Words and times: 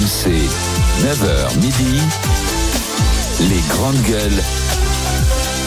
RMC, 0.00 0.30
9h 1.02 1.56
midi, 1.56 2.00
les 3.50 3.60
grandes 3.68 4.00
gueules. 4.04 4.42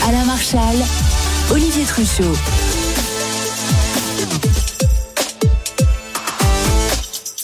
Alain 0.07 0.25
Marchal, 0.25 0.75
Olivier 1.51 1.83
Truchot. 1.83 2.35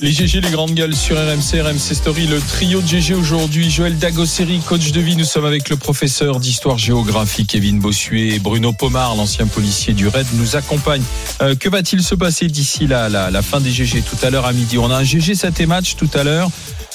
Les 0.02 0.14
GG, 0.14 0.40
les 0.40 0.50
grandes 0.50 0.72
gueules 0.74 0.96
sur 0.96 1.18
RMC, 1.18 1.62
RMC 1.62 1.94
Story, 1.94 2.26
le 2.26 2.40
trio 2.40 2.82
de 2.82 2.88
GG 2.88 3.14
aujourd'hui. 3.14 3.70
Joël 3.70 3.98
Dagosseri, 3.98 4.60
coach 4.60 4.92
de 4.92 5.02
vie. 5.02 5.18
Nous 5.18 5.26
sommes 5.26 5.46
avec 5.46 5.70
le 5.70 5.76
professeur 5.76 6.40
d'histoire 6.40 6.78
géographie, 6.78 7.46
Kevin 7.46 7.80
Bossuet 7.80 8.30
et 8.30 8.40
Bruno 8.40 8.72
Pomar, 8.72 9.16
l'ancien 9.16 9.46
policier 9.46 9.94
du 9.94 10.08
RAID, 10.08 10.26
nous 10.36 10.56
accompagne. 10.56 11.04
Euh, 11.42 11.54
que 11.54 11.68
va-t-il 11.68 12.02
se 12.02 12.16
passer 12.16 12.48
d'ici 12.48 12.88
la, 12.88 13.10
la, 13.10 13.30
la 13.30 13.42
fin 13.42 13.60
des 13.60 13.72
GG 13.72 14.02
tout 14.02 14.26
à 14.26 14.30
l'heure 14.30 14.46
à 14.46 14.54
midi? 14.54 14.78
On 14.78 14.90
a 14.90 14.96
un 14.96 15.04
GG 15.04 15.36
7 15.36 15.68
match 15.68 15.96
tout 15.98 16.10
à 16.14 16.24
l'heure 16.24 16.50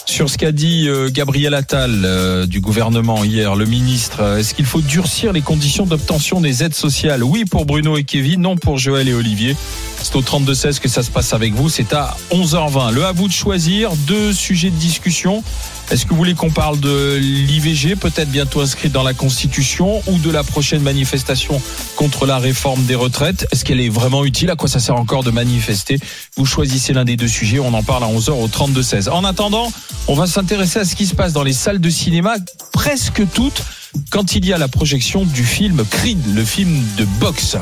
sur 0.07 0.29
ce 0.29 0.39
qu'a 0.39 0.53
dit 0.53 0.87
euh, 0.89 1.09
Gabriel 1.11 1.55
Attal 1.55 2.03
euh, 2.05 2.47
du 2.47 2.61
gouvernement 2.61 3.25
hier, 3.25 3.57
le 3.57 3.65
ministre. 3.65 4.21
Euh, 4.21 4.39
est-ce 4.39 4.55
qu'il 4.55 4.65
faut 4.65 4.81
durcir 4.81 5.33
les 5.33 5.41
conditions 5.41 5.87
d'obtention 5.87 6.41
des 6.41 6.63
aides 6.63 6.75
sociales? 6.75 7.25
Oui 7.25 7.45
pour 7.45 7.65
Bruno 7.65 7.97
et 7.97 8.05
Kevin, 8.05 8.43
non 8.43 8.57
pour 8.57 8.79
Joël 8.79 9.09
et 9.09 9.15
Olivier. 9.15 9.57
C'est 10.03 10.15
au 10.17 10.23
32-16 10.23 10.81
que 10.81 10.89
ça 10.89 11.03
se 11.03 11.11
passe 11.11 11.33
avec 11.33 11.55
vous. 11.55 11.69
C'est 11.69 11.93
à 11.93 12.17
11h20. 12.31 12.93
Le 12.93 13.05
à 13.05 13.13
vous 13.13 13.29
de 13.29 13.33
choisir 13.33 13.93
deux 14.07 14.33
sujets 14.33 14.71
de 14.71 14.77
discussion. 14.77 15.43
Est-ce 15.91 16.05
que 16.05 16.11
vous 16.11 16.17
voulez 16.17 16.35
qu'on 16.35 16.51
parle 16.51 16.81
de 16.81 17.17
l'IVG, 17.21 17.97
peut-être 17.97 18.31
bientôt 18.31 18.61
inscrite 18.61 18.93
dans 18.93 19.03
la 19.03 19.15
Constitution, 19.15 20.03
ou 20.07 20.19
de 20.19 20.31
la 20.31 20.43
prochaine 20.43 20.83
manifestation 20.83 21.61
contre 21.97 22.27
la 22.27 22.39
réforme 22.39 22.85
des 22.85 22.95
retraites? 22.95 23.47
Est-ce 23.53 23.65
qu'elle 23.65 23.81
est 23.81 23.91
vraiment 23.91 24.25
utile? 24.25 24.51
À 24.51 24.57
quoi 24.57 24.69
ça 24.69 24.81
sert 24.81 24.97
encore 24.97 25.23
de 25.23 25.31
manifester? 25.31 25.99
Vous 26.37 26.47
choisissez 26.47 26.93
l'un 26.93 27.05
des 27.05 27.17
deux 27.17 27.29
sujets. 27.29 27.59
On 27.59 27.75
en 27.75 27.83
parle 27.83 28.05
à 28.05 28.09
11h 28.09 28.31
au 28.31 28.49
32-16. 28.49 29.11
En 29.11 29.25
attendant, 29.25 29.71
on 30.09 30.15
va 30.15 30.27
s'intéresser 30.27 30.81
à 30.81 30.85
ce 30.85 30.97
qui 30.97 31.07
se 31.07 31.15
passe 31.15 31.33
dans 31.33 31.45
les 31.45 31.53
salles 31.53 31.81
de 31.81 31.91
cinéma, 31.91 32.37
presque 32.73 33.23
toutes, 33.35 33.63
quand 34.11 34.35
il 34.35 34.47
y 34.47 34.53
a 34.53 34.59
la 34.59 34.69
projection 34.69 35.25
du 35.25 35.45
film 35.45 35.85
Creed, 35.89 36.35
le 36.35 36.45
film 36.45 36.83
de 36.97 37.05
boxe. 37.21 37.57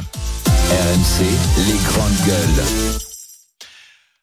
RMC, 0.70 1.24
les 1.66 1.76
grandes 1.84 2.26
gueules. 2.26 3.01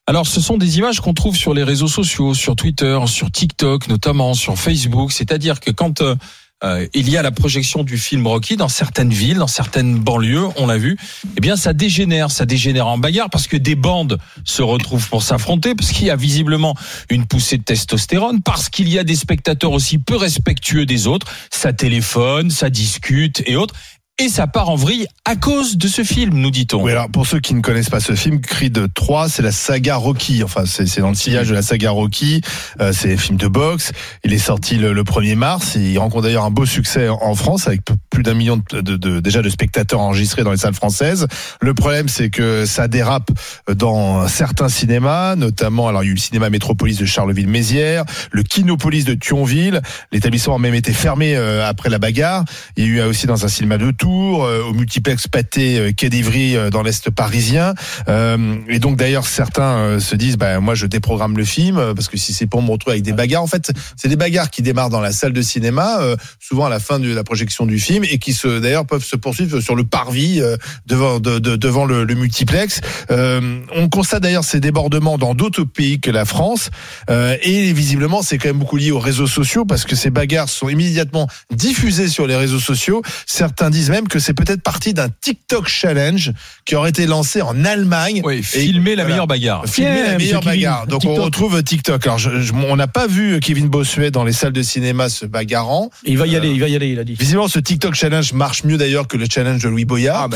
Alors, 0.10 0.26
ce 0.26 0.42
sont 0.42 0.58
des 0.58 0.80
images 0.80 1.02
qu'on 1.02 1.14
trouve 1.14 1.36
sur 1.36 1.54
les 1.54 1.64
réseaux 1.64 1.88
sociaux, 1.88 2.34
sur 2.34 2.56
Twitter, 2.56 2.98
sur 3.06 3.30
TikTok, 3.30 3.88
notamment 3.90 4.34
sur 4.34 4.58
Facebook. 4.58 5.12
C'est-à-dire 5.12 5.60
que 5.60 5.70
quand 5.70 6.02
euh, 6.02 6.16
euh, 6.64 6.88
il 6.96 7.12
y 7.12 7.16
a 7.16 7.22
la 7.22 7.30
projection 7.30 7.84
du 7.84 7.96
film 8.00 8.26
Rocky 8.26 8.58
dans 8.58 8.70
certaines 8.70 9.12
villes, 9.12 9.38
dans 9.38 9.46
certaines 9.46 10.00
banlieues, 10.00 10.48
on 10.58 10.66
l'a 10.66 10.80
vu, 10.80 10.98
eh 11.38 11.42
bien, 11.42 11.56
ça 11.56 11.74
dégénère, 11.74 12.32
ça 12.32 12.48
dégénère 12.48 12.88
en 12.88 12.98
bagarre 12.98 13.30
parce 13.30 13.46
que 13.46 13.56
des 13.56 13.76
bandes 13.76 14.18
se 14.46 14.64
retrouvent 14.64 15.08
pour 15.10 15.22
s'affronter, 15.22 15.76
parce 15.76 15.92
qu'il 15.92 16.08
y 16.08 16.10
a 16.10 16.16
visiblement 16.16 16.76
une 17.12 17.28
poussée 17.28 17.60
de 17.60 17.64
testostérone, 17.64 18.42
parce 18.42 18.68
qu'il 18.70 18.90
y 18.90 18.98
a 18.98 19.04
des 19.04 19.16
spectateurs 19.16 19.74
aussi 19.74 20.00
peu 20.00 20.16
respectueux 20.16 20.88
des 20.88 21.06
autres. 21.06 21.28
Ça 21.52 21.72
téléphone, 21.72 22.50
ça 22.50 22.72
discute 22.72 23.44
et 23.46 23.56
autres 23.58 23.76
et 24.20 24.28
ça 24.28 24.48
part 24.48 24.70
en 24.70 24.76
vrille 24.76 25.08
à 25.24 25.36
cause 25.36 25.78
de 25.78 25.88
ce 25.88 26.04
film, 26.04 26.34
nous 26.34 26.52
dit-on. 26.52 26.84
Oui, 26.84 26.92
alors 26.92 27.10
pour 27.10 27.26
ceux 27.26 27.40
qui 27.40 27.54
ne 27.54 27.62
connaissent 27.62 27.90
pas 27.90 28.00
ce 28.00 28.16
film, 28.16 28.42
Creed 28.42 28.94
3, 28.94 29.30
c'est 29.30 29.42
la 29.42 29.52
saga 29.52 29.96
Rocky. 29.96 30.44
Enfin, 30.44 30.64
c'est 30.66 31.00
dans 31.00 31.10
le 31.10 31.16
sillage 31.16 31.48
de 31.50 31.54
la 31.54 31.62
saga 31.62 31.92
Rocky. 31.92 32.42
Euh, 32.82 32.92
c'est 32.92 33.14
un 33.14 33.18
film 33.18 33.38
de 33.38 33.48
boxe. 33.48 33.92
Il 34.24 34.34
est 34.34 34.40
sorti 34.40 34.76
le, 34.76 34.92
le 34.92 35.04
1er 35.04 35.36
mars. 35.36 35.76
Il 35.76 35.98
rencontre 36.00 36.24
d'ailleurs 36.24 36.44
un 36.44 36.52
beau 36.52 36.66
succès 36.66 37.08
en 37.08 37.34
France 37.36 37.68
avec 37.68 37.82
plus 38.10 38.24
d'un 38.24 38.34
million 38.34 38.62
de, 38.72 38.82
de, 38.82 38.98
de, 38.98 39.20
déjà 39.20 39.42
de 39.42 39.50
spectateurs 39.50 40.02
enregistrés 40.02 40.44
dans 40.44 40.52
les 40.52 40.58
salles 40.58 40.74
françaises. 40.74 41.28
Le 41.62 41.74
problème, 41.74 42.10
c'est 42.10 42.30
que 42.30 42.66
ça 42.66 42.88
dérape 42.88 43.32
dans 43.74 44.28
certains 44.28 44.70
cinémas, 44.70 45.36
notamment, 45.36 45.88
alors 45.88 46.04
il 46.04 46.08
y 46.08 46.10
a 46.10 46.12
eu 46.12 46.16
le 46.16 46.20
cinéma 46.20 46.50
Métropolis 46.50 46.98
de 46.98 47.06
Charleville-Mézières, 47.06 48.04
le 48.32 48.44
Kinopolis 48.44 49.06
de 49.06 49.14
Thionville. 49.14 49.82
L'établissement 50.12 50.56
a 50.56 50.60
même 50.60 50.76
été 50.76 50.92
fermé 50.92 51.36
euh, 51.38 51.68
après 51.68 51.90
la 51.90 52.00
bagarre. 52.00 52.44
Il 52.76 52.84
y 52.84 52.88
a 52.88 52.90
eu 52.90 53.02
aussi 53.04 53.28
dans 53.28 53.46
un 53.46 53.48
cinéma 53.48 53.78
de 53.78 53.92
Euh, 54.10 54.64
au 54.64 54.74
multiplex 54.74 55.28
Pâté 55.28 55.78
euh, 55.78 55.92
Quai 55.92 56.10
d'Ivry 56.10 56.56
euh, 56.56 56.70
dans 56.70 56.82
l'est 56.82 57.10
parisien. 57.12 57.74
et 58.08 58.80
donc 58.80 58.98
d'ailleurs 58.98 59.26
certains 59.26 60.00
se 60.00 60.16
disent, 60.16 60.38
bah, 60.38 60.60
moi 60.60 60.76
je 60.76 60.86
déprogramme 60.86 61.38
le 61.38 61.46
film 61.46 61.94
parce 61.96 62.08
que 62.08 62.18
si 62.18 62.34
c'est 62.34 62.48
pour 62.48 62.62
me 62.62 62.72
retrouver 62.72 62.96
avec 62.96 63.04
des 63.04 63.14
bagarres, 63.14 63.44
en 63.44 63.48
fait 63.48 63.72
c'est 63.96 64.08
des 64.08 64.16
bagarres 64.16 64.50
qui 64.50 64.62
démarrent 64.62 64.90
dans 64.90 65.02
la 65.02 65.12
salle 65.12 65.34
de 65.34 65.42
cinéma, 65.42 66.00
souvent 66.40 66.66
à 66.66 66.70
la 66.70 66.80
fin 66.80 67.00
de 67.00 67.14
la 67.14 67.24
projection 67.24 67.66
du 67.66 67.80
film 67.80 68.04
et 68.04 68.18
qui 68.18 68.34
se 68.34 68.60
d'ailleurs 68.60 68.86
peuvent 68.86 69.04
se 69.04 69.16
poursuivre 69.16 69.60
sur 69.62 69.76
le 69.76 69.84
parvis 69.84 70.42
devant 70.86 71.20
de, 71.20 71.40
de, 71.40 71.56
devant 71.56 71.86
le, 71.86 72.04
le 72.04 72.16
multiplex. 72.16 72.82
on 73.10 73.90
constate 73.90 74.24
d'ailleurs 74.24 74.44
ces 74.44 74.60
débordements 74.60 75.18
dans 75.18 75.36
d'autres 75.36 75.64
pays 75.64 76.00
que 76.00 76.12
la 76.12 76.26
France 76.26 76.70
et 77.10 77.74
visiblement 77.74 78.22
c'est 78.22 78.38
quand 78.38 78.50
même 78.50 78.60
beaucoup 78.60 78.78
lié 78.78 78.92
aux 78.92 79.00
réseaux 79.00 79.28
sociaux 79.28 79.66
parce 79.66 79.86
que 79.86 79.96
ces 79.96 80.10
bagarres 80.10 80.50
sont 80.50 80.70
immédiatement 80.70 81.28
diffusées 81.52 82.08
sur 82.08 82.28
les 82.28 82.36
réseaux 82.36 82.60
sociaux. 82.60 83.02
Certains 83.26 83.70
disent 83.70 83.89
même 83.92 84.08
que 84.08 84.20
c'est 84.20 84.34
peut-être 84.34 84.62
parti 84.62 84.94
d'un 84.94 85.10
TikTok 85.10 85.68
challenge 85.68 86.32
qui 86.66 86.76
aurait 86.76 86.90
été 86.90 87.06
lancé 87.08 87.42
en 87.42 87.64
Allemagne. 87.66 88.22
Oui, 88.24 88.44
filmer 88.44 88.96
la 88.96 89.04
voilà. 89.04 89.08
meilleure 89.16 89.28
bagarre. 89.28 89.66
Filmer 89.68 90.04
la 90.04 90.18
meilleure 90.18 90.42
Kevin, 90.42 90.56
bagarre. 90.60 90.88
Donc 90.88 91.02
TikTok. 91.02 91.20
on 91.20 91.24
retrouve 91.24 91.64
TikTok. 91.64 92.06
Alors 92.06 92.18
je- 92.20 92.42
je- 92.42 92.54
on 92.54 92.76
n'a 92.76 92.88
pas 92.88 93.08
vu 93.08 93.40
Kevin 93.40 93.68
Bossuet 93.68 94.12
dans 94.12 94.24
les 94.24 94.34
salles 94.34 94.54
de 94.54 94.62
cinéma 94.64 95.10
se 95.10 95.26
bagarrant. 95.26 95.90
Il 96.04 96.18
va 96.18 96.28
y 96.28 96.36
aller, 96.36 96.50
il 96.50 96.60
va 96.60 96.68
y 96.68 96.76
aller, 96.76 96.90
il 96.90 97.00
a 97.00 97.04
dit. 97.04 97.16
Visiblement 97.16 97.48
ce 97.48 97.60
TikTok 97.60 97.96
challenge 97.96 98.34
marche 98.34 98.64
mieux 98.64 98.78
d'ailleurs 98.78 99.08
que 99.08 99.18
le 99.18 99.26
challenge 99.30 99.62
de 99.64 99.70
Louis 99.70 99.86
Boyard. 99.86 100.30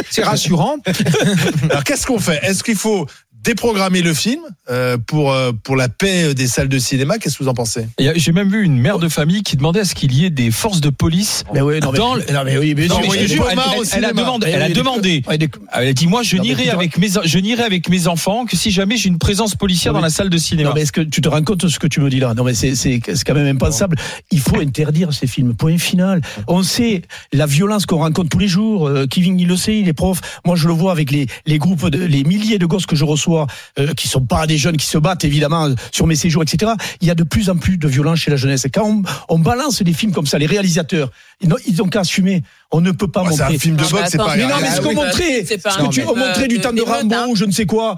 C'est 0.09 0.23
rassurant. 0.23 0.78
Alors 1.69 1.84
qu'est-ce 1.84 2.05
qu'on 2.05 2.19
fait? 2.19 2.39
Est-ce 2.44 2.63
qu'il 2.63 2.75
faut 2.75 3.05
déprogrammer 3.45 4.01
le 4.01 4.13
film 4.13 4.41
euh, 4.69 4.97
pour 5.06 5.31
euh, 5.31 5.51
pour 5.63 5.75
la 5.75 5.88
paix 5.89 6.33
des 6.33 6.47
salles 6.47 6.67
de 6.69 6.79
cinéma 6.79 7.17
Qu'est-ce 7.17 7.38
que 7.38 7.44
vous 7.44 7.50
en 7.50 7.53
pensez? 7.53 7.88
J'ai 8.16 8.31
même 8.31 8.50
vu 8.50 8.63
une 8.63 8.79
mère 8.79 9.00
de 9.00 9.07
famille 9.07 9.44
qui 9.44 9.56
demandait 9.56 9.81
à 9.81 9.85
ce 9.85 9.95
qu'il 9.95 10.13
y 10.13 10.25
ait 10.25 10.29
des 10.29 10.51
forces 10.51 10.81
de 10.81 10.89
police. 10.89 11.44
Mais 11.53 11.61
oui, 11.61 11.79
non, 11.79 11.91
mais, 11.91 11.97
Dans 11.97 12.16
le- 12.16 12.23
non, 12.34 12.41
mais 12.44 12.57
oui, 12.57 12.73
mais 12.75 12.88
Non, 12.88 13.00
mais 13.01 13.07
elle, 13.19 13.28
jure, 13.28 13.47
elle- 13.51 13.59
elle 13.94 14.05
a 14.05 14.13
demandé, 14.13 14.47
elle 14.50 14.61
a 14.61 14.69
demandé. 14.69 15.23
Elle 15.29 15.88
a 15.88 15.94
dit 15.94 16.07
moi 16.07 16.23
je 16.23 16.38
n'irai 16.38 16.69
avec 16.69 16.97
mes 16.97 17.09
je 17.23 17.38
n'irai 17.39 17.63
avec 17.63 17.89
mes 17.89 18.07
enfants 18.07 18.45
que 18.45 18.55
si 18.57 18.72
jamais 18.72 18.97
j'ai 18.97 19.09
une 19.09 19.19
présence 19.19 19.55
policière 19.55 19.94
dans 19.94 20.01
la 20.01 20.09
salle 20.09 20.29
de 20.29 20.38
cinéma. 20.38 20.69
Non, 20.69 20.75
mais 20.75 20.81
est-ce 20.81 20.91
que 20.91 21.01
tu 21.01 21.22
te 21.22 21.29
rends 21.29 21.44
compte 21.44 21.61
de 21.61 21.67
ce 21.67 21.79
que 21.79 21.88
tu 21.88 22.00
me 22.01 22.09
dis 22.09 22.19
là? 22.19 22.34
Non, 22.34 22.44
mais 22.44 22.53
c'est 22.53 22.75
c'est 22.75 23.00
c'est 23.05 23.23
quand 23.23 23.34
même 23.35 23.47
impensable. 23.47 23.97
Il 24.31 24.39
faut 24.39 24.59
interdire 24.59 25.13
ces 25.13 25.28
films. 25.28 25.53
Point 25.55 25.78
final. 25.78 26.22
On 26.47 26.63
sait 26.63 27.03
la 27.34 27.45
violence 27.45 27.85
qu'on 27.85 27.97
rencontre 28.00 28.29
tous 28.29 28.39
les 28.39 28.47
jours. 28.47 28.88
Euh, 28.88 29.05
Kevin, 29.07 29.39
il 29.39 29.47
le 29.47 29.55
sait, 29.57 29.78
il 29.79 29.88
est 29.88 29.94
prof. 29.94 30.19
Moi, 30.45 30.55
je 30.55 30.67
le 30.67 30.73
vois 30.73 30.91
avec 30.91 31.11
les 31.11 31.28
les 31.45 31.57
groupes, 31.59 31.89
de, 31.89 32.03
les 32.03 32.23
milliers 32.23 32.57
de 32.57 32.66
gosses 32.66 32.85
que 32.85 32.95
je 32.95 33.05
reçois, 33.05 33.34
euh, 33.79 33.94
qui 33.94 34.07
sont 34.07 34.25
pas 34.25 34.47
des 34.47 34.57
jeunes 34.57 34.78
qui 34.78 34.85
se 34.85 34.97
battent 34.97 35.23
évidemment 35.25 35.69
sur 35.91 36.07
mes 36.07 36.16
séjours, 36.16 36.44
etc. 36.44 36.72
Il 37.01 37.07
y 37.07 37.12
a 37.12 37.16
de 37.16 37.23
plus 37.23 37.50
en 37.50 37.57
plus 37.57 37.78
de 37.78 37.88
violence 37.88 38.19
chez 38.19 38.31
la 38.31 38.38
jeunesse. 38.38 38.66
Et 38.66 38.69
quand 38.69 38.85
on, 38.88 39.03
on 39.29 39.40
balance 39.40 39.81
des 39.81 39.94
films 39.94 40.12
comme 40.12 40.25
ça, 40.28 40.38
les 40.38 40.46
réalisateurs, 40.46 41.12
ils 41.41 41.50
n'ont 41.50 41.57
ils 41.68 41.81
ont 41.81 41.88
qu'à 41.88 42.01
assumer. 42.01 42.44
On 42.72 42.81
ne 42.81 42.91
peut 42.91 43.07
pas 43.07 43.23
Oh, 43.25 43.29
C'est 43.31 43.40
montrer. 43.41 43.56
un 43.56 43.59
film 43.59 43.75
de 43.75 43.81
Non, 43.81 43.88
mais 43.91 44.00
boxe, 44.00 44.09
c'est 44.12 44.18
pas 44.18 44.35
Mais 44.35 44.44
non, 44.44 44.56
mais 44.62 44.68
Ah 44.72 44.75
ce 44.75 44.81
qu'on 44.81 44.94
montrait, 44.94 45.46
c'est 45.46 45.57
pas 45.57 45.72
ce 45.72 45.78
que 45.79 45.90
tu 45.90 46.03
montrait 46.03 46.47
du 46.47 46.59
temps 46.59 46.73
de 46.73 46.81
Rambo 46.81 47.16
hein. 47.16 47.28
ou 47.29 47.35
je 47.35 47.46
ne 47.46 47.51
sais 47.51 47.66
quoi, 47.66 47.96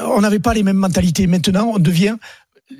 on 0.00 0.20
n'avait 0.20 0.38
pas 0.38 0.54
les 0.54 0.62
mêmes 0.62 0.76
mentalités. 0.76 1.26
Maintenant, 1.26 1.72
on 1.74 1.78
devient 1.78 2.16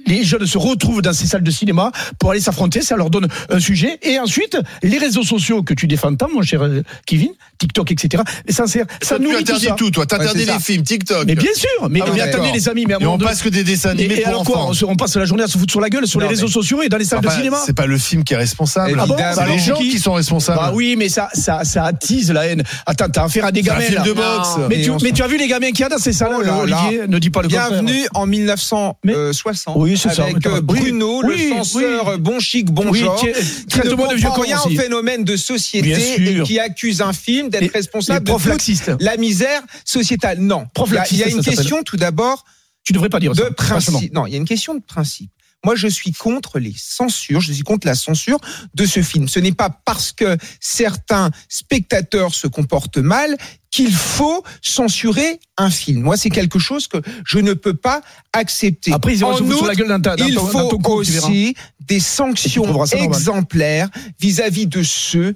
les 0.06 0.24
jeunes 0.24 0.46
se 0.46 0.58
retrouvent 0.58 1.00
dans 1.02 1.12
ces 1.12 1.26
salles 1.26 1.42
de 1.44 1.50
cinéma 1.50 1.92
pour 2.18 2.30
aller 2.32 2.40
s'affronter, 2.40 2.80
ça 2.82 2.96
leur 2.96 3.08
donne 3.10 3.28
un 3.50 3.60
sujet. 3.60 3.98
Et 4.02 4.18
ensuite, 4.18 4.58
les 4.82 4.98
réseaux 4.98 5.22
sociaux 5.22 5.62
que 5.62 5.74
tu 5.74 5.86
défends 5.86 6.14
tant, 6.14 6.28
mon 6.28 6.42
cher 6.42 6.62
euh, 6.62 6.82
Kevin, 7.06 7.30
TikTok, 7.58 7.92
etc. 7.92 8.22
Et 8.46 8.52
ça 8.52 8.66
sert, 8.66 8.84
ça 9.00 9.16
Toi, 9.16 9.26
tu 9.26 9.30
tout 9.32 9.38
interdis 9.40 9.66
ça. 9.66 9.72
tout, 9.74 9.90
toi. 9.90 10.04
T'interdis 10.06 10.40
Ouais, 10.40 10.46
les 10.46 10.52
ça. 10.52 10.58
films, 10.58 10.82
TikTok. 10.82 11.24
Mais 11.26 11.34
bien 11.36 11.52
sûr, 11.54 11.68
mais, 11.88 12.00
Ah, 12.04 12.10
mais 12.12 12.20
attendez 12.20 12.50
les 12.52 12.68
amis, 12.68 12.84
mais 12.86 12.94
à 12.94 12.96
un 12.96 13.00
Et 13.00 13.06
on 13.06 13.16
donné- 13.16 13.30
passe 13.30 13.42
que 13.42 13.48
des 13.48 13.62
dessins 13.64 13.90
animés 13.90 14.14
et 14.16 14.20
pour 14.22 14.28
alors 14.28 14.44
quoi 14.44 14.66
on, 14.66 14.72
se- 14.72 14.84
on 14.84 14.96
passe 14.96 15.14
la 15.16 15.24
journée 15.24 15.44
à 15.44 15.46
se 15.48 15.56
foutre 15.56 15.70
sur 15.72 15.80
la 15.80 15.88
gueule 15.88 16.06
sur 16.06 16.18
Non, 16.20 16.26
les 16.26 16.30
réseaux 16.30 16.46
mais- 16.46 16.52
sociaux 16.52 16.82
et 16.82 16.88
dans 16.88 16.96
les 16.98 17.04
salles 17.04 17.20
Ah 17.20 17.22
de 17.22 17.26
bah, 17.28 17.36
cinéma 17.36 17.58
C'est 17.64 17.76
pas 17.76 17.86
le 17.86 17.96
film 17.98 18.24
qui 18.24 18.34
est 18.34 18.36
responsable. 18.36 18.98
Ah 19.00 19.06
bon 19.06 19.16
c'est 19.16 19.36
Bah 19.36 19.46
les 19.46 19.58
gens 19.58 19.74
qui 19.76 19.90
qui 19.90 19.98
sont 20.00 20.14
responsables. 20.14 20.58
Bah 20.58 20.72
oui, 20.74 20.96
mais 20.98 21.08
ça, 21.08 21.28
ça, 21.32 21.64
ça 21.64 21.84
attise 21.84 22.30
la 22.32 22.46
haine. 22.46 22.62
Attends, 22.86 23.08
t'as 23.08 23.24
affaire 23.24 23.44
à 23.44 23.52
des 23.52 23.62
C'est 23.62 23.70
un 23.70 23.74
gamins. 23.74 23.84
film 23.86 23.98
là. 23.98 24.04
de 24.04 24.12
boxe. 24.12 24.48
Mais 24.68 24.82
tu, 24.82 24.90
mais 25.02 25.20
as 25.22 25.26
vu 25.28 25.38
les 25.38 25.46
gamins 25.48 25.68
qu'il 25.70 25.80
y 25.80 25.84
a 25.84 25.88
dans 25.88 25.98
ces 25.98 26.12
salles 26.12 26.32
Oh 26.36 26.42
là 26.42 26.58
Olivier 26.58 27.06
Ne 27.08 27.18
dis 27.18 27.30
pas 27.30 27.42
le 27.42 27.48
contraire. 27.48 27.68
Bienvenue 27.70 28.06
en 28.14 28.26
1960 28.26 29.75
Oui, 29.76 29.98
c'est 29.98 30.14
ça. 30.14 30.24
avec 30.24 30.44
euh, 30.46 30.60
Bruno, 30.62 31.22
oui, 31.24 31.50
le 31.50 31.56
censeur 31.56 32.08
oui. 32.08 32.18
bon 32.18 32.40
chic, 32.40 32.70
bon 32.70 32.90
Oui, 32.90 33.00
genre, 33.00 33.20
tiens, 33.20 33.32
qui 33.68 33.78
ne 33.78 33.94
comprend 33.94 34.40
rien 34.40 34.58
au 34.64 34.70
phénomène 34.70 35.22
de 35.22 35.36
société 35.36 36.38
et 36.38 36.42
qui 36.42 36.58
accuse 36.58 37.02
un 37.02 37.12
film 37.12 37.50
d'être 37.50 37.72
responsable 37.72 38.26
de 38.26 38.32
toute 38.32 39.02
la 39.02 39.16
misère 39.16 39.62
sociétale. 39.84 40.38
Non, 40.38 40.66
il 41.10 41.18
y 41.18 41.22
a, 41.22 41.28
une 41.28 41.42
question 41.42 41.82
tout 41.82 41.96
d'abord 41.96 42.44
Tu 42.84 42.92
devrais 42.92 43.10
pas 43.10 43.20
dire 43.20 43.32
de 43.32 43.42
ça. 43.42 43.50
principe. 43.50 44.12
Non, 44.14 44.26
il 44.26 44.32
y 44.32 44.34
a 44.34 44.38
une 44.38 44.46
question 44.46 44.74
de 44.74 44.82
principe. 44.82 45.30
Moi, 45.64 45.74
je 45.74 45.88
suis 45.88 46.12
contre 46.12 46.58
les 46.58 46.74
censures, 46.76 47.40
je 47.40 47.52
suis 47.52 47.64
contre 47.64 47.86
la 47.86 47.96
censure 47.96 48.38
de 48.74 48.86
ce 48.86 49.02
film. 49.02 49.26
Ce 49.26 49.40
n'est 49.40 49.52
pas 49.52 49.68
parce 49.84 50.12
que 50.12 50.36
certains 50.60 51.30
spectateurs 51.48 52.34
se 52.34 52.46
comportent 52.46 52.98
mal 52.98 53.36
qu'il 53.76 53.92
faut 53.92 54.42
censurer 54.62 55.38
un 55.58 55.68
film. 55.68 56.00
Moi, 56.02 56.16
c'est 56.16 56.30
quelque 56.30 56.58
chose 56.58 56.88
que 56.88 56.96
je 57.26 57.38
ne 57.38 57.52
peux 57.52 57.74
pas 57.74 58.00
accepter. 58.32 58.90
Après, 58.90 59.14
ils 59.14 59.22
En 59.22 59.36
sur 59.36 59.44
la 59.66 59.72
outre, 59.72 59.74
gueule 59.74 60.00
il 60.26 60.38
faut 60.38 60.80
aussi 60.92 61.54
des 61.80 62.00
sanctions 62.00 62.84
exemplaires 62.94 63.90
vis-à-vis 64.18 64.66
de 64.66 64.82
ceux 64.82 65.34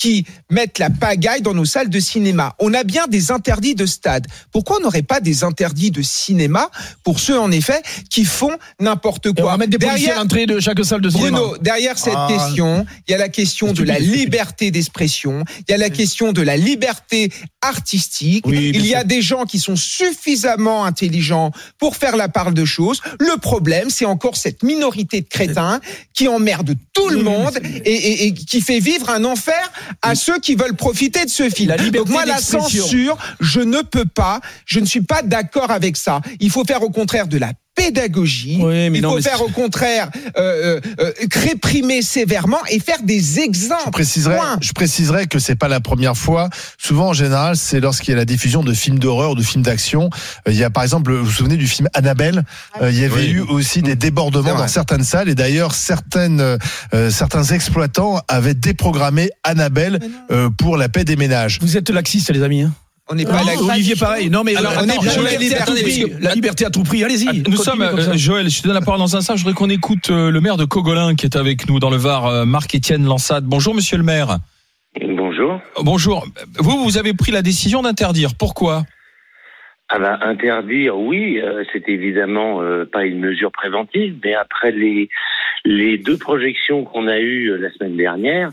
qui 0.00 0.24
mettent 0.48 0.78
la 0.78 0.88
pagaille 0.88 1.42
dans 1.42 1.52
nos 1.52 1.66
salles 1.66 1.90
de 1.90 2.00
cinéma. 2.00 2.54
On 2.58 2.72
a 2.72 2.84
bien 2.84 3.06
des 3.06 3.30
interdits 3.30 3.74
de 3.74 3.84
stade. 3.84 4.26
Pourquoi 4.50 4.78
on 4.78 4.80
n'aurait 4.82 5.02
pas 5.02 5.20
des 5.20 5.44
interdits 5.44 5.90
de 5.90 6.00
cinéma 6.00 6.70
pour 7.04 7.20
ceux, 7.20 7.38
en 7.38 7.50
effet, 7.52 7.82
qui 8.08 8.24
font 8.24 8.56
n'importe 8.80 9.26
Et 9.26 9.28
on 9.28 9.34
quoi 9.34 9.50
va 9.52 9.56
mettre 9.58 9.70
des 9.72 9.78
policiers 9.78 10.06
à 10.06 10.14
Derrière, 10.14 10.22
l'entrée 10.24 10.46
de 10.46 10.58
chaque 10.58 10.82
salle 10.84 11.02
de 11.02 11.10
cinéma. 11.10 11.38
Bruno, 11.38 11.56
derrière 11.58 11.98
cette 11.98 12.14
Ah. 12.16 12.28
question, 12.30 12.86
il 13.06 13.10
y 13.12 13.14
a 13.14 13.18
la 13.18 13.28
question 13.28 13.74
de 13.74 13.82
la 13.84 13.98
liberté 13.98 14.70
d'expression, 14.70 15.44
il 15.68 15.70
y 15.70 15.74
a 15.74 15.78
la 15.78 15.90
question 15.90 16.32
de 16.32 16.40
la 16.40 16.56
liberté 16.56 17.30
artistique. 17.60 18.46
Oui, 18.46 18.72
il 18.74 18.86
y 18.86 18.94
a 18.94 19.04
des 19.04 19.20
gens 19.20 19.44
qui 19.44 19.58
sont 19.58 19.76
suffisamment 19.76 20.84
intelligents 20.86 21.52
pour 21.78 21.94
faire 21.96 22.16
la 22.16 22.28
part 22.30 22.52
de 22.52 22.64
choses. 22.64 23.02
Le 23.18 23.36
problème, 23.38 23.90
c'est 23.90 24.06
encore 24.06 24.36
cette 24.36 24.62
minorité 24.62 25.20
de 25.20 25.28
crétins 25.28 25.80
qui 26.14 26.26
emmerde 26.26 26.74
tout 26.94 27.10
le 27.10 27.22
monde 27.22 27.58
mais 27.62 27.82
et, 27.84 27.92
et- 27.94 28.26
et 28.28 28.34
qui 28.34 28.62
fait 28.62 28.80
vivre 28.80 29.10
un 29.10 29.24
enfer 29.24 29.70
à 30.02 30.14
ceux 30.14 30.38
qui 30.38 30.54
veulent 30.54 30.76
profiter 30.76 31.24
de 31.24 31.30
ce 31.30 31.48
film. 31.48 31.68
La 31.68 31.76
liberté 31.76 31.98
Donc 31.98 32.08
moi, 32.08 32.24
la 32.24 32.38
censure, 32.38 33.16
je 33.40 33.60
ne 33.60 33.82
peux 33.82 34.04
pas, 34.04 34.40
je 34.66 34.80
ne 34.80 34.86
suis 34.86 35.02
pas 35.02 35.22
d'accord 35.22 35.70
avec 35.70 35.96
ça. 35.96 36.20
Il 36.40 36.50
faut 36.50 36.64
faire 36.64 36.82
au 36.82 36.90
contraire 36.90 37.26
de 37.26 37.38
la 37.38 37.52
pédagogie. 37.84 38.58
Oui, 38.60 38.90
mais 38.90 38.98
Il 38.98 39.02
non, 39.02 39.10
faut 39.10 39.16
mais 39.16 39.22
faire 39.22 39.42
au 39.42 39.48
contraire 39.48 40.10
euh, 40.36 40.78
euh, 40.78 40.80
euh, 41.00 41.12
réprimer 41.34 42.02
sévèrement 42.02 42.58
et 42.70 42.78
faire 42.80 43.02
des 43.02 43.20
Je 43.20 43.40
exemples. 43.40 43.90
préciserai, 43.90 44.36
Point. 44.36 44.58
je 44.60 44.72
préciserai 44.72 45.26
que 45.26 45.38
c'est 45.38 45.54
pas 45.54 45.68
la 45.68 45.80
première 45.80 46.16
fois. 46.16 46.48
Souvent, 46.78 47.08
en 47.08 47.12
général, 47.12 47.56
c'est 47.56 47.80
lorsqu'il 47.80 48.12
y 48.12 48.14
a 48.14 48.18
la 48.18 48.24
diffusion 48.24 48.62
de 48.62 48.72
films 48.74 48.98
d'horreur 48.98 49.30
ou 49.32 49.34
de 49.34 49.42
films 49.42 49.62
d'action. 49.62 50.10
Euh, 50.46 50.52
Il 50.52 50.56
y 50.56 50.64
a, 50.64 50.70
par 50.70 50.82
exemple, 50.82 51.12
vous 51.12 51.24
vous 51.24 51.30
souvenez 51.30 51.56
du 51.56 51.66
film 51.66 51.88
Annabelle? 51.94 52.44
Euh, 52.82 52.90
Il 52.90 52.98
y 52.98 53.04
avait 53.04 53.14
Oui. 53.14 53.30
eu 53.30 53.40
aussi 53.40 53.82
des 53.82 53.90
C'est 53.90 53.96
débordements 53.96 54.54
dans 54.54 54.68
certaines 54.68 55.04
salles 55.04 55.28
et 55.28 55.34
d'ailleurs 55.34 55.74
certaines, 55.74 56.40
euh, 56.40 57.10
certains 57.10 57.44
exploitants 57.44 58.20
avaient 58.28 58.54
déprogrammé 58.54 59.30
Annabelle 59.44 59.98
euh, 60.30 60.50
pour 60.50 60.76
la 60.76 60.88
paix 60.88 61.04
des 61.04 61.16
ménages. 61.16 61.58
Vous 61.60 61.76
êtes 61.76 61.90
laxiste, 61.90 62.30
les 62.30 62.42
amis. 62.42 62.62
Hein 62.62 62.72
On 63.10 63.16
n'est 63.16 63.24
pas 63.24 63.42
là. 63.42 63.52
Olivier, 63.58 63.94
pareil. 63.96 64.30
Non, 64.30 64.44
mais 64.44 64.54
Alors, 64.54 64.72
attends, 64.72 64.82
on 64.84 64.88
est 64.88 65.14
pour 65.14 65.22
la, 65.22 65.30
liberté 65.32 65.62
à 65.62 65.66
tout 65.66 65.74
liberté. 65.74 66.10
prix. 66.10 66.22
La 66.22 66.34
liberté 66.34 66.64
à 66.64 66.70
tout 66.70 66.82
prix. 66.84 67.02
Allez-y. 67.02 67.26
Nous 67.26 67.32
continue 67.42 67.56
sommes, 67.56 67.82
euh, 67.82 68.16
Joël, 68.16 68.48
je 68.48 68.62
te 68.62 68.66
donne 68.68 68.74
la 68.74 68.80
parole 68.80 69.00
dans 69.00 69.16
un 69.16 69.18
instant. 69.18 69.34
Je 69.34 69.42
voudrais 69.42 69.54
qu'on 69.54 69.68
écoute 69.68 70.10
euh, 70.10 70.30
le 70.30 70.40
maire 70.40 70.56
de 70.56 70.64
Cogolin 70.64 71.16
qui 71.16 71.26
est 71.26 71.36
avec 71.36 71.68
nous 71.68 71.80
dans 71.80 71.90
le 71.90 71.96
Var, 71.96 72.26
euh, 72.26 72.44
Marc-Étienne 72.44 73.04
Lansade. 73.04 73.44
Bonjour, 73.44 73.74
monsieur 73.74 73.96
le 73.96 74.04
maire. 74.04 74.38
Bonjour. 75.02 75.60
Bonjour. 75.82 76.26
Vous, 76.58 76.84
vous 76.84 76.98
avez 76.98 77.12
pris 77.12 77.32
la 77.32 77.42
décision 77.42 77.82
d'interdire. 77.82 78.34
Pourquoi? 78.38 78.84
Ah 79.92 79.98
bah, 79.98 80.18
interdire, 80.22 80.96
oui, 80.96 81.40
euh, 81.40 81.64
c'est 81.72 81.88
évidemment 81.88 82.62
euh, 82.62 82.84
pas 82.84 83.06
une 83.06 83.18
mesure 83.18 83.50
préventive, 83.50 84.14
mais 84.22 84.34
après 84.34 84.70
les 84.70 85.08
les 85.64 85.98
deux 85.98 86.16
projections 86.16 86.84
qu'on 86.84 87.08
a 87.08 87.18
eues 87.18 87.50
euh, 87.50 87.56
la 87.56 87.72
semaine 87.72 87.96
dernière, 87.96 88.52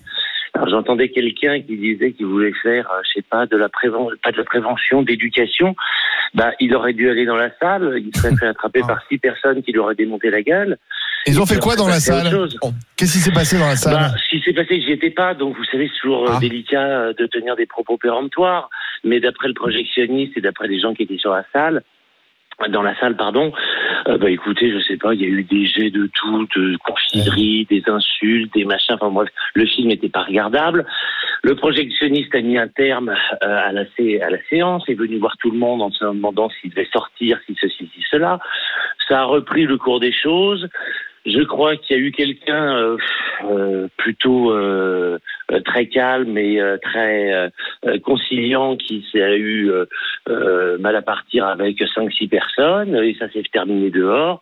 alors 0.57 0.69
j'entendais 0.69 1.09
quelqu'un 1.09 1.62
qui 1.62 1.77
disait 1.77 2.12
qu'il 2.13 2.25
voulait 2.25 2.54
faire, 2.63 2.89
euh, 2.92 3.01
je 3.04 3.19
sais 3.19 3.25
pas, 3.30 3.45
de 3.45 3.56
la 3.56 3.69
préven 3.69 4.07
pas 4.24 4.31
de 4.31 4.38
la 4.38 4.44
prévention, 4.44 5.04
d'éducation. 5.04 5.75
Bah, 6.33 6.51
il 6.59 6.74
aurait 6.75 6.94
dû 6.94 7.09
aller 7.09 7.25
dans 7.25 7.36
la 7.36 7.50
salle, 7.59 8.01
il 8.04 8.15
serait 8.15 8.36
fait 8.36 8.48
attraper 8.48 8.81
par 8.88 9.00
six 9.07 9.18
personnes 9.19 9.62
qui 9.62 9.71
lui 9.71 9.80
auraient 9.80 9.95
démonté 9.95 10.30
la 10.30 10.42
gueule. 10.42 10.77
Ils 11.27 11.39
ont 11.42 11.45
fait 11.45 11.59
quoi 11.59 11.75
dans 11.75 11.88
la 11.88 12.00
salle. 12.00 12.30
Qu'est-ce 12.95 13.13
qui 13.13 13.19
s'est 13.19 13.31
passé 13.31 13.59
dans 13.59 13.68
la 13.68 13.75
salle 13.75 13.94
Bah, 13.94 14.12
ce 14.18 14.30
qui 14.30 14.42
s'est 14.44 14.54
passé, 14.54 14.81
j'y 14.81 14.92
étais 14.94 15.09
pas, 15.12 15.33
donc 15.33 15.56
vous 15.56 15.65
savez, 15.65 15.89
c'est 15.94 16.00
toujours 16.01 16.30
euh, 16.30 16.33
Ah. 16.36 16.39
délicat 16.39 16.81
euh, 16.81 17.13
de 17.13 17.25
tenir 17.27 17.56
des 17.56 17.65
propos 17.65 17.98
péremptoires. 17.98 18.69
Mais 19.04 19.19
d'après 19.19 19.48
le 19.48 19.54
projectionniste 19.54 20.38
et 20.38 20.42
d'après 20.42 20.68
les 20.68 20.80
gens 20.80 20.94
qui 20.94 21.04
étaient 21.04 21.18
sur 21.18 21.31
la 21.31 21.44
salle, 21.54 21.83
dans 22.69 22.81
la 22.81 22.98
salle, 23.00 23.15
pardon, 23.15 23.51
euh, 24.07 24.18
bah 24.18 24.30
écoutez, 24.30 24.71
je 24.71 24.80
sais 24.80 24.98
pas, 24.98 25.13
il 25.13 25.21
y 25.21 25.25
a 25.25 25.27
eu 25.27 25.44
des 25.44 25.65
jets 25.65 25.89
de 25.89 26.09
tout, 26.13 26.48
de 26.56 26.77
confiserie, 26.77 27.65
des 27.69 27.83
insultes, 27.88 28.54
des 28.54 28.63
machins. 28.63 28.95
Enfin 28.95 29.09
bref, 29.09 29.30
le 29.54 29.65
film 29.65 29.89
n'était 29.89 30.09
pas 30.09 30.24
regardable. 30.24 30.86
Le 31.44 31.56
projectionniste 31.56 32.33
a 32.33 32.42
mis 32.42 32.57
un 32.57 32.68
terme 32.68 33.09
euh, 33.09 33.15
à, 33.42 33.71
la, 33.71 33.81
à 33.81 34.30
la 34.30 34.44
séance, 34.50 34.88
est 34.88 34.94
venu 34.94 35.18
voir 35.18 35.36
tout 35.38 35.51
le 35.51 35.57
monde 35.57 35.81
en 35.81 35.92
se 35.92 36.06
demandant 36.06 36.50
s'il 36.50 36.69
devait 36.69 36.88
sortir, 36.92 37.39
si 37.45 37.56
ceci, 37.59 37.89
si 37.94 38.04
cela. 38.09 38.39
Ça 39.07 39.21
a 39.21 39.24
repris 39.25 39.65
le 39.65 39.77
cours 39.77 40.00
des 40.00 40.13
choses. 40.13 40.68
Je 41.28 41.44
crois 41.44 41.76
qu'il 41.76 41.98
y 41.98 42.00
a 42.00 42.02
eu 42.02 42.12
quelqu'un 42.14 42.78
euh, 42.78 42.98
euh, 43.44 43.88
plutôt 43.98 44.54
euh, 44.54 45.20
très 45.66 45.88
calme 45.88 46.38
et 46.38 46.62
très 46.82 47.52
conciliant 48.04 48.78
qui 48.78 49.06
s'est 49.12 49.38
eu 49.38 49.70
mal 50.80 50.96
à 50.96 51.02
partir 51.02 51.46
avec 51.48 51.84
cinq 51.94 52.12
six 52.14 52.28
personnes 52.28 52.96
et 52.96 53.16
ça 53.20 53.30
s'est 53.30 53.44
terminé 53.52 53.90
dehors. 53.90 54.42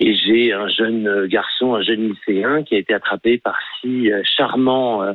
Et 0.00 0.14
j'ai 0.14 0.52
un 0.52 0.68
jeune 0.68 1.06
euh, 1.06 1.26
garçon, 1.28 1.74
un 1.74 1.82
jeune 1.82 2.12
lycéen 2.12 2.62
qui 2.64 2.74
a 2.74 2.78
été 2.78 2.94
attrapé 2.94 3.38
par 3.38 3.56
six 3.80 4.10
euh, 4.10 4.22
charmants 4.36 5.02
euh, 5.02 5.12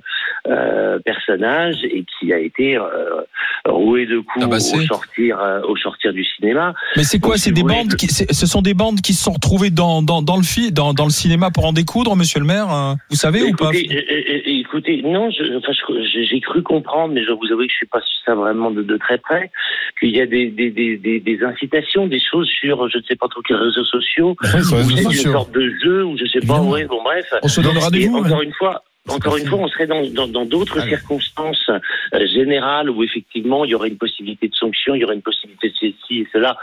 euh, 0.47 0.99
personnages 1.03 1.83
et 1.83 2.05
qui 2.05 2.31
a 2.31 2.39
été 2.39 2.77
euh, 2.77 3.21
roué 3.65 4.05
de 4.05 4.19
coups 4.19 4.45
au 4.45 4.59
sortir, 4.59 5.39
euh, 5.39 5.61
au 5.67 5.75
sortir 5.75 6.13
du 6.13 6.23
cinéma. 6.23 6.73
Mais 6.95 7.03
c'est 7.03 7.19
quoi? 7.19 7.37
C'est 7.37 7.51
des 7.51 7.61
voulez, 7.61 7.75
bandes 7.75 7.95
qui, 7.95 8.07
ce 8.07 8.45
sont 8.45 8.61
des 8.61 8.73
bandes 8.73 9.01
qui 9.01 9.13
se 9.13 9.23
sont 9.23 9.33
retrouvées 9.33 9.69
dans, 9.69 10.01
dans, 10.01 10.21
dans 10.21 10.37
le 10.37 10.43
fi, 10.43 10.71
dans, 10.71 10.93
dans 10.93 11.05
le 11.05 11.11
cinéma 11.11 11.51
pour 11.51 11.65
en 11.65 11.73
découdre, 11.73 12.15
monsieur 12.15 12.39
le 12.39 12.45
maire. 12.45 12.69
hein? 12.69 12.95
Vous 13.09 13.15
savez 13.17 13.43
ou 13.43 13.55
pas? 13.55 13.71
Écoutez, 13.73 15.01
non, 15.03 15.29
enfin, 15.57 15.71
j'ai 16.13 16.39
cru 16.39 16.61
comprendre, 16.63 17.13
mais 17.13 17.23
je 17.23 17.31
vous 17.31 17.51
avoue 17.51 17.63
que 17.63 17.71
je 17.71 17.75
suis 17.75 17.85
pas 17.87 17.99
sur 18.01 18.23
ça 18.25 18.35
vraiment 18.35 18.71
de, 18.71 18.81
de 18.83 18.97
très 18.97 19.17
près, 19.17 19.51
qu'il 19.99 20.15
y 20.15 20.21
a 20.21 20.25
des, 20.25 20.47
des, 20.47 20.69
des, 20.69 20.97
des, 20.97 21.19
des 21.19 21.43
incitations, 21.43 22.07
des 22.07 22.19
choses 22.19 22.47
sur, 22.47 22.87
je 22.89 22.99
ne 22.99 23.03
sais 23.03 23.15
pas 23.15 23.27
trop 23.27 23.41
quels 23.41 23.57
réseaux 23.57 23.83
sociaux, 23.83 24.35
sur 24.69 24.77
les 24.77 25.04
une 25.04 25.31
sorte 25.31 25.51
de 25.51 25.74
jeu, 25.83 26.06
ou 26.06 26.18
je 26.18 26.25
sais 26.25 26.45
pas, 26.45 26.62
ouais, 26.62 26.86
bon 26.86 27.04
bref. 27.04 27.25
On 27.42 27.48
se 27.48 27.62
donne 27.62 27.77
rendez-vous. 27.77 28.18
encore 28.18 28.39
hein. 28.39 28.44
une 28.44 28.54
fois, 28.54 28.83
encore 29.07 29.38
une 29.38 29.48
fois, 29.48 29.60
on 29.60 29.68
serait 29.68 29.88
dans 29.88 30.01
dans 30.10 30.27
dans 30.27 30.45
d'autres 30.45 30.81
circonstances 30.81 31.69
euh, 31.69 32.27
générales 32.27 32.89
où 32.89 33.04
effectivement 33.04 33.66
il 33.66 33.71
y 33.71 33.75
aurait 33.75 33.89
une 33.89 33.98
possibilité 33.98 34.48
de 34.48 34.56
sanction, 34.56 34.95
il 34.95 35.01
y 35.01 35.04
aurait 35.06 35.16
une 35.16 35.21
possibilité 35.21 35.69
de 35.69 35.74
ceci 35.74 36.19
et 36.19 36.27
cela. 36.31 36.57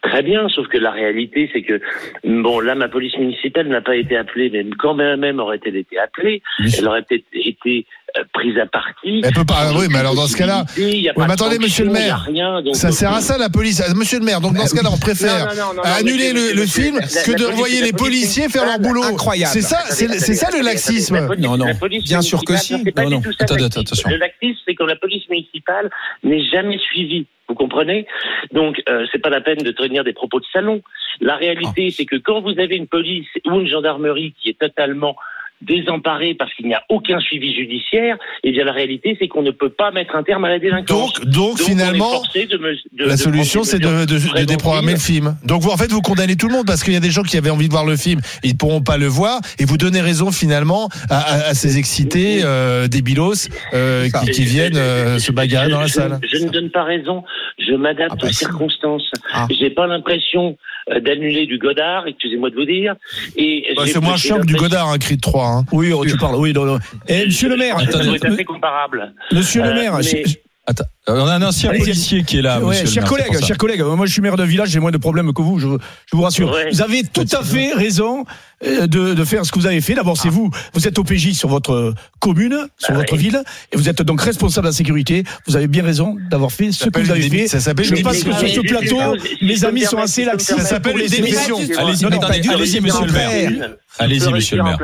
Très 0.00 0.22
bien, 0.22 0.48
sauf 0.48 0.68
que 0.68 0.78
la 0.78 0.92
réalité, 0.92 1.50
c'est 1.52 1.62
que 1.62 1.80
bon, 2.22 2.60
là, 2.60 2.76
ma 2.76 2.88
police 2.88 3.16
municipale 3.18 3.66
n'a 3.66 3.80
pas 3.80 3.96
été 3.96 4.16
appelée, 4.16 4.48
mais 4.48 4.64
quand 4.78 4.94
même, 4.94 5.40
aurait-elle 5.40 5.76
été 5.76 5.98
appelée, 5.98 6.40
elle 6.78 6.86
aurait 6.86 7.02
peut-être 7.02 7.26
été 7.32 7.84
prise 8.32 8.58
à 8.58 8.66
partie. 8.66 9.22
Elle 9.24 9.32
peut 9.32 9.44
pas. 9.44 9.72
Oui, 9.74 9.86
mais 9.90 9.98
alors 9.98 10.14
dans 10.14 10.26
ce 10.26 10.36
cas-là, 10.36 10.64
mais 10.76 11.02
de 11.02 11.32
attendez, 11.32 11.58
monsieur 11.58 11.84
le 11.84 11.90
maire. 11.90 12.24
rien, 12.26 12.62
donc, 12.62 12.74
ça 12.76 12.88
euh, 12.88 12.92
sert 12.92 13.12
à 13.12 13.20
ça 13.20 13.38
la 13.38 13.48
police. 13.48 13.82
Ah, 13.86 13.92
Monsieur 13.94 14.18
le 14.18 14.24
maire, 14.24 14.40
donc 14.40 14.54
dans 14.54 14.66
ce 14.66 14.74
cas-là, 14.74 14.90
on 14.92 14.98
préfère 14.98 15.46
non, 15.46 15.54
non, 15.54 15.66
non, 15.68 15.74
non, 15.76 15.82
annuler 15.82 16.32
monsieur, 16.32 16.32
le, 16.32 16.40
monsieur, 16.40 16.54
le 16.54 16.60
monsieur, 16.62 16.82
film 16.82 16.96
la- 16.96 17.22
que 17.24 17.80
de 17.80 17.84
les 17.84 17.92
policiers 17.92 18.48
faire 18.48 18.64
leur 18.66 18.78
boulot. 18.78 19.02
incroyable. 19.04 19.52
C'est 19.52 19.62
ça, 19.62 19.78
c'est 19.88 20.08
ça 20.34 20.48
le 20.56 20.62
laxisme. 20.64 21.28
Non, 21.38 21.56
non. 21.56 21.66
Bien 22.04 22.22
sûr 22.22 22.44
que 22.44 22.56
si. 22.56 22.74
Non, 22.96 23.10
non. 23.10 23.20
tout 23.20 23.32
ça, 23.32 23.44
Attendez, 23.44 23.60
le 23.62 23.64
laxisme. 23.66 23.80
attention. 23.80 24.10
Le 24.10 24.16
laxisme, 24.16 24.58
c'est 24.66 24.74
quand 24.74 24.86
la 24.86 24.96
police 24.96 25.28
municipale 25.28 25.90
n'est 26.24 26.44
jamais 26.50 26.78
suivie. 26.78 27.26
Vous 27.48 27.54
comprenez? 27.54 28.06
Donc, 28.52 28.82
euh, 28.90 29.06
c'est 29.10 29.20
pas 29.20 29.30
la 29.30 29.40
peine 29.40 29.58
de 29.58 29.70
tenir 29.70 30.04
des 30.04 30.12
propos 30.12 30.38
de 30.38 30.44
salon. 30.52 30.82
La 31.20 31.36
réalité, 31.36 31.90
c'est 31.90 32.04
que 32.04 32.16
quand 32.16 32.40
vous 32.42 32.50
avez 32.58 32.76
une 32.76 32.86
police 32.86 33.26
ou 33.46 33.60
une 33.60 33.66
gendarmerie 33.68 34.34
qui 34.40 34.50
est 34.50 34.58
totalement 34.58 35.16
désemparée 35.62 36.34
parce 36.34 36.52
qu'il 36.54 36.66
n'y 36.66 36.74
a 36.74 36.82
aucun 36.88 37.18
suivi 37.20 37.54
judiciaire, 37.54 38.16
eh 38.44 38.52
bien 38.52 38.64
la 38.64 38.72
réalité, 38.72 39.16
c'est 39.20 39.28
qu'on 39.28 39.42
ne 39.42 39.50
peut 39.50 39.70
pas 39.70 39.90
mettre 39.90 40.14
un 40.16 40.22
terme 40.22 40.44
à 40.44 40.48
la 40.48 40.58
délinquance. 40.58 41.12
Donc, 41.20 41.24
donc, 41.26 41.58
finalement, 41.60 42.22
de 42.34 42.56
me- 42.58 42.74
de- 42.96 43.04
la 43.04 43.12
de 43.14 43.16
solution, 43.16 43.64
c'est 43.64 43.78
de, 43.78 44.44
déprogrammer 44.44 44.92
le 44.92 44.98
film. 44.98 45.36
Donc, 45.44 45.62
vous, 45.62 45.70
en 45.70 45.76
fait, 45.76 45.90
vous 45.90 46.00
condamnez 46.00 46.36
tout 46.36 46.48
le 46.48 46.54
monde 46.54 46.66
parce 46.66 46.82
qu'il 46.84 46.92
y 46.94 46.96
a 46.96 47.00
des 47.00 47.10
gens 47.10 47.22
qui 47.22 47.36
avaient 47.36 47.50
envie 47.50 47.66
de 47.68 47.72
voir 47.72 47.84
le 47.84 47.96
film, 47.96 48.20
ils 48.44 48.52
ne 48.52 48.56
pourront 48.56 48.80
pas 48.82 48.96
le 48.98 49.06
voir, 49.06 49.40
et 49.58 49.64
vous 49.64 49.76
donnez 49.76 50.00
raison 50.00 50.30
finalement 50.32 50.88
à, 51.10 51.18
à- 51.18 51.48
à 51.50 51.54
ces 51.54 51.78
excités 51.78 52.40
euh, 52.44 52.86
débilos 52.88 53.48
euh, 53.74 54.08
qui, 54.24 54.30
qui 54.30 54.44
viennent 54.44 54.76
euh, 54.76 55.18
se 55.18 55.32
bagarrer 55.32 55.70
dans 55.70 55.80
la 55.80 55.86
Je- 55.86 55.92
salle. 55.92 56.18
Je, 56.30 56.38
ne 56.44 56.50
donne 56.50 56.70
pas 56.70 56.84
raison. 56.84 57.24
Je 57.58 57.72
m'adapte 57.74 58.12
Ah 58.12 58.16
bah 58.20 58.26
aux 58.28 58.32
si. 58.32 58.34
circonstances. 58.36 59.10
Ah. 59.32 59.46
J'ai 59.50 59.70
pas 59.70 59.86
l'impression 59.86 60.56
d'annuler 61.04 61.46
du 61.46 61.58
Godard, 61.58 62.06
excusez-moi 62.06 62.50
de 62.50 62.54
vous 62.54 62.64
dire. 62.64 62.94
Et 63.36 63.72
Bah, 63.76 63.82
c'est 63.86 64.00
moins 64.00 64.16
cher 64.16 64.40
que 64.40 64.46
du 64.46 64.54
Godard, 64.54 64.88
un 64.88 64.98
cri 64.98 65.16
de 65.16 65.20
3. 65.20 65.46
Hein. 65.46 65.64
Oui, 65.72 65.92
oh, 65.92 66.04
tu 66.04 66.16
parles. 66.16 66.36
Oui, 66.36 66.52
non, 66.52 66.64
non. 66.64 66.78
Eh, 67.08 67.26
monsieur 67.26 67.48
le 67.48 67.56
maire. 67.56 67.78
Ça 67.80 67.98
doit 68.04 68.14
euh, 68.14 68.32
assez 68.32 68.44
comparable. 68.44 69.12
Monsieur 69.32 69.62
le 69.62 69.68
Euh, 69.70 69.74
maire. 69.74 69.92
mais- 69.98 70.24
Attends, 70.70 70.84
on 71.06 71.14
a 71.26 71.32
un 71.36 71.42
ancien 71.42 71.70
Allez-y. 71.70 71.82
policier 71.84 72.22
qui 72.24 72.38
est 72.40 72.42
là, 72.42 72.60
Ouais, 72.60 72.82
monsieur 72.82 72.96
le 72.96 73.00
maire, 73.00 73.08
collègues, 73.08 73.26
pour 73.28 73.36
ça. 73.36 73.46
chers 73.46 73.56
collègues, 73.56 73.80
moi 73.80 74.04
je 74.04 74.12
suis 74.12 74.20
maire 74.20 74.36
de 74.36 74.44
village, 74.44 74.68
j'ai 74.68 74.80
moins 74.80 74.90
de 74.90 74.98
problèmes 74.98 75.32
que 75.32 75.40
vous, 75.40 75.58
je, 75.58 75.66
je 75.66 76.14
vous 76.16 76.20
rassure. 76.22 76.52
Ouais. 76.52 76.68
Vous 76.70 76.82
avez 76.82 77.04
tout 77.04 77.24
à 77.32 77.42
fait 77.42 77.72
raison 77.72 78.26
euh, 78.66 78.86
de, 78.86 79.14
de 79.14 79.24
faire 79.24 79.46
ce 79.46 79.50
que 79.50 79.58
vous 79.58 79.64
avez 79.66 79.80
fait. 79.80 79.94
D'abord, 79.94 80.18
c'est 80.18 80.28
vous, 80.28 80.50
vous 80.74 80.86
êtes 80.86 80.98
OPJ 80.98 81.32
sur 81.32 81.48
votre 81.48 81.94
commune, 82.20 82.68
sur 82.76 82.90
Ah 82.90 82.98
votre 82.98 83.16
ville, 83.16 83.42
et 83.72 83.78
vous 83.78 83.88
êtes 83.88 84.02
donc 84.02 84.20
responsable 84.20 84.66
de 84.66 84.68
la 84.68 84.74
sécurité. 84.76 85.24
Vous 85.46 85.56
avez 85.56 85.68
bien 85.68 85.82
raison 85.82 86.16
d'avoir 86.30 86.52
fait 86.52 86.70
ce 86.70 86.90
que 86.90 87.00
vous 87.00 87.10
avez 87.10 87.30
fait. 87.30 87.46
ça 87.48 87.60
s'appelle 87.60 87.86
Je 87.86 88.02
pense 88.02 88.22
que 88.22 88.30
sur 88.34 88.48
ce 88.48 88.60
plateau, 88.60 88.98
mes 89.40 89.64
amis 89.64 89.84
sont 89.84 89.96
assez 89.96 90.26
laxistes 90.26 90.58
Ça 90.60 90.64
s'appelle 90.66 90.96
les 90.98 91.08
démission. 91.08 91.58
aider. 91.60 91.74
Allez-y, 91.78 92.80
monsieur 92.82 93.06
le 93.06 93.12
maire. 93.12 93.70
Allez-y, 93.98 94.30
monsieur 94.32 94.56
le 94.58 94.64
maire. 94.64 94.78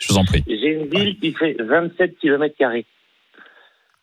Je 0.00 0.08
vous 0.08 0.18
en 0.18 0.24
prie. 0.24 0.42
J'ai 0.48 0.72
une 0.80 0.88
ville 0.88 1.16
qui 1.20 1.32
fait 1.32 1.56
27 1.62 2.18
km 2.20 2.54
carrés. 2.58 2.84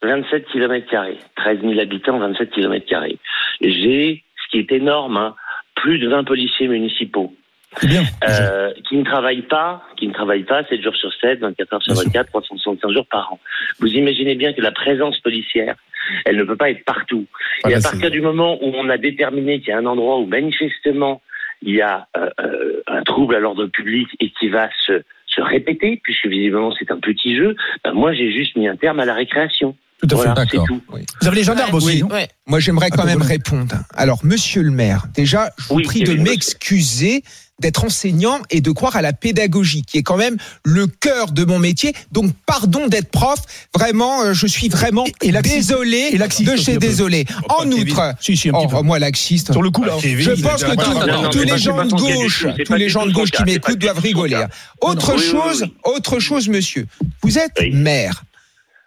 27 0.01 0.45
km 0.51 0.87
carrés. 0.89 1.17
13 1.35 1.61
000 1.61 1.79
habitants, 1.79 2.19
27 2.19 2.51
km. 2.51 2.85
J'ai, 3.61 4.23
ce 4.43 4.51
qui 4.51 4.59
est 4.59 4.71
énorme, 4.71 5.17
hein, 5.17 5.35
plus 5.75 5.99
de 5.99 6.07
20 6.07 6.23
policiers 6.23 6.67
municipaux. 6.67 7.33
Bien. 7.83 8.01
euh, 8.27 8.73
qui 8.87 8.97
ne 8.97 9.03
travaillent 9.03 9.43
pas, 9.43 9.83
qui 9.95 10.07
ne 10.07 10.13
travaillent 10.13 10.43
pas 10.43 10.63
7 10.63 10.81
jours 10.81 10.95
sur 10.95 11.13
7, 11.13 11.39
24 11.39 11.73
heures 11.73 11.83
sur 11.83 11.93
Bien 11.93 12.01
sûr. 12.01 12.11
24, 12.11 12.27
365 12.29 12.91
jours 12.91 13.05
par 13.05 13.33
an. 13.33 13.39
Vous 13.79 13.89
imaginez 13.93 14.33
bien 14.33 14.53
que 14.53 14.61
la 14.61 14.71
présence 14.71 15.19
policière, 15.19 15.75
elle 16.25 16.37
ne 16.37 16.43
peut 16.43 16.55
pas 16.55 16.71
être 16.71 16.83
partout. 16.83 17.27
Ah, 17.63 17.69
et 17.69 17.75
à 17.75 17.79
partir 17.79 18.09
du 18.09 18.21
moment 18.21 18.57
où 18.63 18.73
on 18.75 18.89
a 18.89 18.97
déterminé 18.97 19.59
qu'il 19.59 19.69
y 19.69 19.71
a 19.73 19.77
un 19.77 19.85
endroit 19.85 20.17
où 20.17 20.25
manifestement 20.25 21.21
il 21.61 21.75
y 21.75 21.81
a 21.81 22.07
euh, 22.17 22.29
euh, 22.39 22.81
un 22.87 23.03
trouble 23.03 23.35
à 23.35 23.39
l'ordre 23.39 23.67
public 23.67 24.07
et 24.19 24.31
qui 24.31 24.49
va 24.49 24.69
se, 24.85 25.03
se 25.27 25.41
répéter, 25.41 25.99
puisque 26.03 26.25
visiblement 26.25 26.73
c'est 26.77 26.89
un 26.91 26.99
petit 26.99 27.35
jeu, 27.35 27.55
ben 27.83 27.93
moi 27.93 28.13
j'ai 28.13 28.31
juste 28.31 28.55
mis 28.55 28.67
un 28.67 28.77
terme 28.77 28.99
à 28.99 29.05
la 29.05 29.13
récréation. 29.13 29.75
Tout 30.01 30.07
à 30.07 30.09
fait. 30.09 30.15
Voilà, 30.15 30.33
d'accord. 30.33 30.65
Vous 31.21 31.27
avez 31.27 31.35
les 31.37 31.43
gendarmes 31.43 31.73
aussi, 31.75 32.03
Oui, 32.03 32.11
ouais. 32.11 32.27
Moi, 32.47 32.59
j'aimerais 32.59 32.89
quand 32.89 33.01
Ah, 33.03 33.05
même 33.05 33.19
bon. 33.19 33.25
répondre. 33.25 33.75
Alors, 33.95 34.19
monsieur 34.23 34.61
le 34.61 34.71
maire, 34.71 35.05
déjà, 35.13 35.51
je 35.57 35.65
vous 35.67 35.75
Oui, 35.75 35.83
prie 35.83 36.03
de 36.03 36.13
m'excuser 36.13 37.23
d'être 37.61 37.83
enseignant 37.83 38.39
et 38.49 38.61
de 38.61 38.71
croire 38.71 38.95
à 38.95 39.01
la 39.01 39.11
pédagogie, 39.11 39.81
qui 39.81 39.97
est 39.97 40.03
quand 40.03 40.15
même 40.15 40.37
le 40.63 40.87
cœur 40.87 41.33
de 41.33 41.43
mon 41.43 41.59
métier. 41.59 41.93
Donc, 42.13 42.31
pardon 42.45 42.87
d'être 42.87 43.11
prof. 43.11 43.37
Vraiment, 43.75 44.21
euh, 44.23 44.33
je 44.33 44.47
suis 44.47 44.69
vraiment 44.69 45.03
Et 45.21 45.33
laxiste. 45.33 45.57
désolé 45.69 46.07
Et 46.13 46.17
laxiste 46.17 46.49
de 46.49 46.55
chez 46.55 46.77
désolé. 46.77 47.25
En 47.49 47.63
Kevin. 47.67 47.91
outre, 47.91 48.13
Si, 48.21 48.37
si, 48.37 48.49
oh, 48.53 48.83
moi, 48.83 48.97
laxiste. 48.99 49.51
Sur 49.51 49.61
le 49.61 49.71
coup, 49.71 49.83
là. 49.83 49.95
Kevin, 49.99 50.23
Je 50.37 50.41
pense 50.41 50.63
que 50.63 50.71
tous- 50.73 50.93
non, 50.93 51.05
non, 51.05 51.21
non, 51.23 51.29
tous 51.29 51.39
c'est 51.39 51.45
les 51.45 51.57
gens 51.57 51.83
de 51.85 51.91
gauche, 51.91 52.45
tous 52.65 52.73
les 52.75 52.87
gens 52.87 53.05
de 53.05 53.11
gauche 53.11 53.31
qui 53.31 53.43
m'écoutent 53.43 53.77
doivent 53.79 53.99
rigoler. 53.99 54.45
Autre 54.79 55.17
chose, 55.19 55.65
autre 55.83 56.19
chose, 56.19 56.47
monsieur. 56.47 56.87
Vous 57.23 57.37
êtes 57.37 57.59
maire. 57.73 58.23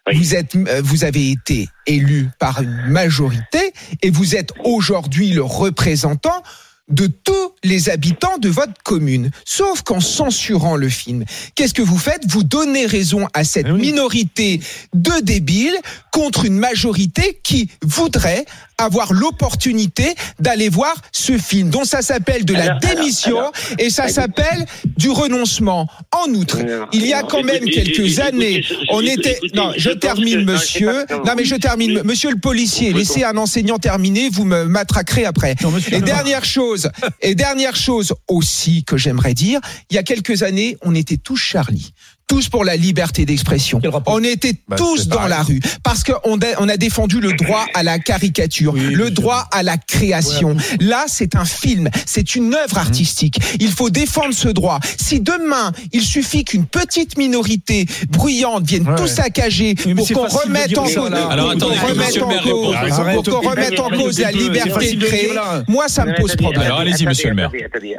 Oui. 0.09 0.19
Vous 0.19 0.35
êtes, 0.35 0.57
euh, 0.57 0.81
vous 0.85 1.05
avez 1.05 1.31
été 1.31 1.69
élu 1.87 2.29
par 2.39 2.61
une 2.61 2.87
majorité 2.89 3.73
et 4.03 4.11
vous 4.11 4.35
êtes 4.35 4.53
aujourd'hui 4.65 5.31
le 5.31 5.43
représentant 5.45 6.43
de 6.89 7.07
tous 7.07 7.53
les 7.63 7.89
habitants 7.89 8.37
de 8.39 8.49
votre 8.49 8.73
commune. 8.83 9.31
Sauf 9.45 9.83
qu'en 9.83 10.01
censurant 10.01 10.75
le 10.77 10.89
film, 10.89 11.25
qu'est-ce 11.55 11.73
que 11.73 11.81
vous 11.83 11.97
faites? 11.99 12.29
Vous 12.29 12.43
donnez 12.43 12.85
raison 12.87 13.29
à 13.33 13.45
cette 13.45 13.67
Eh 13.69 13.73
oui. 13.73 13.81
minorité 13.81 14.61
de 14.93 15.21
débiles 15.23 15.77
contre 16.11 16.45
une 16.45 16.59
majorité 16.59 17.39
qui 17.45 17.71
voudrait 17.83 18.45
avoir 18.85 19.13
l'opportunité 19.13 20.15
d'aller 20.39 20.69
voir 20.69 20.95
ce 21.13 21.37
film, 21.39 21.71
dont 21.71 21.85
ça 21.85 22.03
s'appelle 22.03 22.45
de 22.45 22.53
la 22.55 22.63
Alors, 22.65 22.79
démission 22.81 23.39
alors. 23.39 23.53
et 23.79 23.91
ça 23.91 24.09
s'appelle 24.09 24.67
du 24.97 25.11
renoncement. 25.11 25.89
En 26.13 26.31
outre, 26.35 26.59
il 26.93 27.07
y 27.07 27.13
a 27.13 27.23
quand 27.23 27.43
même 27.43 27.57
écoutez, 27.57 27.83
quelques 27.85 27.99
écoutez, 28.19 28.21
années, 28.23 28.65
on 28.91 29.01
était. 29.03 29.39
Non, 29.55 29.73
je 29.77 29.91
termine, 29.91 30.45
que- 30.47 30.53
monsieur. 30.53 31.05
Non, 31.11 31.25
non. 31.25 31.33
mais 31.37 31.45
je 31.45 31.57
termine, 31.57 31.93
Oui. 31.99 32.01
monsieur 32.05 32.31
le 32.31 32.39
policier. 32.39 32.93
Laissez 32.93 33.25
un 33.25 33.37
enseignant 33.37 33.79
terminer, 33.79 34.29
vous 34.31 34.45
me 34.45 34.65
matraquerez 34.65 35.25
après. 35.25 35.55
Non. 35.63 35.73
Et 35.91 36.01
dernière 36.01 36.45
chose, 36.45 36.91
et 37.21 37.35
dernière 37.35 37.77
chose 37.77 38.15
aussi 38.29 38.85
que 38.85 38.97
j'aimerais 38.97 39.35
dire, 39.35 39.61
il 39.91 39.97
y 39.97 39.99
a 39.99 40.03
quelques 40.03 40.43
années, 40.43 40.77
on 40.83 40.95
était 40.95 41.17
tous 41.17 41.37
Charlie. 41.37 41.93
Tous 42.33 42.49
pour 42.49 42.65
la 42.65 42.77
liberté 42.77 43.27
d'expression. 43.27 43.79
On 44.07 44.25
était 44.25 44.55
Bah, 44.67 44.77
tous 44.77 45.07
dans 45.07 45.17
pareil. 45.17 45.31
la 45.31 45.43
rue 45.43 45.61
parce 45.85 46.03
qu'on 46.03 46.39
a, 46.41 46.47
on 46.61 46.69
a 46.71 46.79
défendu 46.79 47.21
le 47.21 47.35
droit 47.35 47.67
à 47.75 47.83
la 47.83 47.99
caricature, 47.99 48.73
Oui, 48.73 48.81
le 48.81 49.05
sûr. 49.07 49.15
droit 49.15 49.49
à 49.53 49.63
la 49.63 49.77
création. 49.77 50.57
Là, 50.81 51.05
c'est 51.09 51.37
un 51.37 51.45
film, 51.45 51.91
c'est 52.07 52.35
une 52.35 52.55
œuvre 52.55 52.79
artistique. 52.79 53.37
Il 53.61 53.71
faut 53.71 53.91
défendre 53.91 54.33
ce 54.33 54.49
droit. 54.49 54.81
Si 54.99 55.21
demain, 55.21 55.73
il 55.93 56.01
suffit 56.01 56.43
qu'une 56.47 56.65
petite 56.65 57.19
minorité 57.19 57.85
bruyante 58.09 58.65
vienne 58.65 58.89
Ouais. 58.89 58.95
tout 58.95 59.07
saccager 59.09 59.75
Oui, 59.85 59.95
pour 59.95 60.09
qu'on 60.09 60.27
remette 60.27 60.79
en 60.79 60.85
cause. 60.85 60.97
Alors, 60.97 61.37
pour 61.37 61.51
attendez, 61.51 61.77
qu'on 61.77 61.87
remette 61.89 62.23
en 62.23 62.29
cause, 62.29 62.43
réponde. 62.45 62.75
Arrête. 62.75 63.15
pour 63.17 63.25
qu'on 63.43 63.51
remette 63.51 63.79
en 63.79 63.91
cause 63.91 64.19
la 64.21 64.33
liberté 64.33 64.95
de 64.95 65.05
créer. 65.05 65.33
Moi, 65.69 65.87
ça 65.89 66.07
me 66.07 66.15
pose 66.19 66.35
problème. 66.37 66.63
Alors, 66.63 66.79
allez-y, 66.79 67.05
monsieur 67.05 67.29
le 67.29 67.35
maire. 67.35 67.51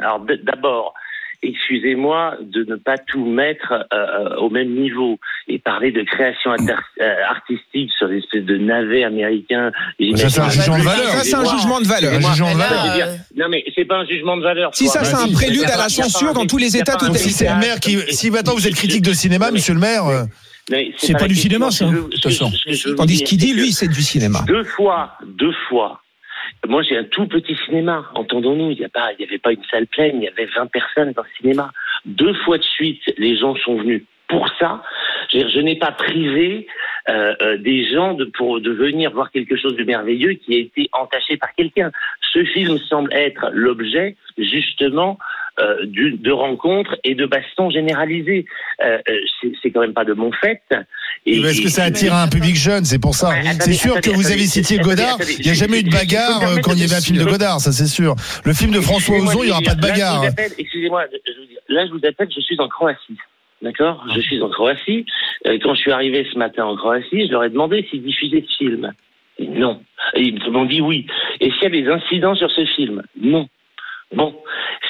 Alors, 0.02 0.20
d'abord, 0.44 0.92
excusez-moi 1.48 2.36
de 2.40 2.64
ne 2.64 2.76
pas 2.76 2.98
tout 2.98 3.24
mettre 3.24 3.72
euh, 3.92 4.36
au 4.36 4.50
même 4.50 4.74
niveau 4.74 5.18
et 5.48 5.58
parler 5.58 5.92
de 5.92 6.02
création 6.02 6.50
euh, 6.52 7.14
artistique 7.28 7.90
sur 7.96 8.06
l'espèce 8.08 8.44
de 8.44 8.56
navet 8.56 9.04
américain. 9.04 9.70
Ça, 10.16 10.28
c'est 10.30 10.40
un 10.40 10.48
jugement 10.50 10.78
de 10.78 10.82
valeur. 10.84 11.06
Ça, 11.08 11.24
c'est 11.24 11.34
un 11.34 11.58
jugement 11.58 11.80
de 11.80 11.86
valeur. 11.86 12.12
Non, 13.36 13.46
mais 13.50 13.64
c'est 13.74 13.84
pas 13.84 13.98
un 13.98 14.06
jugement 14.06 14.36
de 14.36 14.42
valeur. 14.42 14.70
Si 14.74 14.84
quoi. 14.84 14.92
ça, 14.92 15.04
c'est 15.04 15.30
un 15.30 15.32
prélude 15.32 15.64
à 15.64 15.68
la 15.68 15.76
pas- 15.76 15.82
pas 15.84 15.88
censure 15.88 16.32
dans 16.32 16.46
tous 16.46 16.58
les 16.58 16.76
États 16.76 16.96
pas 16.96 17.04
un 17.04 17.08
Donc 17.08 17.18
si 17.18 17.30
c'est 17.30 17.48
le 17.48 17.58
maire 17.58 17.80
qui, 17.80 17.98
si 18.12 18.30
maintenant 18.30 18.54
vous 18.54 18.66
êtes 18.66 18.74
critique 18.74 19.02
de 19.02 19.12
cinéma, 19.12 19.50
monsieur 19.50 19.74
le 19.74 19.80
maire, 19.80 20.06
euh, 20.06 20.24
C'est 20.96 21.12
pas 21.12 21.20
la 21.20 21.28
du 21.28 21.34
cinéma, 21.34 21.70
ça. 21.70 21.86
veux 21.86 22.94
Tandis 22.96 23.22
qu'il 23.24 23.38
dit, 23.38 23.52
lui, 23.52 23.72
c'est 23.72 23.88
du 23.88 24.02
cinéma. 24.02 24.44
Deux 24.46 24.64
fois, 24.64 25.12
deux 25.26 25.52
fois. 25.68 26.00
Moi, 26.66 26.82
j'ai 26.82 26.96
un 26.96 27.04
tout 27.04 27.26
petit 27.26 27.56
cinéma. 27.66 28.10
Entendons-nous, 28.14 28.70
il 28.70 28.78
n'y 28.78 28.84
avait 28.84 29.38
pas 29.38 29.52
une 29.52 29.64
salle 29.70 29.86
pleine, 29.86 30.16
il 30.16 30.24
y 30.24 30.28
avait 30.28 30.46
20 30.46 30.66
personnes 30.66 31.12
dans 31.12 31.22
le 31.22 31.28
cinéma. 31.40 31.72
Deux 32.04 32.34
fois 32.44 32.58
de 32.58 32.62
suite, 32.62 33.02
les 33.18 33.36
gens 33.36 33.54
sont 33.56 33.76
venus 33.76 34.02
pour 34.28 34.48
ça. 34.58 34.82
Je 35.32 35.60
n'ai 35.60 35.76
pas 35.76 35.92
privé 35.92 36.66
euh, 37.08 37.34
euh, 37.42 37.56
des 37.58 37.90
gens 37.90 38.14
de, 38.14 38.24
pour 38.24 38.60
de 38.60 38.70
venir 38.70 39.10
voir 39.10 39.30
quelque 39.30 39.56
chose 39.56 39.76
de 39.76 39.84
merveilleux 39.84 40.34
qui 40.34 40.54
a 40.54 40.58
été 40.58 40.88
entaché 40.92 41.36
par 41.36 41.54
quelqu'un. 41.54 41.90
Ce 42.32 42.44
film 42.44 42.78
semble 42.78 43.12
être 43.12 43.50
l'objet 43.52 44.16
justement 44.38 45.18
euh, 45.60 45.86
du- 45.86 46.16
de 46.18 46.30
rencontres 46.32 46.96
et 47.04 47.14
de 47.14 47.26
bastons 47.26 47.70
généralisés. 47.70 48.44
Euh, 48.84 48.98
euh, 49.08 49.12
c'est- 49.62 49.70
quand 49.70 49.80
même 49.80 49.92
pas 49.94 50.04
de 50.04 50.12
mon 50.12 50.30
fait. 50.32 50.60
Et- 51.26 51.38
est-ce 51.40 51.62
que 51.62 51.68
ça 51.68 51.84
attire 51.84 52.14
un 52.14 52.28
public 52.28 52.56
jeune 52.56 52.84
C'est 52.84 52.98
pour 53.00 53.14
ça. 53.14 53.28
Ouais, 53.30 53.42
C'est 53.60 53.72
sûr 53.72 53.94
que 53.94 53.98
attendez, 53.98 54.16
vous 54.16 54.30
avez 54.32 54.46
cité 54.46 54.78
Godard. 54.78 55.14
attendez, 55.14 55.34
Il 55.38 55.44
n'y 55.44 55.50
a 55.50 55.54
jamais 55.54 55.80
eu 55.80 55.82
de 55.84 55.90
bagarre 55.90 56.40
quand 56.62 56.72
il 56.72 56.78
y 56.78 56.80
de- 56.80 56.84
avait 56.86 56.96
un 56.96 57.00
film 57.00 57.18
de 57.18 57.24
Godard, 57.24 57.60
ça 57.60 57.72
c'est 57.72 57.86
sûr. 57.86 58.14
Le 58.44 58.52
film 58.52 58.72
de 58.72 58.80
François 58.80 59.16
Ozon, 59.18 59.42
il 59.42 59.46
n'y 59.46 59.50
aura 59.52 59.60
pas 59.62 59.74
de 59.74 59.80
bagarre. 59.80 60.24
Excusez-moi, 60.58 61.04
là 61.68 61.86
je 61.86 61.90
vous 61.92 62.00
appelle, 62.06 62.28
je 62.34 62.40
suis 62.40 62.56
en 62.58 62.68
Croatie. 62.68 63.16
D'accord? 63.62 64.04
Je 64.14 64.20
suis 64.20 64.42
en 64.42 64.50
Croatie. 64.50 65.06
Euh, 65.46 65.58
Quand 65.62 65.74
je 65.74 65.80
suis 65.80 65.92
arrivé 65.92 66.26
ce 66.30 66.38
matin 66.38 66.64
en 66.66 66.76
Croatie, 66.76 67.26
je 67.26 67.30
leur 67.32 67.44
ai 67.44 67.48
demandé 67.50 67.86
s'ils 67.88 68.02
diffusaient 68.02 68.44
ce 68.46 68.56
film. 68.58 68.92
Non. 69.40 69.80
Et 70.14 70.22
ils 70.22 70.50
m'ont 70.50 70.66
dit 70.66 70.80
oui. 70.82 71.06
Et 71.40 71.50
s'il 71.52 71.62
y 71.62 71.66
a 71.66 71.70
des 71.70 71.88
incidents 71.88 72.34
sur 72.34 72.50
ce 72.50 72.66
film? 72.76 73.02
Non. 73.20 73.48
Bon, 74.16 74.34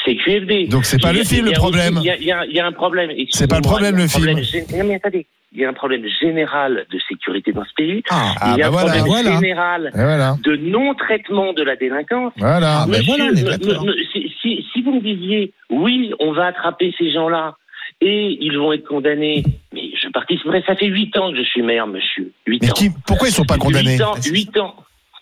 c'est 0.04 0.16
QFD. 0.16 0.66
Donc 0.69 0.85
c'est 0.85 1.00
pas 1.00 1.12
le 1.12 1.25
film 1.25 1.47
le 1.47 1.52
problème. 1.52 1.99
Il 2.00 2.07
y 2.07 2.11
a- 2.33 2.45
y, 2.47 2.54
y 2.54 2.61
un 2.61 2.73
problème. 2.73 3.11
C'est 3.31 3.49
pas 3.49 3.57
le 3.57 3.62
problème, 3.62 3.97
le 3.97 4.07
problème 4.09 4.43
film. 4.43 4.64
gé- 4.64 4.78
Non 4.78 4.85
mais 4.85 4.95
attendez, 4.97 5.26
il 5.52 5.61
y 5.61 5.64
a 5.64 5.69
un 5.69 5.73
problème 5.73 6.04
général 6.21 6.85
de 6.93 6.99
sécurité 7.09 7.52
dans 7.52 7.64
ce 7.64 7.73
pays. 7.76 8.02
Ah, 8.11 8.35
Ah 8.40 8.52
il 8.54 8.59
y 8.59 8.62
a 8.62 8.64
bah 8.64 8.66
un 8.66 8.71
voilà. 8.71 8.87
problème 8.99 9.07
Voilà. 9.07 9.40
général 9.40 9.90
voilà. 9.95 10.37
de 10.43 10.57
non-traitement 10.57 11.52
de 11.52 11.62
la 11.62 11.76
délinquance. 11.76 12.33
Voilà. 12.37 12.83
Ah, 12.83 12.87
ben 12.88 13.02
si, 13.02 14.33
si- 14.43 14.66
si 14.73 14.83
vous 14.83 14.95
me 14.95 15.00
disiez, 15.00 15.52
oui, 15.71 16.12
on 16.21 16.33
va 16.33 16.47
attraper 16.47 16.95
ces 16.99 17.12
gens-là 17.12 17.57
et 18.00 18.37
ils 18.40 18.59
vont 18.59 18.73
être 18.73 18.87
condamnés, 18.87 19.43
mais 19.73 19.90
je 20.02 20.09
participerai, 20.09 20.62
ça 20.66 20.75
fait 20.76 20.87
huit 20.87 21.16
ans 21.16 21.31
que 21.31 21.38
je 21.38 21.43
suis 21.45 21.62
maire, 21.62 21.87
monsieur. 21.87 22.33
Huit 22.47 22.61
Mais 22.62 22.71
ans. 22.71 22.75
qui, 22.75 22.90
pourquoi 23.07 23.28
ils 23.28 23.33
sont 23.33 23.45
pas 23.45 23.57
condamnés 23.57 23.93
Huit 23.95 24.02
ans, 24.02 24.14
huit 24.31 24.57
ans. 24.59 24.75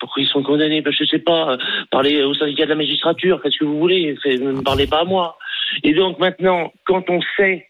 Pourquoi 0.03 0.21
ils 0.21 0.27
sont 0.27 0.43
condamnés? 0.43 0.81
Ben, 0.81 0.91
Je 0.91 1.05
sais 1.05 1.19
pas. 1.19 1.51
euh, 1.53 1.57
Parlez 1.89 2.21
au 2.23 2.33
syndicat 2.33 2.65
de 2.65 2.69
la 2.71 2.75
magistrature, 2.75 3.39
faites 3.41 3.53
ce 3.53 3.59
que 3.59 3.65
vous 3.65 3.79
voulez. 3.79 4.17
Ne 4.25 4.51
me 4.51 4.61
parlez 4.61 4.85
pas 4.85 4.99
à 4.99 5.05
moi. 5.05 5.37
Et 5.83 5.93
donc 5.93 6.19
maintenant, 6.19 6.73
quand 6.85 7.09
on 7.09 7.21
sait 7.37 7.67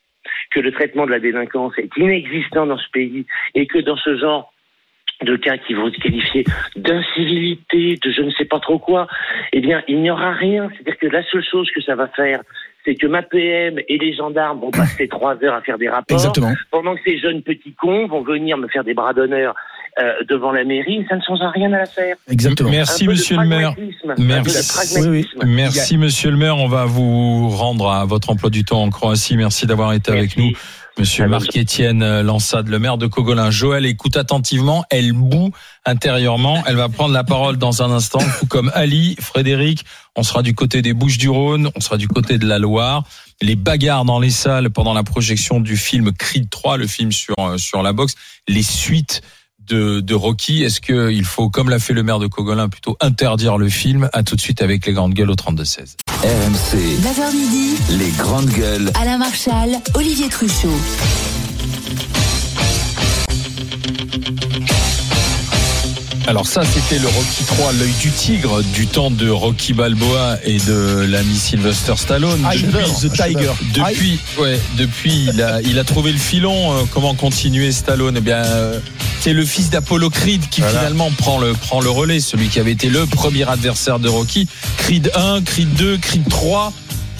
que 0.50 0.60
le 0.60 0.72
traitement 0.72 1.06
de 1.06 1.12
la 1.12 1.20
délinquance 1.20 1.74
est 1.78 1.90
inexistant 1.96 2.66
dans 2.66 2.78
ce 2.80 2.90
pays 2.92 3.26
et 3.54 3.68
que 3.68 3.78
dans 3.80 3.98
ce 3.98 4.18
genre 4.18 4.52
de 5.22 5.36
cas 5.36 5.58
qui 5.58 5.74
vont 5.76 5.92
se 5.92 6.00
qualifier 6.00 6.44
d'incivilité, 6.76 7.98
de 8.04 8.12
je 8.12 8.22
ne 8.24 8.32
sais 8.32 8.46
pas 8.46 8.60
trop 8.60 8.80
quoi, 8.80 9.08
eh 9.52 9.62
bien, 9.62 9.84
il 9.88 10.02
n'y 10.02 10.10
aura 10.10 10.32
rien. 10.34 10.70
C'est-à-dire 10.74 10.98
que 10.98 11.08
la 11.08 11.24
seule 11.24 11.44
chose 11.44 11.70
que 11.72 11.82
ça 11.82 11.96
va 11.96 12.08
faire, 12.08 12.42
c'est 12.86 12.96
que 12.96 13.08
ma 13.08 13.22
PM 13.22 13.80
et 13.88 13.98
les 13.98 14.14
gendarmes 14.14 14.60
vont 14.60 14.72
passer 14.72 15.08
trois 15.08 15.42
heures 15.44 15.54
à 15.54 15.62
faire 15.62 15.78
des 15.78 15.88
rapports, 15.90 16.18
Exactement. 16.18 16.52
pendant 16.72 16.96
que 16.96 17.02
ces 17.06 17.18
jeunes 17.20 17.42
petits 17.42 17.74
cons 17.74 18.08
vont 18.08 18.22
venir 18.22 18.58
me 18.58 18.68
faire 18.68 18.84
des 18.84 18.94
bras 18.94 19.14
d'honneur 19.14 19.54
euh, 20.00 20.14
devant 20.28 20.52
la 20.52 20.64
mairie. 20.64 21.06
Ça 21.10 21.16
ne 21.16 21.22
changera 21.22 21.52
rien 21.52 21.72
à 21.74 21.80
l'affaire. 21.80 22.16
Exactement. 22.30 22.70
Merci 22.70 23.08
monsieur 23.08 23.38
le 23.38 23.46
maire. 23.46 23.76
Merci. 24.18 24.68
pragmatisme. 24.68 25.40
Merci 25.46 25.98
monsieur 25.98 26.32
le 26.32 26.38
maire. 26.38 26.58
On 26.58 26.68
va 26.68 26.86
vous 26.86 27.50
rendre 27.50 27.92
à 27.92 28.06
votre 28.06 28.30
emploi 28.30 28.50
du 28.50 28.64
temps 28.64 28.82
en 28.82 28.90
Croatie. 28.90 29.38
Merci 29.38 29.68
d'avoir 29.68 29.94
été 29.94 30.12
avec 30.12 30.38
nous. 30.38 30.52
Monsieur 31.00 31.28
Marc-Étienne 31.28 32.22
Lansade, 32.22 32.68
le 32.68 32.78
maire 32.78 33.00
de 33.00 33.08
Cogolin. 33.08 33.50
Joël 33.50 33.86
écoute 33.88 34.16
attentivement, 34.16 34.86
elle 34.92 35.12
boue 35.14 35.50
intérieurement, 35.86 36.64
elle 36.68 36.76
va 36.76 36.88
prendre 36.88 37.14
la 37.14 37.24
parole 37.24 37.58
dans 37.58 37.82
un 37.82 37.90
instant, 37.90 38.20
tout 38.40 38.46
comme 38.46 38.72
Ali, 38.76 39.16
Frédéric, 39.20 39.86
on 40.16 40.22
sera 40.22 40.44
du 40.44 40.54
côté 40.54 40.84
des 40.84 40.94
Bouches 40.94 41.18
du 41.18 41.30
Rhône, 41.30 41.72
on 41.76 41.80
sera 41.80 41.98
du 41.98 42.08
côté 42.08 42.38
de 42.38 42.46
la 42.46 42.60
Loire. 42.60 43.04
Les 43.42 43.56
bagarres 43.56 44.06
dans 44.06 44.20
les 44.20 44.30
salles 44.30 44.70
pendant 44.70 44.94
la 44.94 45.04
projection 45.04 45.60
du 45.60 45.78
film 45.78 46.12
Creed 46.12 46.50
3, 46.52 46.78
le 46.78 46.86
film 46.86 47.12
sur, 47.12 47.36
euh, 47.40 47.58
sur 47.58 47.82
la 47.82 47.92
boxe, 47.92 48.14
les 48.48 48.64
suites 48.64 49.24
de, 49.68 50.00
de 50.00 50.14
Rocky, 50.16 50.64
est-ce 50.64 50.82
qu'il 50.82 51.26
faut, 51.26 51.50
comme 51.50 51.70
l'a 51.70 51.80
fait 51.80 51.94
le 51.94 52.04
maire 52.04 52.20
de 52.20 52.28
Cogolin, 52.28 52.70
plutôt 52.70 52.98
interdire 53.02 53.58
le 53.58 53.70
film? 53.70 54.10
À 54.14 54.24
tout 54.24 54.36
de 54.36 54.42
suite 54.42 54.62
avec 54.62 54.86
les 54.86 54.94
grandes 54.94 55.14
gueules 55.14 55.32
au 55.32 55.36
32-16. 55.36 55.96
RMC, 56.10 56.78
9h 57.02 57.36
midi, 57.36 57.76
les 57.98 58.12
grandes 58.12 58.50
gueules. 58.50 58.92
Alain 59.00 59.18
Marchal, 59.18 59.80
Olivier 59.96 60.30
Truchot. 60.30 60.70
Alors 66.26 66.48
ça, 66.48 66.62
c'était 66.64 67.00
le 67.02 67.08
Rocky 67.08 67.44
3, 67.46 67.74
l'œil 67.74 67.92
du 68.00 68.10
tigre, 68.10 68.62
du 68.74 68.88
temps 68.88 69.12
de 69.12 69.30
Rocky 69.30 69.74
Balboa 69.74 70.38
et 70.46 70.58
de 70.60 71.06
l'ami 71.10 71.36
Sylvester 71.36 71.94
Stallone. 71.98 72.40
I 72.52 72.62
Depuis- 72.62 72.72
Love 72.82 73.02
the 73.02 73.12
Tiger. 73.12 73.52
Depuis, 73.74 74.20
ouais, 74.40 74.60
depuis, 74.78 75.26
il 75.34 75.42
a, 75.42 75.62
il 75.62 75.78
a 75.80 75.84
trouvé 75.84 76.14
le 76.14 76.18
filon. 76.18 76.74
euh, 76.74 76.84
comment 76.94 77.14
continuer 77.14 77.72
Stallone? 77.74 78.16
Eh 78.18 78.22
bien, 78.22 78.38
euh, 78.38 78.80
c'est 79.20 79.34
le 79.34 79.44
fils 79.46 79.70
d'Apollo 79.70 80.10
Creed 80.10 80.48
qui 80.50 80.62
Voilà. 80.62 80.80
finalement 80.80 81.12
prend 81.18 81.40
le, 81.40 81.54
prend 81.54 81.82
le 81.82 81.90
relais, 81.90 82.22
celui 82.22 82.48
qui 82.48 82.60
avait 82.60 82.72
été 82.72 82.90
le 82.90 83.06
premier 83.06 83.48
adversaire 83.48 84.00
de 84.00 84.08
Rocky. 84.08 84.48
Creed 84.78 85.12
1, 85.16 85.42
Creed 85.42 85.74
2, 85.76 85.98
Creed 85.98 86.28
3. 86.30 86.72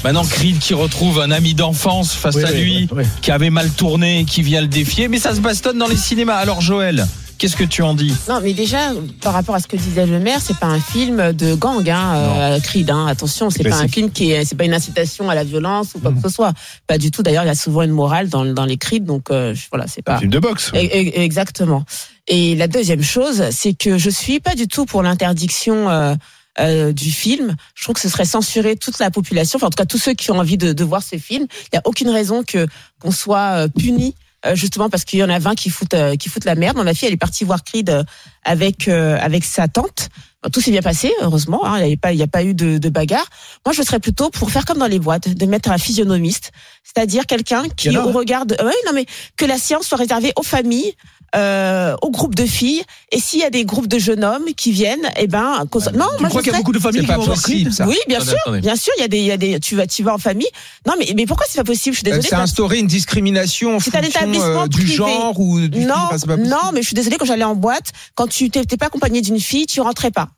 Maintenant, 0.06 0.26
Creed 0.26 0.60
qui 0.60 0.74
retrouve 0.74 1.20
un 1.20 1.32
ami 1.32 1.54
d'enfance 1.54 2.14
face 2.14 2.36
Oui, 2.36 2.44
à 2.46 2.52
oui, 2.52 2.62
lui, 2.64 2.88
oui. 2.94 3.04
qui 3.22 3.32
avait 3.32 3.50
mal 3.50 3.70
tourné, 3.70 4.26
qui 4.26 4.42
vient 4.44 4.62
le 4.62 4.68
défier. 4.68 5.08
Mais 5.10 5.20
ça 5.20 5.36
se 5.36 5.42
bastonne 5.42 5.78
dans 5.78 5.88
les 5.88 5.96
cinémas. 5.98 6.36
Alors, 6.36 6.60
Joël, 6.62 7.06
qu'est-ce 7.38 7.56
que 7.56 7.64
tu 7.64 7.82
en 7.82 7.94
dis? 7.94 8.14
Non, 8.30 8.40
mais 8.42 8.54
déjà, 8.54 8.92
par 9.22 9.34
rapport 9.34 9.56
à 9.56 9.60
ce 9.60 9.68
que 9.68 9.76
disait 9.78 10.06
le 10.06 10.20
maire, 10.20 10.40
c'est 10.42 10.58
pas 10.58 10.68
un 10.68 10.80
film 10.80 11.34
de 11.34 11.56
gang, 11.56 11.88
hein, 11.90 12.16
euh, 12.16 12.60
Creed. 12.60 12.90
Hein, 12.90 13.08
attention, 13.08 13.50
c'est 13.50 13.64
pas 13.64 13.78
un 13.82 13.88
film 13.88 14.12
qui 14.12 14.32
est, 14.32 14.46
c'est 14.46 14.56
pas 14.56 14.66
une 14.66 14.74
incitation 14.74 15.30
à 15.30 15.36
la 15.36 15.44
violence 15.44 15.96
ou 15.96 16.00
quoi 16.00 16.12
que 16.12 16.22
ce 16.22 16.30
soit. 16.30 16.54
Pas 16.88 16.98
du 16.98 17.12
tout. 17.12 17.24
D'ailleurs, 17.24 17.44
il 17.44 17.48
y 17.48 17.52
a 17.52 17.56
souvent 17.56 17.82
une 17.82 17.92
morale 17.92 18.30
dans, 18.30 18.46
dans 18.46 18.66
les 18.66 18.78
Creed, 18.78 19.06
donc 19.06 19.32
euh, 19.32 19.54
voilà, 19.72 19.88
c'est 19.88 20.02
Un 20.08 20.14
pas. 20.14 20.20
film 20.20 20.32
de 20.32 20.40
boxe. 20.40 20.72
E- 20.74 20.78
e- 20.78 21.20
Exactement. 21.22 21.86
Et 22.28 22.56
la 22.56 22.68
deuxième 22.68 23.04
chose, 23.04 23.44
c'est 23.52 23.74
que 23.74 23.98
je 23.98 24.10
suis 24.10 24.40
pas 24.40 24.56
du 24.56 24.68
tout 24.68 24.86
pour 24.86 25.04
l'interdiction 25.04 25.90
euh, 25.90 26.16
euh, 26.60 26.94
du 26.94 27.12
film. 27.12 27.56
Je 27.76 27.84
trouve 27.84 27.96
que 27.96 28.02
ce 28.02 28.10
serait 28.10 28.26
censurer 28.26 28.76
toute 28.78 29.00
la 29.00 29.10
population, 29.12 29.58
enfin 29.58 29.68
en 29.68 29.70
tout 29.72 29.76
cas 29.78 29.86
tous 29.86 29.98
ceux 29.98 30.14
qui 30.14 30.32
ont 30.32 30.38
envie 30.38 30.58
de, 30.58 30.72
de 30.72 30.84
voir 30.84 31.02
ce 31.04 31.18
film. 31.18 31.48
Il 31.64 31.70
n'y 31.74 31.80
a 31.80 31.82
aucune 31.86 32.10
raison 32.10 32.44
que 32.44 32.68
qu'on 33.00 33.12
soit 33.12 33.64
euh, 33.64 33.68
puni. 33.68 34.16
Euh, 34.46 34.56
Justement 34.56 34.90
parce 34.90 35.06
qu'il 35.06 35.20
y 35.20 35.24
en 35.24 35.30
a 35.30 35.40
20 35.40 35.56
qui 35.56 35.70
foutent 35.70 35.94
euh, 35.94 36.16
qui 36.16 36.30
foutent 36.30 36.46
la 36.46 36.56
merde. 36.56 36.78
Ma 36.78 36.94
fille, 36.94 37.08
elle 37.08 37.14
est 37.14 37.18
partie 37.18 37.44
voir 37.44 37.64
Creed 37.64 37.90
euh, 37.90 38.04
avec 38.44 38.88
euh, 38.88 39.18
avec 39.20 39.44
sa 39.44 39.68
tante. 39.68 40.10
Tout 40.52 40.60
s'est 40.60 40.72
bien 40.72 40.82
passé, 40.82 41.14
heureusement. 41.22 41.66
hein, 41.66 41.80
il 41.80 41.88
n'y 41.88 41.94
a 41.94 41.98
pas 41.98 42.12
il 42.12 42.20
y 42.20 42.24
a 42.24 42.28
pas 42.28 42.44
eu 42.44 42.54
de, 42.54 42.78
de 42.78 42.90
bagarre. 42.90 43.26
Moi, 43.66 43.72
je 43.74 43.82
serais 43.82 44.02
plutôt 44.02 44.30
pour 44.30 44.52
faire 44.52 44.66
comme 44.66 44.78
dans 44.78 44.88
les 44.88 45.00
boîtes, 45.00 45.30
de 45.30 45.46
mettre 45.46 45.72
un 45.72 45.78
physionomiste, 45.78 46.52
c'est-à-dire 46.84 47.26
quelqu'un 47.26 47.64
qui, 47.70 47.98
au 47.98 48.12
regard 48.12 48.46
de, 48.46 48.56
ouais, 48.56 48.74
non 48.86 48.92
mais 48.94 49.06
que 49.38 49.46
la 49.46 49.58
séance 49.58 49.88
soit 49.88 49.98
réservée 49.98 50.34
aux 50.36 50.44
familles, 50.44 50.96
euh, 51.36 51.96
aux 52.02 52.12
groupes 52.12 52.36
de 52.36 52.46
filles, 52.46 52.84
et 53.12 53.20
s'il 53.20 53.40
y 53.40 53.44
a 53.44 53.50
des 53.50 53.66
groupes 53.66 53.88
de 53.88 53.98
jeunes 54.00 54.24
hommes 54.24 54.46
qui 54.56 54.72
viennent, 54.72 55.10
eh 55.18 55.28
ben, 55.28 55.66
qu'on- 55.72 55.80
non, 55.80 55.88
Tu 55.92 55.98
moi 55.98 56.30
crois 56.30 56.42
je 56.42 56.44
qu'il 56.44 56.52
y 56.54 56.56
a 56.56 56.58
beaucoup 56.60 56.72
de 56.72 56.80
familles 56.80 57.02
C'est 57.02 57.06
qui 57.06 57.12
pas 57.12 57.18
vont 57.18 57.26
possible, 57.26 57.74
ça. 57.74 57.88
oui, 57.88 57.98
bien 58.08 58.18
Attendez, 58.18 58.30
sûr, 58.32 58.40
attendez. 58.46 58.62
bien 58.62 58.76
sûr, 58.76 58.94
il 58.98 59.02
y 59.02 59.04
a 59.04 59.08
des, 59.08 59.18
il 59.20 59.26
y 59.26 59.32
a 59.32 59.38
des, 59.38 59.60
tu 59.60 59.76
vas, 59.76 59.88
tu 59.88 60.04
vas 60.04 60.14
en 60.14 60.18
famille. 60.18 60.48
Non, 60.88 60.94
mais, 61.00 61.12
mais 61.16 61.26
pourquoi 61.26 61.46
c'est 61.50 61.58
pas 61.58 61.64
possible? 61.64 61.96
Je 61.96 62.00
suis 62.02 62.08
Euh, 62.08 62.16
désolée. 62.16 62.28
C'est 62.30 62.36
instaurer 62.36 62.80
une 62.80 62.88
discrimination 62.88 63.76
en 63.76 63.80
C'est 63.80 63.96
un 63.96 64.02
fonction 64.04 64.20
établissement 64.22 64.64
euh, 64.64 64.68
du 64.68 64.78
privé. 64.80 64.94
genre 64.96 65.40
ou 65.40 65.60
du 65.68 65.80
non, 65.86 65.94
Enfin, 65.96 66.10
possible. 66.28 66.36
non, 66.48 66.72
mais 66.74 66.82
je 66.82 66.88
suis 66.88 66.96
désolée 66.96 67.18
quand 67.18 67.26
j'allais 67.26 67.44
en 67.44 67.56
boîte, 67.56 67.92
quand 68.16 68.28
tu 68.28 68.50
t'es 68.50 68.78
pas 68.78 68.86
accompagné 68.88 69.22
d'une 69.22 69.40
fille, 69.40 69.66
tu 69.66 69.82
rentrais 69.82 70.12
pas. 70.12 70.30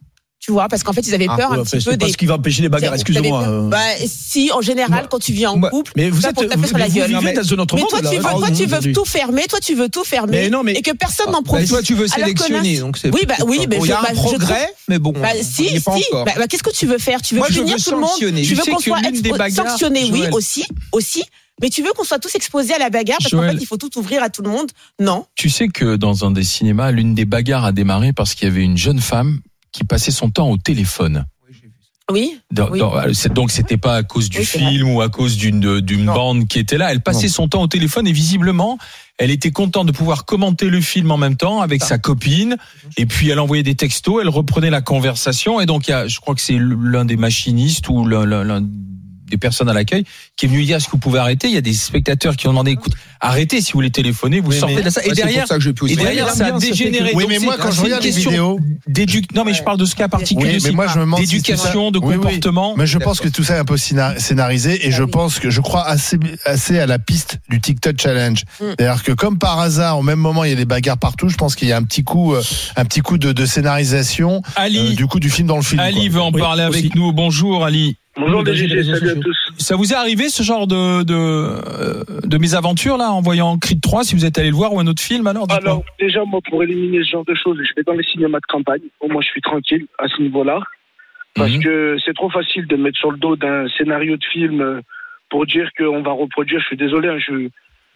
Tu 0.45 0.51
vois, 0.51 0.67
parce 0.67 0.83
qu'en 0.83 0.93
fait, 0.93 1.01
ils 1.07 1.13
avaient 1.15 1.25
Ah, 1.27 1.37
peur 1.37 1.49
Ouais, 1.51 1.57
un 1.57 1.63
petit 1.63 1.77
peu 1.77 1.79
C'est 1.79 1.97
pas 1.97 2.05
des. 2.05 2.11
ce 2.11 2.17
qui 2.17 2.27
va 2.27 2.35
empêcher 2.35 2.61
les 2.61 2.69
bagarres, 2.69 2.93
excuse-moi. 2.93 3.47
euh. 3.47 3.67
Bah, 3.67 3.79
si, 4.05 4.51
en 4.53 4.61
général, 4.61 5.07
quand 5.09 5.17
tu 5.17 5.31
vis 5.33 5.47
en 5.47 5.59
couple, 5.59 5.91
Mais 5.95 6.11
vous 6.11 6.23
êtes, 6.23 6.35
pour 6.35 6.43
taper 6.43 6.55
vous, 6.61 6.67
sur 6.67 6.77
la 6.77 6.87
vous 6.87 6.93
gueule. 6.93 7.07
vivez 7.07 7.15
Non, 7.15 7.21
mais- 7.23 7.33
dans 7.33 7.53
un 7.53 7.57
autre 7.57 7.75
Mais 7.75 7.81
monde. 7.81 7.89
toi, 7.89 8.01
là, 8.03 8.09
tu 8.11 8.15
veux, 8.17 8.21
toi, 8.21 8.47
tu 8.49 8.53
veux 8.57 8.65
aujourd'hui. 8.67 8.93
tout 8.93 9.05
fermer, 9.05 9.43
toi, 9.49 9.59
tu 9.59 9.73
veux 9.73 9.89
tout 9.89 10.03
fermer, 10.03 10.31
Mais 10.43 10.49
non, 10.51 10.61
mais- 10.61 10.73
et 10.73 10.83
que 10.83 10.91
personne 10.91 11.31
n'en 11.31 11.39
Bah, 11.41 11.45
profite. 11.45 11.69
toi, 11.69 11.81
tu 11.81 11.95
veux 11.95 12.07
sélectionner, 12.07 12.77
donc 12.77 12.97
c'est. 12.97 13.11
Oui, 13.11 13.21
bah 13.27 13.33
oui, 13.47 13.65
mais 13.67 13.77
Bon, 13.79 13.85
il 13.85 13.89
y 13.89 13.91
a 13.91 14.01
bah, 14.01 14.09
un 14.11 14.13
je 14.13 14.19
progrès, 14.21 14.69
mais 14.87 14.99
bon, 14.99 15.13
Bah, 15.13 15.29
si, 15.41 15.67
si. 15.67 15.81
Bah, 16.11 16.25
bah, 16.25 16.47
qu'est-ce 16.47 16.61
que 16.61 16.69
tu 16.75 16.85
veux 16.85 16.99
faire? 16.99 17.21
Tu 17.23 17.33
veux 17.33 17.39
Moi, 17.39 17.47
je 17.49 17.59
punir 17.61 17.77
veux 17.77 17.81
tout 17.83 17.91
le 17.91 17.97
monde? 17.97 18.09
Tu 18.43 18.53
veux 18.53 18.63
qu'on 18.71 18.77
soit 18.79 18.99
l'une 19.01 19.19
des 19.21 19.29
expo- 19.31 19.37
bagarres, 19.39 19.67
sanctionné 19.69 20.09
Oui, 20.11 20.25
aussi, 20.31 20.63
aussi. 20.91 21.23
Mais 21.61 21.69
tu 21.69 21.81
veux 21.81 21.91
qu'on 21.93 22.03
soit 22.03 22.19
tous 22.19 22.35
exposés 22.35 22.73
à 22.73 22.77
la 22.77 22.89
bagarre 22.91 23.17
parce 23.19 23.31
qu'en 23.31 23.41
fait, 23.41 23.57
il 23.59 23.65
faut 23.65 23.77
tout 23.77 23.97
ouvrir 23.97 24.21
à 24.21 24.29
tout 24.29 24.43
le 24.43 24.49
monde? 24.49 24.69
Non. 24.99 25.25
Tu 25.35 25.49
sais 25.49 25.69
que 25.69 25.95
dans 25.95 26.23
un 26.25 26.29
des 26.31 26.43
cinémas, 26.43 26.91
l'une 26.91 27.15
des 27.15 27.25
bagarres 27.25 27.65
a 27.65 27.71
démarré 27.71 28.13
parce 28.13 28.35
qu'il 28.35 28.47
y 28.47 28.51
avait 28.51 28.61
une 28.63 28.77
jeune 28.77 28.99
femme 28.99 29.39
qui 29.75 29.83
passait 29.83 30.11
son 30.11 30.29
temps 30.29 30.49
au 30.49 30.57
téléphone. 30.57 31.25
Oui. 32.11 32.39
Dans- 32.51 32.69
Oui. 32.69 32.77
dans- 32.79 32.93
c'est- 33.13 33.33
donc 33.33 33.49
c'était 33.51 33.77
pas 33.77 33.95
à 33.95 34.03
cause 34.03 34.29
du 34.29 34.37
Oui, 34.39 34.45
film 34.45 34.89
ou 34.91 35.01
à 35.01 35.09
cause 35.09 35.37
d'une 35.37 35.81
d'une 35.81 36.05
bande 36.05 36.47
qui 36.47 36.59
était 36.59 36.77
là. 36.77 36.91
Elle 36.91 37.01
passait 37.01 37.27
son 37.27 37.47
temps 37.47 37.63
au 37.63 37.67
téléphone 37.67 38.07
et 38.07 38.11
visiblement, 38.11 38.77
elle 39.17 39.31
était 39.31 39.49
contente 39.51 39.87
de 39.87 39.91
pouvoir 39.91 40.23
commenter 40.25 40.69
le 40.69 40.81
film 40.81 41.09
en 41.11 41.17
même 41.17 41.35
temps 41.35 41.61
avec 41.61 41.83
sa 41.83 41.97
copine. 41.97 42.57
Et 42.97 43.07
puis 43.07 43.29
elle 43.31 43.39
envoyait 43.39 43.63
des 43.63 43.73
textos, 43.73 44.19
elle 44.21 44.29
reprenait 44.29 44.69
la 44.69 44.81
conversation. 44.81 45.59
Et 45.59 45.65
donc 45.65 45.87
il 45.87 45.91
y 45.91 45.93
a, 45.95 46.07
je 46.07 46.19
crois 46.19 46.35
que 46.35 46.41
c'est 46.41 46.59
l'un 46.59 47.05
des 47.05 47.17
machinistes 47.17 47.89
ou 47.89 48.05
l'un 48.07 48.61
des 49.27 49.37
personnes 49.37 49.69
à 49.69 49.73
l'accueil 49.73 50.03
qui 50.37 50.45
est 50.45 50.49
venu 50.49 50.63
dire 50.63 50.77
est-ce 50.77 50.85
que 50.85 50.91
vous 50.91 50.97
pouvez 50.97 51.19
arrêter? 51.19 51.47
Il 51.47 51.53
y 51.53 51.57
a 51.57 51.61
des 51.61 51.73
spectateurs 51.73 52.35
qui 52.35 52.47
ont 52.47 52.51
demandé 52.51 52.71
écoute, 52.71 52.93
arrêtez 53.19 53.61
si 53.61 53.71
vous 53.73 53.77
voulez 53.77 53.91
téléphoner, 53.91 54.39
vous 54.39 54.51
Oui, 54.51 54.59
sortez 54.59 54.75
mais- 54.75 54.81
de 54.83 54.89
ça. 54.89 55.01
Et 55.03 55.09
Ouais, 55.09 55.15
c'est 55.15 55.21
pour 55.21 55.25
derrière, 55.31 55.47
ça 55.47 55.55
que 55.55 55.61
je 55.61 55.71
peux 55.71 55.89
et 55.89 55.95
derrière, 55.95 56.29
ça 56.29 56.47
a 56.47 56.51
dégénéré. 56.59 57.11
Oui, 57.15 57.25
mais 57.27 57.39
moi, 57.39 57.55
quand 57.59 57.71
je 57.71 57.81
regarde 57.81 58.03
les 58.03 58.09
question 58.11 58.29
vidéos, 58.31 58.59
non, 59.35 59.43
mais 59.45 59.53
je 59.53 59.63
parle 59.63 59.77
de 59.77 59.85
ce 59.85 59.95
cas 59.95 60.07
particulier. 60.07 60.47
Oui, 60.47 60.53
mais 60.55 60.59
c'est 60.59 60.71
moi, 60.71 60.87
je 60.87 60.95
me 60.99 61.05
demande 61.05 61.19
si 61.21 61.27
d'éducation, 61.27 61.91
de 61.91 61.99
comportement. 61.99 62.75
Mais 62.77 62.87
je 62.87 62.97
pense 62.97 63.19
que 63.19 63.27
tout 63.29 63.43
ça 63.43 63.55
est 63.55 63.59
un 63.59 63.65
peu 63.65 63.77
scénar- 63.77 64.19
scénarisé 64.19 64.85
et 64.85 64.89
Ah 64.93 64.97
je 64.97 65.03
oui. 65.03 65.11
pense 65.11 65.39
que 65.39 65.49
je 65.49 65.61
crois 65.61 65.85
assez, 65.87 66.17
assez 66.45 66.79
à 66.79 66.85
la 66.85 66.99
piste 66.99 67.39
du 67.49 67.59
TikTok 67.61 67.99
challenge. 67.99 68.43
Mm. 68.61 68.65
C'est-à-dire 68.77 69.03
que 69.03 69.11
comme 69.11 69.37
par 69.39 69.59
hasard, 69.59 69.99
au 69.99 70.03
même 70.03 70.19
moment, 70.19 70.43
il 70.43 70.49
y 70.49 70.53
a 70.53 70.57
des 70.57 70.65
bagarres 70.65 70.97
partout. 70.97 71.29
Je 71.29 71.35
pense 71.37 71.55
qu'il 71.55 71.67
y 71.67 71.71
a 71.71 71.77
un 71.77 71.83
petit 71.83 72.03
coup, 72.03 72.33
euh, 72.33 72.41
un 72.75 72.85
petit 72.85 73.01
coup 73.01 73.17
de, 73.17 73.31
de 73.31 73.45
scénarisation 73.45 74.41
Ali, 74.55 74.91
euh, 74.93 74.95
du 74.95 75.07
coup 75.07 75.19
du 75.19 75.29
film 75.29 75.47
dans 75.47 75.57
le 75.57 75.63
film. 75.63 75.79
Ali 75.79 76.07
quoi. 76.09 76.09
veut 76.15 76.21
en 76.21 76.31
Oui, 76.31 76.39
parler 76.41 76.63
avec 76.63 76.85
aussi. 76.85 76.91
nous. 76.95 77.11
Bonjour 77.13 77.65
Ali. 77.65 77.97
Bonjour 78.17 78.45
GG, 78.45 78.73
réseaux 78.73 78.95
salut 78.95 79.11
à 79.11 79.15
tous. 79.15 79.37
Ça 79.57 79.75
vous 79.75 79.91
est 79.91 79.95
arrivé 79.95 80.29
ce 80.29 80.41
genre 80.43 80.67
de 80.67 81.03
de, 81.03 81.13
euh, 81.13 82.03
de 82.23 82.37
mésaventures 82.37 82.97
là 82.97 83.11
en 83.11 83.21
voyant 83.21 83.57
Creed 83.57 83.81
3 83.81 84.03
si 84.05 84.15
vous 84.15 84.25
êtes 84.25 84.37
allé 84.37 84.49
le 84.49 84.55
voir 84.55 84.73
ou 84.73 84.79
un 84.79 84.87
autre 84.87 85.01
film 85.01 85.27
alors. 85.27 85.45
Alors, 85.51 85.83
déjà, 85.99 86.23
moi, 86.25 86.39
pour 86.49 86.63
éliminer 86.63 87.03
ce 87.03 87.09
genre 87.11 87.25
de 87.25 87.35
choses, 87.35 87.57
je 87.61 87.73
vais 87.75 87.83
dans 87.83 87.93
les 87.93 88.03
cinémas 88.03 88.39
de 88.39 88.45
campagne. 88.47 88.81
Au 89.01 89.09
moins, 89.09 89.21
je 89.21 89.27
suis 89.27 89.41
tranquille 89.41 89.85
à 89.99 90.07
ce 90.07 90.21
niveau-là. 90.21 90.59
Parce 91.35 91.51
Mhm. 91.51 91.63
que 91.63 91.97
c'est 92.05 92.13
trop 92.13 92.29
facile 92.29 92.65
de 92.67 92.77
mettre 92.77 92.97
sur 92.97 93.11
le 93.11 93.17
dos 93.17 93.35
d'un 93.35 93.67
scénario 93.77 94.15
de 94.15 94.23
film 94.31 94.61
euh, 94.61 94.79
pour 95.29 95.45
dire 95.45 95.69
qu'on 95.77 96.01
va 96.01 96.11
reproduire. 96.13 96.61
Je 96.61 96.65
suis 96.67 96.77
désolé, 96.77 97.09
hein, 97.09 97.17
je, 97.19 97.49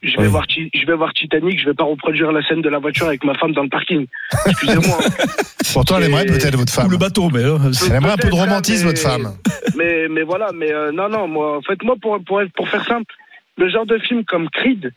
je, 0.04 0.16
vais 0.18 0.24
Oui. 0.24 0.28
voir, 0.30 0.46
je 0.50 0.86
vais 0.86 0.96
voir 0.96 1.14
Titanic, 1.14 1.60
je 1.60 1.66
vais 1.66 1.74
pas 1.74 1.84
reproduire 1.84 2.32
la 2.32 2.42
scène 2.44 2.62
de 2.62 2.70
la 2.70 2.80
voiture 2.80 3.08
avec 3.08 3.24
ma 3.24 3.34
femme 3.36 3.52
dans 3.54 3.64
le 3.64 3.70
parking. 3.70 4.06
Excusez-moi. 4.46 4.98
Pourtant, 5.74 5.98
elle 5.98 6.06
aimerait 6.06 6.26
peut-être 6.26 6.56
votre 6.56 6.72
Ou 6.74 6.82
femme. 6.82 6.92
le 6.92 6.98
bateau, 6.98 7.30
mais. 7.30 7.44
euh, 7.44 7.58
Elle 7.90 7.96
aimerait 7.96 8.14
un 8.14 8.18
peu 8.18 8.28
de 8.28 8.32
Peut-être, 8.32 8.40
romantisme, 8.44 8.86
mais- 8.88 8.92
votre 8.94 9.02
femme. 9.02 9.34
mais, 9.78 10.08
mais 10.10 10.24
voilà, 10.24 10.52
mais 10.54 10.72
euh, 10.74 10.92
non, 10.92 11.10
non, 11.10 11.28
moi, 11.28 11.58
en 11.58 11.62
fait, 11.62 11.82
moi, 11.84 11.96
pour, 12.02 12.20
pour, 12.24 12.42
pour 12.56 12.70
faire 12.70 12.86
simple, 12.86 13.14
le 13.58 13.70
genre 13.70 13.86
de 13.86 13.98
film 14.00 14.24
comme 14.26 14.50
Creed, 14.50 14.92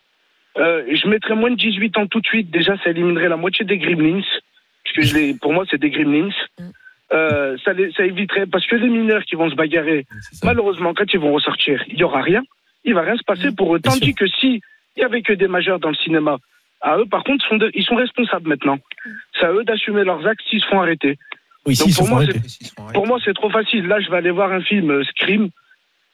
euh, 0.57 0.83
je 0.91 1.07
mettrais 1.07 1.35
moins 1.35 1.51
de 1.51 1.55
18 1.57 1.97
ans 1.97 2.07
tout 2.07 2.21
de 2.21 2.25
suite. 2.27 2.49
Déjà, 2.51 2.75
ça 2.83 2.89
éliminerait 2.91 3.29
la 3.29 3.37
moitié 3.37 3.65
des 3.65 3.77
Gremlins. 3.77 4.21
Parce 4.83 4.95
que 4.95 5.01
je 5.03 5.15
les, 5.15 5.33
pour 5.35 5.53
moi, 5.53 5.63
c'est 5.69 5.79
des 5.79 5.89
Gremlins. 5.89 6.29
Euh, 7.13 7.55
ça, 7.63 7.73
les- 7.73 7.91
ça 7.91 8.03
éviterait, 8.05 8.47
parce 8.47 8.65
que 8.65 8.75
les 8.75 8.89
mineurs 8.89 9.23
qui 9.23 9.35
vont 9.35 9.49
se 9.49 9.55
bagarrer, 9.55 10.05
malheureusement, 10.43 10.93
quand 10.95 11.05
ils 11.13 11.19
vont 11.19 11.33
ressortir, 11.33 11.83
il 11.87 11.97
y 11.99 12.03
aura 12.03 12.21
rien. 12.21 12.41
Il 12.85 12.95
va 12.95 13.01
rien 13.01 13.15
se 13.15 13.23
passer 13.23 13.51
pour 13.55 13.75
eux. 13.75 13.79
Tandis 13.79 14.13
que 14.15 14.25
si 14.27 14.61
il 14.95 15.01
y 15.01 15.03
avait 15.03 15.21
que 15.21 15.33
des 15.33 15.47
majeurs 15.47 15.79
dans 15.79 15.89
le 15.89 15.95
cinéma, 15.95 16.37
à 16.81 16.97
eux, 16.97 17.05
par 17.05 17.23
contre, 17.23 17.45
sont 17.47 17.57
de- 17.57 17.71
ils 17.73 17.83
sont 17.83 17.95
responsables 17.95 18.47
maintenant. 18.49 18.77
C'est 19.39 19.45
à 19.45 19.51
eux 19.53 19.63
d'assumer 19.63 20.03
leurs 20.03 20.25
actes 20.27 20.41
s'ils 20.49 20.61
se 20.61 20.67
font 20.67 20.81
arrêter. 20.81 21.17
Oui, 21.65 21.75
Donc, 21.77 21.95
pour 21.95 22.07
moi, 22.09 22.17
arrêter. 22.23 22.39
Pour 22.93 23.07
moi, 23.07 23.19
c'est 23.23 23.33
trop 23.33 23.49
facile. 23.49 23.87
Là, 23.87 23.99
je 24.01 24.09
vais 24.09 24.17
aller 24.17 24.31
voir 24.31 24.51
un 24.51 24.61
film 24.61 24.91
euh, 24.91 25.03
Scream. 25.05 25.49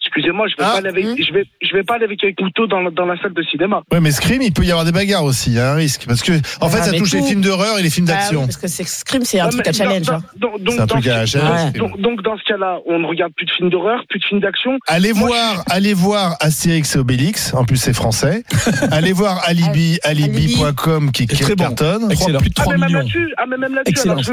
Excusez-moi, 0.09 0.47
je 0.47 0.55
vais 0.57 0.63
Ah. 0.67 0.71
pas 0.71 0.77
aller 0.79 0.89
avec, 0.89 1.23
je 1.23 1.31
vais, 1.33 1.45
je 1.61 1.71
vais 1.75 1.83
pas 1.83 1.95
aller 1.95 2.05
avec 2.05 2.23
un 2.23 2.33
couteau 2.33 2.65
dans, 2.67 2.79
la- 2.81 2.89
dans 2.89 3.05
la 3.05 3.15
salle 3.21 3.33
de 3.33 3.43
cinéma. 3.43 3.83
Ouais, 3.91 3.99
mais 3.99 4.11
Scream, 4.11 4.41
il 4.41 4.51
peut 4.51 4.63
y 4.63 4.71
avoir 4.71 4.85
des 4.85 4.91
bagarres 4.91 5.23
aussi. 5.23 5.51
Il 5.51 5.55
y 5.57 5.59
a 5.59 5.71
un 5.71 5.75
risque 5.75 6.05
parce 6.07 6.23
que 6.23 6.31
en 6.61 6.69
fait, 6.69 6.79
Ah, 6.81 6.83
ça 6.85 6.91
mais 6.91 6.97
touche 6.97 7.13
les 7.13 7.21
films 7.21 7.41
d'horreur 7.41 7.77
et 7.77 7.83
les 7.83 7.89
films 7.91 8.07
Bah 8.07 8.13
oui, 8.13 8.19
d'action. 8.19 8.41
parce 8.41 8.57
que 8.57 8.67
c'est 8.67 8.83
Scream, 8.87 9.23
c'est 9.23 9.39
un 9.39 9.45
Ouais, 9.45 9.51
truc 9.51 9.67
à 9.67 9.71
challenge. 9.73 10.01
dans- 10.07 10.13
hein. 10.15 10.23
donc, 10.37 10.51
C'est 10.67 10.73
un 10.73 10.85
dans 10.85 10.87
truc 10.87 11.03
ce- 11.05 11.09
à. 11.09 11.19
Ouais. 11.19 11.27
Scream. 11.27 11.71
donc, 11.77 12.01
donc, 12.01 12.21
dans 12.23 12.37
ce 12.37 12.43
cas-là, 12.45 12.79
on 12.87 12.99
ne 12.99 13.05
regarde 13.05 13.33
plus 13.33 13.45
de 13.45 13.51
films 13.51 13.69
d'horreur, 13.69 14.03
plus 14.09 14.19
de 14.19 14.25
films 14.25 14.39
d'action. 14.41 14.77
Allez 14.87 15.13
Moi, 15.13 15.27
voir, 15.27 15.63
allez 15.69 15.93
voir 15.93 16.35
Astérix 16.39 16.95
et 16.95 16.99
Obélix. 16.99 17.53
En 17.53 17.65
plus, 17.65 17.77
c'est 17.77 17.93
français. 17.93 18.43
allez 18.91 19.13
voir 19.13 19.41
Alibi, 19.45 19.99
alibi.com 20.03 21.11
qui, 21.11 21.27
qui 21.27 21.39
Très 21.39 21.55
bon. 21.55 21.65
cartonne. 21.65 22.11
Excellent. 22.11 22.39
Plus 22.39 22.49
de 22.49 22.55
Ah, 22.57 22.61
3 22.63 22.73
mais 22.73 22.79
même 22.79 22.87
millions. 22.87 22.99
là-dessus, 22.99 23.33
ah, 23.37 23.43
mais 23.47 23.57
même 23.57 23.75
là-dessus. 23.75 23.95
Je, 24.07 24.31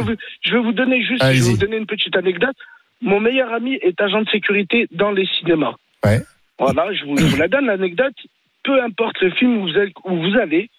vais 0.54 0.58
vous, 0.58 0.70
je 0.70 0.74
donner 0.76 1.02
juste, 1.04 1.22
je 1.22 1.28
vais 1.32 1.38
vous 1.40 1.56
donner 1.56 1.76
une 1.76 1.86
petite 1.86 2.16
anecdote. 2.16 2.56
Mon 3.02 3.20
meilleur 3.20 3.52
ami 3.52 3.74
est 3.82 4.00
agent 4.00 4.22
de 4.22 4.28
sécurité 4.30 4.86
dans 4.90 5.10
les 5.10 5.26
cinémas. 5.38 5.74
Ouais. 6.04 6.20
Voilà, 6.58 6.92
je 6.94 7.04
vous, 7.04 7.16
je 7.16 7.24
vous 7.26 7.36
la 7.36 7.48
donne 7.48 7.66
l'anecdote. 7.66 8.14
Peu 8.64 8.82
importe 8.82 9.20
le 9.20 9.30
film 9.30 9.58
où 9.58 9.62
vous, 9.68 9.76
êtes- 9.78 9.92
où 10.04 10.16
vous 10.16 10.36
allez, 10.38 10.70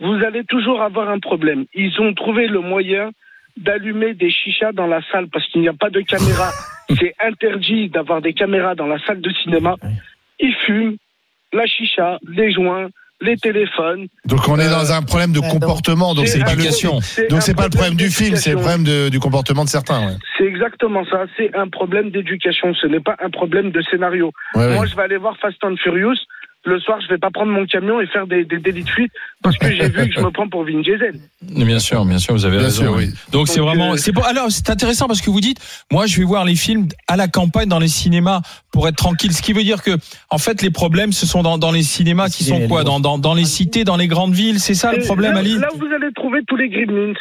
vous 0.00 0.24
allez 0.24 0.44
toujours 0.44 0.80
avoir 0.82 1.08
un 1.10 1.18
problème. 1.18 1.66
Ils 1.74 2.00
ont 2.00 2.12
trouvé 2.14 2.46
le 2.48 2.60
moyen 2.60 3.10
d'allumer 3.56 4.14
des 4.14 4.30
chichas 4.30 4.72
dans 4.72 4.86
la 4.86 5.00
salle 5.12 5.28
parce 5.28 5.46
qu'il 5.48 5.60
n'y 5.60 5.68
a 5.68 5.72
pas 5.74 5.90
de 5.90 6.00
caméra. 6.00 6.50
C'est 6.98 7.14
interdit 7.20 7.88
d'avoir 7.88 8.20
des 8.22 8.32
caméras 8.32 8.74
dans 8.74 8.86
la 8.86 8.98
salle 9.00 9.20
de 9.20 9.30
cinéma. 9.42 9.76
Ils 10.40 10.54
fument 10.54 10.96
la 11.52 11.66
chicha, 11.66 12.18
les 12.28 12.52
joints, 12.52 12.88
les 13.20 13.36
téléphones. 13.36 14.06
Donc 14.26 14.46
on 14.48 14.58
est 14.58 14.66
Euh, 14.66 14.70
dans 14.70 14.92
un 14.92 15.02
problème 15.02 15.32
de 15.32 15.40
comportement. 15.40 16.14
Donc 16.14 16.26
c'est 16.28 16.44
pas 16.44 16.54
le 16.54 17.28
donc 17.30 17.42
c'est 17.42 17.54
pas 17.54 17.64
le 17.64 17.70
problème 17.70 17.94
du 17.94 18.10
film, 18.10 18.36
c'est 18.36 18.50
le 18.50 18.56
problème 18.56 18.84
de- 18.84 19.08
du 19.08 19.18
comportement 19.20 19.64
de 19.64 19.68
certains. 19.68 20.06
Ouais. 20.06 20.14
C'est 20.36 20.44
exactement 20.44 21.04
ça. 21.06 21.24
C'est 21.36 21.54
un 21.54 21.68
problème 21.68 22.10
d'éducation. 22.10 22.74
Ce 22.74 22.86
n'est 22.86 23.00
pas 23.00 23.16
un 23.22 23.30
problème 23.30 23.70
de 23.70 23.80
scénario. 23.82 24.32
Ouais, 24.54 24.66
ouais. 24.66 24.74
Moi, 24.74 24.86
je 24.86 24.94
vais 24.96 25.02
aller 25.02 25.16
voir 25.16 25.36
Fast 25.40 25.62
and 25.64 25.76
Furious 25.82 26.16
le 26.66 26.80
soir, 26.80 26.98
je 27.00 27.08
vais 27.08 27.18
pas 27.18 27.30
prendre 27.30 27.52
mon 27.52 27.64
camion 27.66 28.00
et 28.00 28.06
faire 28.06 28.26
des, 28.26 28.44
des 28.44 28.58
délits 28.58 28.82
de 28.84 28.88
fuite 28.90 29.12
parce 29.42 29.56
que 29.56 29.70
j'ai 29.70 29.88
vu 29.88 30.08
que 30.08 30.14
je 30.14 30.20
me 30.20 30.30
prends 30.30 30.48
pour 30.48 30.64
Vin 30.64 30.80
Diesel. 30.80 31.14
Bien 31.42 31.78
sûr, 31.78 32.04
bien 32.04 32.18
sûr, 32.18 32.34
vous 32.34 32.44
avez 32.44 32.56
Bien 32.56 32.66
raison. 32.66 32.82
sûr, 32.82 32.92
oui. 32.94 33.06
oui. 33.08 33.14
Donc 33.32 33.48
c'est 33.48 33.60
vraiment, 33.60 33.92
euh, 33.92 33.96
c'est. 33.96 34.12
Alors 34.24 34.50
c'est 34.50 34.68
intéressant 34.68 35.06
parce 35.06 35.20
que 35.20 35.30
vous 35.30 35.40
dites, 35.40 35.58
moi 35.90 36.06
je 36.06 36.18
vais 36.18 36.24
voir 36.24 36.44
les 36.44 36.56
films 36.56 36.88
à 37.08 37.16
la 37.16 37.28
campagne 37.28 37.68
dans 37.68 37.78
les 37.78 37.88
cinémas 37.88 38.40
pour 38.72 38.88
être 38.88 38.96
tranquille. 38.96 39.32
Ce 39.32 39.42
qui 39.42 39.52
veut 39.52 39.62
dire 39.62 39.82
que, 39.82 39.92
en 40.30 40.38
fait, 40.38 40.60
les 40.62 40.70
problèmes 40.70 41.12
ce 41.12 41.26
sont 41.26 41.42
dans, 41.42 41.56
dans 41.58 41.72
les 41.72 41.82
cinémas 41.82 42.28
qui 42.28 42.44
sont 42.44 42.66
quoi? 42.68 42.84
Dans, 42.84 43.00
dans, 43.00 43.18
dans 43.18 43.34
les 43.34 43.44
cités, 43.44 43.84
dans 43.84 43.96
les 43.96 44.08
grandes 44.08 44.34
villes. 44.34 44.60
C'est 44.60 44.74
ça 44.74 44.92
le 44.92 45.02
problème, 45.04 45.32
là, 45.34 45.38
Ali? 45.40 45.58
là 45.58 45.68
où 45.74 45.78
vous 45.78 45.92
allez 45.94 46.12
trouver 46.14 46.40
tous 46.46 46.56
les 46.56 46.68
gremlins. 46.68 47.14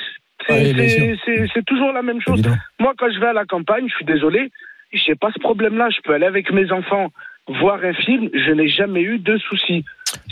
C'est 0.47 1.65
toujours 1.65 1.91
la 1.93 2.01
même 2.01 2.21
chose. 2.21 2.35
Évidemment. 2.39 2.57
Moi, 2.79 2.93
quand 2.97 3.07
je 3.13 3.19
vais 3.19 3.27
à 3.27 3.33
la 3.33 3.45
campagne, 3.45 3.85
je 3.89 3.95
suis 3.95 4.05
désolé, 4.05 4.51
j'ai 4.91 5.15
pas 5.15 5.29
ce 5.35 5.39
problème-là. 5.39 5.89
Je 5.89 6.01
peux 6.03 6.13
aller 6.13 6.25
avec 6.25 6.51
mes 6.51 6.71
enfants 6.71 7.09
voir 7.47 7.83
un 7.83 7.93
film, 7.93 8.29
je 8.33 8.51
n'ai 8.51 8.67
jamais 8.67 9.01
eu 9.01 9.19
de 9.19 9.37
soucis. 9.37 9.85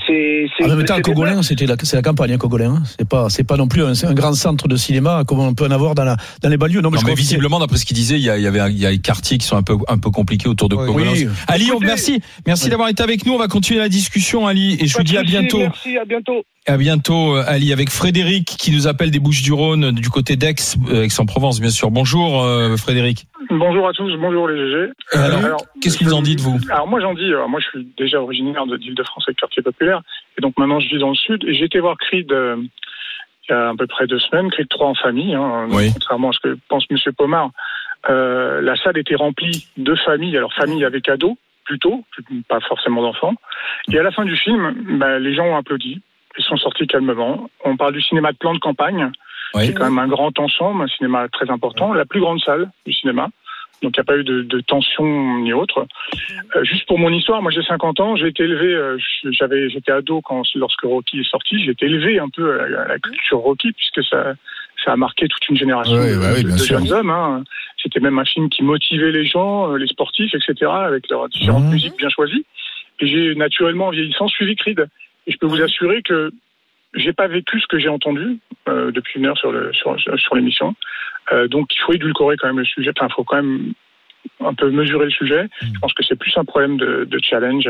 C'est 0.07 0.47
c'est 0.57 0.65
En 0.65 0.75
même 0.75 0.85
temps, 0.85 0.99
Cogolin, 1.01 1.41
c'était 1.43 1.65
la, 1.65 1.75
c'est 1.83 1.95
la 1.95 2.01
campagne, 2.01 2.33
hein, 2.33 2.37
Cogolin. 2.37 2.75
hein. 2.75 2.83
C'est 2.97 3.07
pas, 3.07 3.29
c'est 3.29 3.43
pas 3.43 3.57
non 3.57 3.67
plus 3.67 3.83
un, 3.83 3.93
c'est 3.95 4.07
un 4.07 4.13
grand 4.13 4.33
centre 4.33 4.67
de 4.67 4.75
cinéma 4.75 5.23
comme 5.27 5.39
on 5.39 5.53
peut 5.53 5.65
en 5.65 5.71
avoir 5.71 5.95
dans, 5.95 6.03
la, 6.03 6.17
dans 6.41 6.49
les 6.49 6.57
banlieues. 6.57 6.81
Non, 6.81 6.89
mais 6.89 6.95
Non, 6.95 7.01
je 7.01 7.05
mais 7.05 7.11
crois 7.11 7.15
que 7.15 7.17
c'est- 7.21 7.23
visiblement, 7.35 7.59
d'après 7.59 7.77
ce 7.77 7.85
qu'il 7.85 7.95
disait, 7.95 8.15
il 8.15 8.23
y, 8.23 8.29
a, 8.29 8.37
il 8.37 8.43
y 8.43 8.47
avait, 8.47 8.59
il 8.71 8.77
y 8.79 8.85
a 8.85 8.91
des 8.91 8.99
quartiers 8.99 9.37
qui 9.37 9.45
sont 9.47 9.55
un 9.57 9.63
peu, 9.63 9.77
un 9.87 9.97
peu 9.97 10.09
compliqués 10.11 10.49
autour 10.49 10.69
de 10.69 10.75
Oui. 10.75 10.85
Cogolin. 10.87 11.11
Oui. 11.13 11.27
Ali, 11.47 11.65
on- 11.65 11.75
Écoutez- 11.75 11.85
merci, 11.85 12.21
merci 12.45 12.69
d'avoir 12.69 12.89
été 12.89 13.01
avec 13.03 13.25
nous. 13.25 13.33
On 13.33 13.37
va 13.39 13.47
continuer 13.47 13.79
la 13.79 13.89
discussion, 13.89 14.45
Ali, 14.47 14.77
et 14.79 14.87
je 14.87 14.93
Pas 14.93 14.99
vous 14.99 15.03
de 15.03 15.09
dis 15.09 15.17
à 15.17 15.23
bientôt. 15.23 15.59
Merci, 15.59 15.97
à 15.97 16.05
bientôt. 16.05 16.43
À 16.65 16.77
bientôt, 16.77 17.35
euh, 17.35 17.43
Ali, 17.45 17.73
avec 17.73 17.89
Frédéric 17.89 18.45
qui 18.45 18.71
nous 18.71 18.87
appelle 18.87 19.11
des 19.11 19.19
Bouches-du-Rhône, 19.19 19.91
du 19.91 20.09
côté 20.09 20.37
d'Aix, 20.37 20.55
euh, 20.89 21.03
Aix-en-Provence, 21.03 21.59
bien 21.59 21.69
sûr. 21.69 21.91
Bonjour, 21.91 22.41
euh, 22.41 22.77
Frédéric. 22.77 23.27
Bonjour 23.49 23.87
à 23.89 23.91
tous, 23.91 24.09
bonjour 24.19 24.47
les 24.47 24.55
GG. 24.55 24.91
Alors, 25.11 25.57
qu'est-ce 25.81 25.97
qu'ils 25.97 26.13
en 26.13 26.21
disent, 26.21 26.37
vous 26.39 26.57
Alors 26.71 26.87
moi 26.87 27.01
j'en 27.01 27.13
dis, 27.13 27.21
euh, 27.33 27.45
moi 27.49 27.59
je 27.59 27.67
suis 27.67 27.87
déjà 27.97 28.21
originaire 28.21 28.65
de 28.65 28.77
d'Île-de-France 28.77 29.25
avec 29.27 29.37
quartier 29.37 29.61
populaire, 29.61 29.92
et 30.37 30.41
donc 30.41 30.57
maintenant 30.57 30.79
je 30.79 30.89
vis 30.89 30.99
dans 30.99 31.09
le 31.09 31.15
sud, 31.15 31.43
et 31.45 31.53
j'ai 31.53 31.65
été 31.65 31.79
voir 31.79 31.97
Creed 31.97 32.31
euh, 32.31 32.57
il 33.49 33.51
y 33.51 33.55
a 33.55 33.69
à 33.69 33.73
peu 33.77 33.87
près 33.87 34.07
deux 34.07 34.19
semaines, 34.19 34.49
Creed 34.51 34.69
3 34.69 34.87
en 34.87 34.95
famille, 34.95 35.35
hein, 35.35 35.67
Oui. 35.69 35.89
contrairement 35.93 36.29
à 36.29 36.33
ce 36.33 36.39
que 36.39 36.57
pense 36.69 36.89
Monsieur 36.89 37.11
Pomard. 37.11 37.49
Euh, 38.09 38.61
la 38.61 38.75
salle 38.77 38.97
était 38.97 39.15
remplie 39.15 39.67
de 39.77 39.95
familles, 39.95 40.37
alors 40.37 40.53
famille 40.53 40.83
avec 40.85 41.07
ados, 41.09 41.35
plutôt, 41.65 42.03
pas 42.49 42.59
forcément 42.61 43.01
d'enfants. 43.01 43.35
Et 43.91 43.99
à 43.99 44.03
la 44.03 44.11
fin 44.11 44.25
du 44.25 44.35
film, 44.35 44.97
bah, 44.97 45.19
les 45.19 45.33
gens 45.35 45.45
ont 45.45 45.57
applaudi, 45.57 46.01
ils 46.37 46.43
sont 46.43 46.57
sortis 46.57 46.87
calmement. 46.87 47.49
On 47.65 47.75
parle 47.77 47.93
du 47.93 48.01
cinéma 48.01 48.31
de 48.31 48.37
plan 48.37 48.53
de 48.53 48.59
campagne, 48.59 49.11
Oui. 49.55 49.67
c'est 49.67 49.73
quand 49.73 49.85
même 49.85 49.99
un 49.99 50.07
grand 50.07 50.37
ensemble, 50.39 50.83
un 50.83 50.87
cinéma 50.87 51.27
très 51.29 51.49
important, 51.49 51.93
la 51.93 52.05
plus 52.05 52.19
grande 52.21 52.39
salle 52.41 52.71
du 52.85 52.93
cinéma. 52.93 53.27
Donc 53.83 53.95
il 53.95 53.99
n'y 53.99 54.01
a 54.01 54.05
pas 54.05 54.17
eu 54.17 54.23
de, 54.23 54.41
de 54.41 54.59
tension 54.61 55.37
ni 55.39 55.53
autre. 55.53 55.85
Euh, 56.55 56.63
juste 56.63 56.87
pour 56.87 56.97
mon 56.97 57.09
histoire, 57.11 57.41
moi 57.41 57.51
j'ai 57.51 57.61
50 57.61 57.99
ans, 57.99 58.15
j'ai 58.15 58.27
été 58.27 58.43
élevé, 58.43 58.73
euh, 58.73 58.97
j'avais, 59.31 59.69
j'étais 59.69 59.91
ado 59.91 60.21
quand 60.21 60.41
lorsque 60.55 60.81
Rocky 60.83 61.19
est 61.19 61.29
sorti, 61.29 61.63
j'ai 61.63 61.71
été 61.71 61.85
élevé 61.85 62.17
un 62.17 62.29
peu 62.29 62.59
à 62.61 62.67
la, 62.69 62.81
à 62.83 62.87
la 62.87 62.99
culture 62.99 63.39
Rocky 63.39 63.73
puisque 63.73 64.03
ça, 64.05 64.33
ça 64.83 64.93
a 64.93 64.95
marqué 64.95 65.27
toute 65.27 65.47
une 65.49 65.57
génération 65.57 65.95
de, 65.95 66.17
bah 66.17 66.31
oui, 66.33 66.43
de- 66.43 66.47
bien 66.47 66.55
de 66.55 66.61
sûr. 66.61 66.79
jeunes 66.79 66.91
hommes. 66.93 67.09
hein. 67.09 67.43
C'était 67.81 67.99
même 67.99 68.17
un 68.17 68.25
film 68.25 68.49
qui 68.49 68.63
motivait 68.63 69.11
les 69.11 69.25
gens, 69.25 69.73
euh, 69.73 69.77
les 69.77 69.87
sportifs, 69.87 70.33
etc. 70.33 70.71
avec 70.71 71.09
leurs 71.09 71.27
différentes 71.29 71.65
Mhm. 71.65 71.71
musiques 71.73 71.97
bien 71.97 72.09
choisies. 72.09 72.45
Et 73.01 73.07
j'ai 73.07 73.35
naturellement, 73.35 73.87
en 73.87 73.91
vieillissant, 73.91 74.27
suivi 74.29 74.55
Creed. 74.55 74.87
Et 75.27 75.31
je 75.33 75.37
peux 75.37 75.47
vous 75.47 75.61
assurer 75.61 76.01
que 76.03 76.31
j'ai 76.93 77.11
pas 77.11 77.27
vécu 77.27 77.59
ce 77.59 77.67
que 77.67 77.79
j'ai 77.79 77.89
entendu 77.89 78.37
euh, 78.69 78.91
depuis 78.91 79.19
une 79.19 79.25
heure 79.25 79.37
sur 79.37 79.51
le 79.51 79.73
sur, 79.73 79.97
sur 80.17 80.35
l'émission. 80.35 80.75
Euh, 81.31 81.47
donc 81.47 81.67
il 81.73 81.79
faut 81.85 81.93
édulcorer 81.93 82.35
quand 82.39 82.47
même 82.47 82.59
le 82.59 82.65
sujet. 82.65 82.91
Enfin, 82.97 83.07
il 83.09 83.13
faut 83.15 83.23
quand 83.23 83.37
même 83.37 83.73
un 84.45 84.53
peu 84.53 84.69
mesurer 84.71 85.05
le 85.05 85.11
sujet. 85.11 85.47
Je 85.61 85.79
pense 85.79 85.93
que 85.93 86.03
c'est 86.07 86.17
plus 86.17 86.33
un 86.37 86.43
problème 86.45 86.77
de, 86.77 87.07
de 87.09 87.19
challenge 87.21 87.69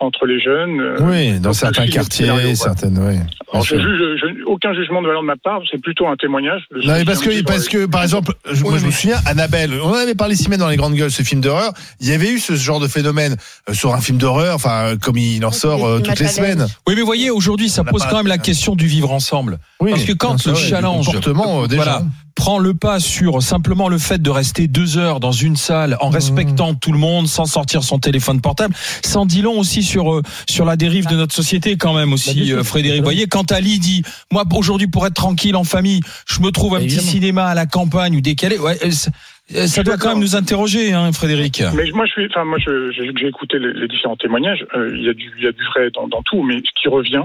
entre 0.00 0.26
les 0.26 0.38
jeunes. 0.38 0.80
euh, 0.80 0.96
Oui, 1.00 1.40
dans 1.40 1.52
certains 1.52 1.88
quartiers, 1.88 2.26
scénario, 2.26 2.54
certaines, 2.54 2.96
oui. 2.98 3.16
Alors, 3.52 3.64
je 3.64 3.74
juge, 3.76 3.98
je- 4.20 4.44
aucun 4.44 4.72
jugement 4.72 5.02
de 5.02 5.08
valeur 5.08 5.22
de 5.22 5.26
ma 5.26 5.34
part, 5.36 5.60
c'est 5.68 5.82
plutôt 5.82 6.06
un 6.06 6.14
témoignage. 6.14 6.62
Non, 6.70 6.92
mais 6.92 7.04
parce 7.04 7.20
que, 7.20 7.42
parce 7.42 7.66
que, 7.68 7.86
par 7.86 8.04
exemple, 8.04 8.32
je- 8.48 8.62
moi, 8.62 8.74
Oui, 8.74 8.78
je 8.78 8.86
me 8.86 8.90
souviens, 8.92 9.16
Annabelle, 9.26 9.72
on 9.82 9.88
en 9.88 9.94
avait 9.94 10.14
parlé 10.14 10.34
ici 10.34 10.48
même 10.48 10.60
dans 10.60 10.68
les 10.68 10.76
grandes 10.76 10.94
gueules, 10.94 11.10
ce 11.10 11.24
film 11.24 11.40
d'horreur. 11.40 11.72
Il 12.00 12.08
y 12.08 12.12
avait 12.12 12.30
eu 12.30 12.38
ce 12.38 12.54
genre 12.54 12.78
de 12.78 12.86
phénomène 12.86 13.34
euh, 13.68 13.72
sur 13.74 13.92
un 13.92 14.00
film 14.00 14.18
d'horreur, 14.18 14.54
enfin, 14.54 14.96
comme 15.02 15.16
il 15.18 15.44
en 15.44 15.50
sort 15.50 15.84
euh, 15.84 15.98
toutes 15.98 16.20
les 16.20 16.28
semaines. 16.28 16.66
Oui, 16.86 16.94
mais 16.94 17.02
voyez, 17.02 17.30
aujourd'hui, 17.30 17.68
ça 17.68 17.82
pose 17.82 18.04
quand 18.08 18.18
même 18.18 18.28
la 18.28 18.38
question 18.38 18.76
du 18.76 18.86
vivre 18.86 19.10
ensemble. 19.10 19.58
Oui, 19.80 19.90
Parce 19.90 20.04
que 20.04 20.12
quand 20.12 20.46
le 20.46 20.54
challenge, 20.54 21.06
comportement, 21.06 21.64
euh, 21.64 21.66
des 21.66 21.74
voilà. 21.74 22.02
Prend 22.38 22.58
le 22.60 22.72
pas 22.72 23.00
sur 23.00 23.42
simplement 23.42 23.88
le 23.88 23.98
fait 23.98 24.22
de 24.22 24.30
rester 24.30 24.68
deux 24.68 24.96
heures 24.96 25.18
dans 25.18 25.32
une 25.32 25.56
salle 25.56 25.96
en 26.00 26.08
respectant 26.08 26.74
tout 26.74 26.92
le 26.92 26.98
monde, 26.98 27.26
sans 27.26 27.46
sortir 27.46 27.82
son 27.82 27.98
téléphone 27.98 28.40
portable, 28.40 28.74
sans 29.04 29.26
dit 29.26 29.42
long 29.42 29.58
aussi 29.58 29.82
sur 29.82 30.14
euh, 30.14 30.22
sur 30.48 30.64
la 30.64 30.76
dérive 30.76 31.06
de 31.08 31.16
notre 31.16 31.34
société 31.34 31.76
quand 31.76 31.94
même 31.94 32.10
Bah, 32.10 32.14
aussi, 32.14 32.46
sûr. 32.46 32.58
euh, 32.58 32.62
Frédéric. 32.62 32.98
Vous 33.00 33.04
voyez, 33.04 33.26
quand 33.26 33.50
Ali 33.50 33.78
dit, 33.80 34.02
moi 34.32 34.44
aujourd'hui 34.54 34.86
pour 34.86 35.04
être 35.06 35.14
tranquille 35.14 35.56
en 35.56 35.64
famille, 35.64 36.00
je 36.28 36.40
me 36.40 36.50
trouve 36.50 36.74
un 36.76 36.78
petit 36.78 36.86
Évidemment. 36.94 37.10
cinéma 37.10 37.44
à 37.46 37.54
la 37.54 37.66
campagne 37.66 38.16
ou 38.16 38.20
décalé, 38.20 38.56
ouais, 38.58 38.78
euh, 38.84 39.66
ça 39.66 39.82
doit 39.82 39.96
quand 39.96 40.10
même 40.10 40.20
nous 40.20 40.36
interroger, 40.36 40.92
hein, 40.92 41.10
Frédéric. 41.12 41.62
Mais 41.74 41.90
moi, 41.92 42.06
je 42.06 42.12
suis, 42.12 42.26
enfin, 42.30 42.44
moi, 42.44 42.58
j'ai 42.58 43.26
écouté 43.26 43.58
les, 43.58 43.72
les 43.72 43.88
différents 43.88 44.16
témoignages. 44.16 44.64
euh, 44.76 44.92
Il 44.94 45.02
y 45.04 45.08
a 45.08 45.14
du, 45.14 45.32
y 45.42 45.46
a 45.46 45.52
du 45.52 45.64
vrai 45.74 45.90
dans, 45.94 46.06
dans 46.06 46.22
tout, 46.22 46.42
mais 46.42 46.58
ce 46.58 46.70
qui 46.80 46.88
revient, 46.88 47.24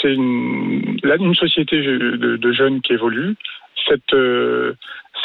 c'est 0.00 0.12
une, 0.12 0.98
une 1.02 1.34
société 1.34 1.76
de, 1.82 2.36
de 2.36 2.52
jeunes 2.52 2.80
qui 2.82 2.92
évolue. 2.92 3.34
Cette, 3.88 4.14
euh, 4.14 4.76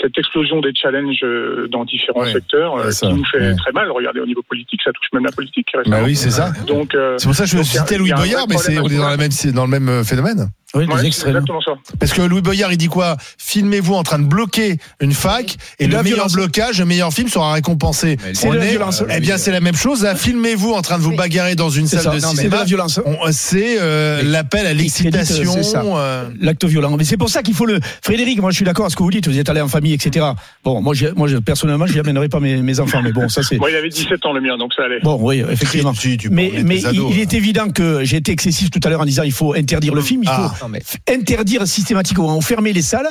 cette 0.02 0.18
explosion 0.18 0.62
des 0.62 0.72
challenges 0.74 1.20
euh, 1.24 1.68
dans 1.72 1.86
différents 1.86 2.22
Ouais, 2.22 2.32
secteurs 2.34 2.76
euh, 2.78 2.92
ça, 2.92 3.08
qui 3.08 3.14
nous 3.14 3.26
fait 3.26 3.40
ouais. 3.40 3.56
très 3.56 3.72
mal. 3.72 3.90
Regardez 3.92 4.20
au 4.20 4.26
niveau 4.26 4.42
politique, 4.44 4.80
ça 4.84 4.92
touche 4.92 5.08
même 5.14 5.26
la 5.26 5.32
politique. 5.32 5.68
Bah 5.88 5.98
oui, 6.04 6.16
c'est 6.16 6.32
ça. 6.32 6.52
Donc, 6.68 6.96
euh, 6.96 7.16
C'est 7.18 7.26
pour 7.28 7.36
ça 7.36 7.44
que 7.44 7.50
je 7.50 7.58
Donc, 7.58 7.66
citais 7.66 7.98
Louis 7.98 8.12
Boyard, 8.14 8.46
mais 8.50 8.58
c'est, 8.58 8.78
on 8.80 8.88
est 8.88 8.96
dans, 8.98 9.10
la 9.10 9.18
même, 9.18 9.32
c'est 9.32 9.52
dans 9.52 9.66
le 9.66 9.72
même 9.80 10.04
phénomène. 10.04 10.50
Oui, 10.76 10.86
ouais, 10.86 11.06
exactement 11.08 11.62
ça. 11.62 11.72
Parce 12.00 12.14
que 12.14 12.22
Louis 12.22 12.42
Boyard, 12.44 12.72
il 12.72 12.78
dit 12.78 12.90
quoi? 12.90 13.18
Filmez-vous 13.40 13.96
en 13.96 14.04
train 14.04 14.20
de 14.20 14.26
bloquer 14.26 14.78
une 15.02 15.14
fac 15.14 15.58
et, 15.80 15.86
Et 15.86 15.88
le 15.88 15.94
meilleur 15.94 16.04
violence. 16.04 16.34
blocage, 16.34 16.78
le 16.80 16.86
meilleur 16.86 17.12
film 17.12 17.28
sera 17.28 17.54
récompensé. 17.54 18.18
C'est 18.34 18.48
la 18.52 18.64
est- 18.64 18.70
violence. 18.70 19.04
Eh 19.10 19.20
bien, 19.20 19.38
c'est 19.40 19.52
la 19.52 19.62
même 19.62 19.76
chose. 19.76 20.04
Là, 20.04 20.14
filmez-vous 20.14 20.72
en 20.74 20.84
train 20.84 20.98
de 21.00 21.04
vous 21.04 21.16
bagarrer 21.16 21.56
dans 21.56 21.72
une 21.72 21.88
C'est 21.88 21.96
salle 21.98 22.06
ça. 22.06 22.10
de 22.12 22.22
Non, 22.22 22.28
mais 22.30 22.36
c'est 22.36 22.36
de 22.36 22.38
cinéma. 22.50 22.58
la 22.58 22.64
violence. 22.66 23.00
On- 23.04 23.18
C'est 23.32 23.78
euh, 23.80 24.22
l'appel 24.24 24.68
à 24.68 24.74
l'excitation. 24.76 25.54
c'est 25.54 25.64
ça. 25.64 25.82
euh, 25.84 26.30
L'acte 26.40 26.66
violent. 26.66 26.96
Mais 26.98 27.04
c'est 27.04 27.18
pour 27.18 27.30
ça 27.30 27.42
qu'il 27.42 27.56
faut 27.56 27.66
le. 27.66 27.80
Frédéric, 28.04 28.40
moi 28.40 28.52
je 28.52 28.56
suis 28.58 28.66
d'accord 28.66 28.86
avec 28.86 28.92
ce 28.92 28.96
que 28.98 29.02
vous 29.04 29.10
dites. 29.12 29.28
Vous 29.28 29.40
êtes 29.40 29.50
allé 29.50 29.62
en 29.62 29.68
famille, 29.68 29.89
etc. 29.94 30.26
Bon, 30.64 30.82
moi, 30.82 30.94
moi 31.16 31.28
je- 31.28 31.38
personnellement, 31.38 31.86
je 31.88 31.94
n'y 31.94 32.00
amènerai 32.00 32.30
pas 32.30 32.40
mes, 32.40 32.58
mes 32.62 32.80
enfants. 32.80 33.02
Mais 33.04 33.12
bon, 33.12 33.30
ça 33.30 33.44
c'est. 33.44 33.58
Bon, 33.58 33.68
il 33.68 33.76
avait 33.76 33.90
17 33.90 34.26
ans 34.26 34.34
le 34.34 34.42
mien, 34.42 34.58
donc 34.58 34.74
ça 34.74 34.84
allait. 34.84 35.00
Bon, 35.02 35.18
oui, 35.22 35.44
effectivement. 35.50 35.94
Si, 35.94 36.18
tu 36.18 36.30
Mais, 36.30 36.52
mais 36.66 36.86
ados, 36.86 37.08
il, 37.12 37.16
il 37.16 37.20
hein. 37.20 37.22
est 37.24 37.34
évident 37.34 37.70
que 37.70 38.04
j'ai 38.04 38.18
été 38.18 38.32
excessif 38.32 38.70
tout 38.72 38.80
à 38.84 38.90
l'heure 38.90 39.02
en 39.02 39.06
disant 39.06 39.24
il 39.24 39.32
faut 39.32 39.54
interdire 39.54 39.96
le 39.96 40.02
film, 40.02 40.22
il 40.24 40.30
faut 40.30 40.34
Ah. 40.36 40.54
Non, 40.62 40.70
mais- 40.70 40.80
f- 40.80 40.98
interdire 41.14 41.66
systématiquement 41.68 42.40
fermer 42.42 42.74
les 42.74 42.82
salles. 42.82 43.08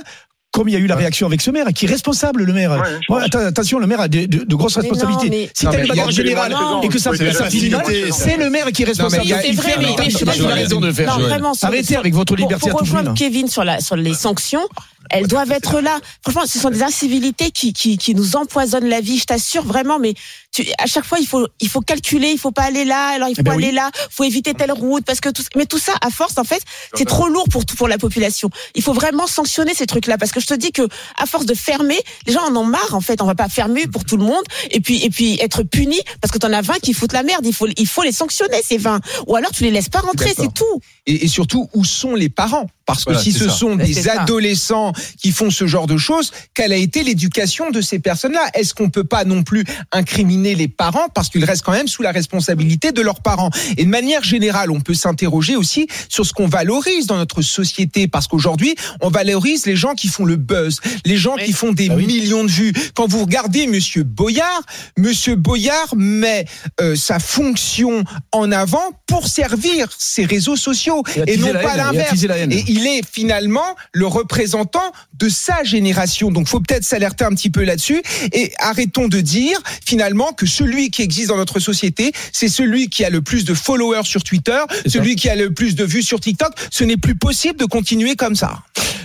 Comme 0.50 0.66
il 0.70 0.72
y 0.72 0.76
a 0.76 0.78
eu 0.78 0.86
la 0.86 0.96
réaction 0.96 1.26
avec 1.26 1.42
ce 1.42 1.50
maire, 1.50 1.66
qui 1.74 1.84
est 1.84 1.88
responsable, 1.88 2.42
le 2.42 2.52
maire. 2.54 2.70
Ouais, 3.10 3.16
Ouais, 3.16 3.22
attention, 3.46 3.78
le 3.78 3.86
maire 3.86 4.00
a 4.00 4.08
de, 4.08 4.24
de- 4.24 4.44
de 4.44 4.54
grosses 4.56 4.78
Mais 4.78 4.84
non, 4.84 4.94
responsabilités. 4.94 5.28
mais- 5.44 5.50
Si 5.52 5.66
t'as 5.66 5.78
une 5.82 5.86
bagarre 5.88 6.10
générale 6.10 6.54
et 6.82 6.88
que 6.88 6.98
ça, 6.98 7.12
facilité. 7.12 8.10
c'est 8.12 8.38
le 8.38 8.48
maire 8.48 8.72
qui 8.72 8.82
est 8.82 8.86
Non, 8.86 8.92
mais 9.10 9.18
responsable. 9.18 9.22
il 9.24 9.28
y 9.28 9.32
a- 9.34 9.42
C'est 9.42 9.52
vrai, 9.52 9.74
mais, 9.78 9.84
mais 9.98 10.04
je 10.10 10.16
suis 10.16 10.26
a 10.46 10.54
raison 10.54 10.80
de 10.80 10.86
le 10.86 10.92
faire, 10.94 11.18
Arrêtez 11.62 11.96
avec 11.96 12.14
votre 12.14 12.34
pour- 12.34 12.36
liberté 12.42 12.68
à 12.68 12.72
Pour 12.72 12.80
rejoindre. 12.80 13.12
Kevin 13.12 13.46
sur, 13.46 13.62
la, 13.62 13.80
sur 13.80 13.94
les 13.94 14.14
sanctions, 14.14 14.66
elles 15.10 15.26
doivent 15.26 15.52
être 15.52 15.80
là. 15.80 15.98
Franchement, 16.22 16.46
ce 16.46 16.58
sont 16.58 16.70
des 16.70 16.82
incivilités 16.82 17.50
qui, 17.50 17.72
qui, 17.72 17.98
qui 17.98 18.14
nous 18.14 18.36
empoisonnent 18.36 18.88
la 18.88 19.00
vie, 19.00 19.18
je 19.18 19.24
t'assure 19.24 19.64
vraiment. 19.64 19.98
Mais 19.98 20.14
tu, 20.52 20.64
à 20.78 20.86
chaque 20.86 21.04
fois, 21.04 21.18
il 21.20 21.26
faut, 21.26 21.46
il 21.60 21.68
faut 21.68 21.80
calculer, 21.80 22.30
il 22.30 22.38
faut 22.38 22.50
pas 22.52 22.62
aller 22.62 22.84
là, 22.84 23.08
alors 23.08 23.28
il 23.28 23.34
faut 23.34 23.40
Eh 23.40 23.44
ben 23.44 23.52
aller 23.52 23.68
oui. 23.68 23.72
là, 23.74 23.90
faut 24.10 24.24
éviter 24.24 24.54
telle 24.54 24.72
route 24.72 25.04
parce 25.04 25.20
que 25.20 25.28
tout, 25.28 25.42
mais 25.56 25.66
tout 25.66 25.78
ça, 25.78 25.92
à 26.00 26.10
force, 26.10 26.38
en 26.38 26.44
fait, 26.44 26.62
c'est 26.94 27.04
trop 27.06 27.28
lourd 27.28 27.46
pour 27.50 27.64
tout- 27.64 27.76
pour 27.76 27.88
la 27.88 27.98
population. 27.98 28.50
Il 28.74 28.82
faut 28.82 28.92
vraiment 28.94 29.26
sanctionner 29.26 29.74
ces 29.74 29.86
trucs-là 29.86 30.18
parce 30.18 30.32
que 30.32 30.40
je 30.40 30.46
te 30.46 30.54
dis 30.54 30.72
que 30.72 30.82
à 31.18 31.26
force 31.26 31.46
de 31.46 31.54
fermer, 31.54 31.98
les 32.26 32.32
gens 32.32 32.42
en 32.48 32.56
ont 32.56 32.64
marre. 32.64 32.94
En 32.94 33.00
fait, 33.00 33.20
on 33.22 33.26
va 33.26 33.34
pas 33.34 33.48
fermer 33.48 33.86
pour 33.86 34.04
tout 34.04 34.16
le 34.16 34.24
monde 34.24 34.42
et 34.70 34.80
puis 34.80 35.02
et 35.04 35.10
puis 35.10 35.38
être 35.40 35.62
puni 35.62 36.00
parce 36.20 36.32
que 36.32 36.38
t'en 36.38 36.52
as 36.52 36.62
20 36.62 36.78
qui 36.80 36.92
foutent 36.94 37.12
la 37.12 37.22
merde. 37.22 37.44
Il 37.46 37.54
faut 37.54 37.66
il 37.76 37.86
faut 37.86 38.02
les 38.02 38.12
sanctionner 38.12 38.60
ces 38.64 38.78
20 38.78 39.00
ou 39.26 39.36
alors 39.36 39.50
tu 39.52 39.62
les 39.64 39.70
laisses 39.70 39.88
pas 39.88 40.00
rentrer, 40.00 40.32
c'est 40.36 40.52
tout. 40.52 40.80
et, 41.06 41.24
et 41.24 41.28
surtout 41.28 41.68
où 41.74 41.84
sont 41.84 42.14
les 42.14 42.28
parents? 42.28 42.66
Parce 42.88 43.04
que 43.04 43.10
Voilà, 43.10 43.22
si 43.22 43.32
ce 43.32 43.44
ça. 43.44 43.54
sont 43.54 43.76
Ouais, 43.76 43.84
des 43.84 43.92
ça. 43.92 44.22
adolescents 44.22 44.94
qui 45.20 45.30
font 45.30 45.50
ce 45.50 45.66
genre 45.66 45.86
de 45.86 45.98
choses, 45.98 46.32
quelle 46.54 46.72
a 46.72 46.76
été 46.76 47.02
l'éducation 47.02 47.70
de 47.70 47.82
ces 47.82 47.98
personnes-là? 47.98 48.40
Est-ce 48.54 48.72
qu'on 48.72 48.88
peut 48.88 49.04
pas 49.04 49.24
non 49.26 49.42
plus 49.42 49.62
incriminer 49.92 50.54
les 50.54 50.68
parents 50.68 51.08
parce 51.14 51.28
qu'ils 51.28 51.44
restent 51.44 51.64
quand 51.64 51.72
même 51.72 51.86
sous 51.86 52.00
la 52.02 52.12
responsabilité 52.12 52.90
de 52.92 53.02
leurs 53.02 53.20
parents? 53.20 53.50
Et 53.76 53.84
de 53.84 53.90
manière 53.90 54.22
générale, 54.24 54.70
on 54.70 54.80
peut 54.80 54.94
s'interroger 54.94 55.54
aussi 55.54 55.86
sur 56.08 56.24
ce 56.24 56.32
qu'on 56.32 56.46
valorise 56.48 57.06
dans 57.06 57.18
notre 57.18 57.42
société 57.42 58.08
parce 58.08 58.26
qu'aujourd'hui, 58.26 58.74
on 59.02 59.10
valorise 59.10 59.66
les 59.66 59.76
gens 59.76 59.94
qui 59.94 60.08
font 60.08 60.24
le 60.24 60.36
buzz, 60.36 60.80
les 61.04 61.18
gens 61.18 61.34
Oui. 61.36 61.44
qui 61.44 61.52
font 61.52 61.72
des 61.72 61.88
Ah 61.90 61.94
oui. 61.94 62.06
millions 62.06 62.42
de 62.44 62.50
vues. 62.50 62.72
Quand 62.94 63.06
vous 63.06 63.20
regardez 63.20 63.66
Monsieur 63.66 64.02
Boyard, 64.02 64.62
Monsieur 64.96 65.34
Boyard 65.36 65.94
met 65.94 66.46
euh, 66.80 66.96
sa 66.96 67.18
fonction 67.18 68.02
en 68.32 68.50
avant 68.50 68.82
pour 69.06 69.28
servir 69.28 69.88
ses 69.98 70.24
réseaux 70.24 70.56
sociaux 70.56 71.02
et 71.26 71.36
non 71.36 71.52
pas 71.52 71.76
l'inverse. 71.76 72.22
Et 72.22 72.64
il 72.78 72.86
est 72.86 73.02
finalement 73.04 73.74
le 73.92 74.06
représentant 74.06 74.92
de 75.18 75.28
sa 75.28 75.64
génération. 75.64 76.30
Donc, 76.30 76.46
faut 76.46 76.60
peut-être 76.60 76.84
s'alerter 76.84 77.24
un 77.24 77.30
petit 77.30 77.50
peu 77.50 77.64
là-dessus 77.64 78.02
et 78.32 78.52
arrêtons 78.58 79.08
de 79.08 79.20
dire 79.20 79.58
finalement 79.84 80.32
que 80.32 80.46
celui 80.46 80.90
qui 80.90 81.02
existe 81.02 81.28
dans 81.28 81.36
notre 81.36 81.58
société, 81.58 82.12
c'est 82.32 82.48
celui 82.48 82.88
qui 82.88 83.04
a 83.04 83.10
le 83.10 83.20
plus 83.20 83.44
de 83.44 83.54
followers 83.54 84.04
sur 84.04 84.22
Twitter, 84.22 84.60
celui 84.86 85.16
qui 85.16 85.28
a 85.28 85.34
le 85.34 85.52
plus 85.52 85.74
de 85.74 85.84
vues 85.84 86.02
sur 86.02 86.20
TikTok. 86.20 86.52
Ce 86.70 86.84
n'est 86.84 86.96
plus 86.96 87.16
possible 87.16 87.58
de 87.58 87.64
continuer 87.64 88.14
comme 88.14 88.36
ça. 88.36 88.60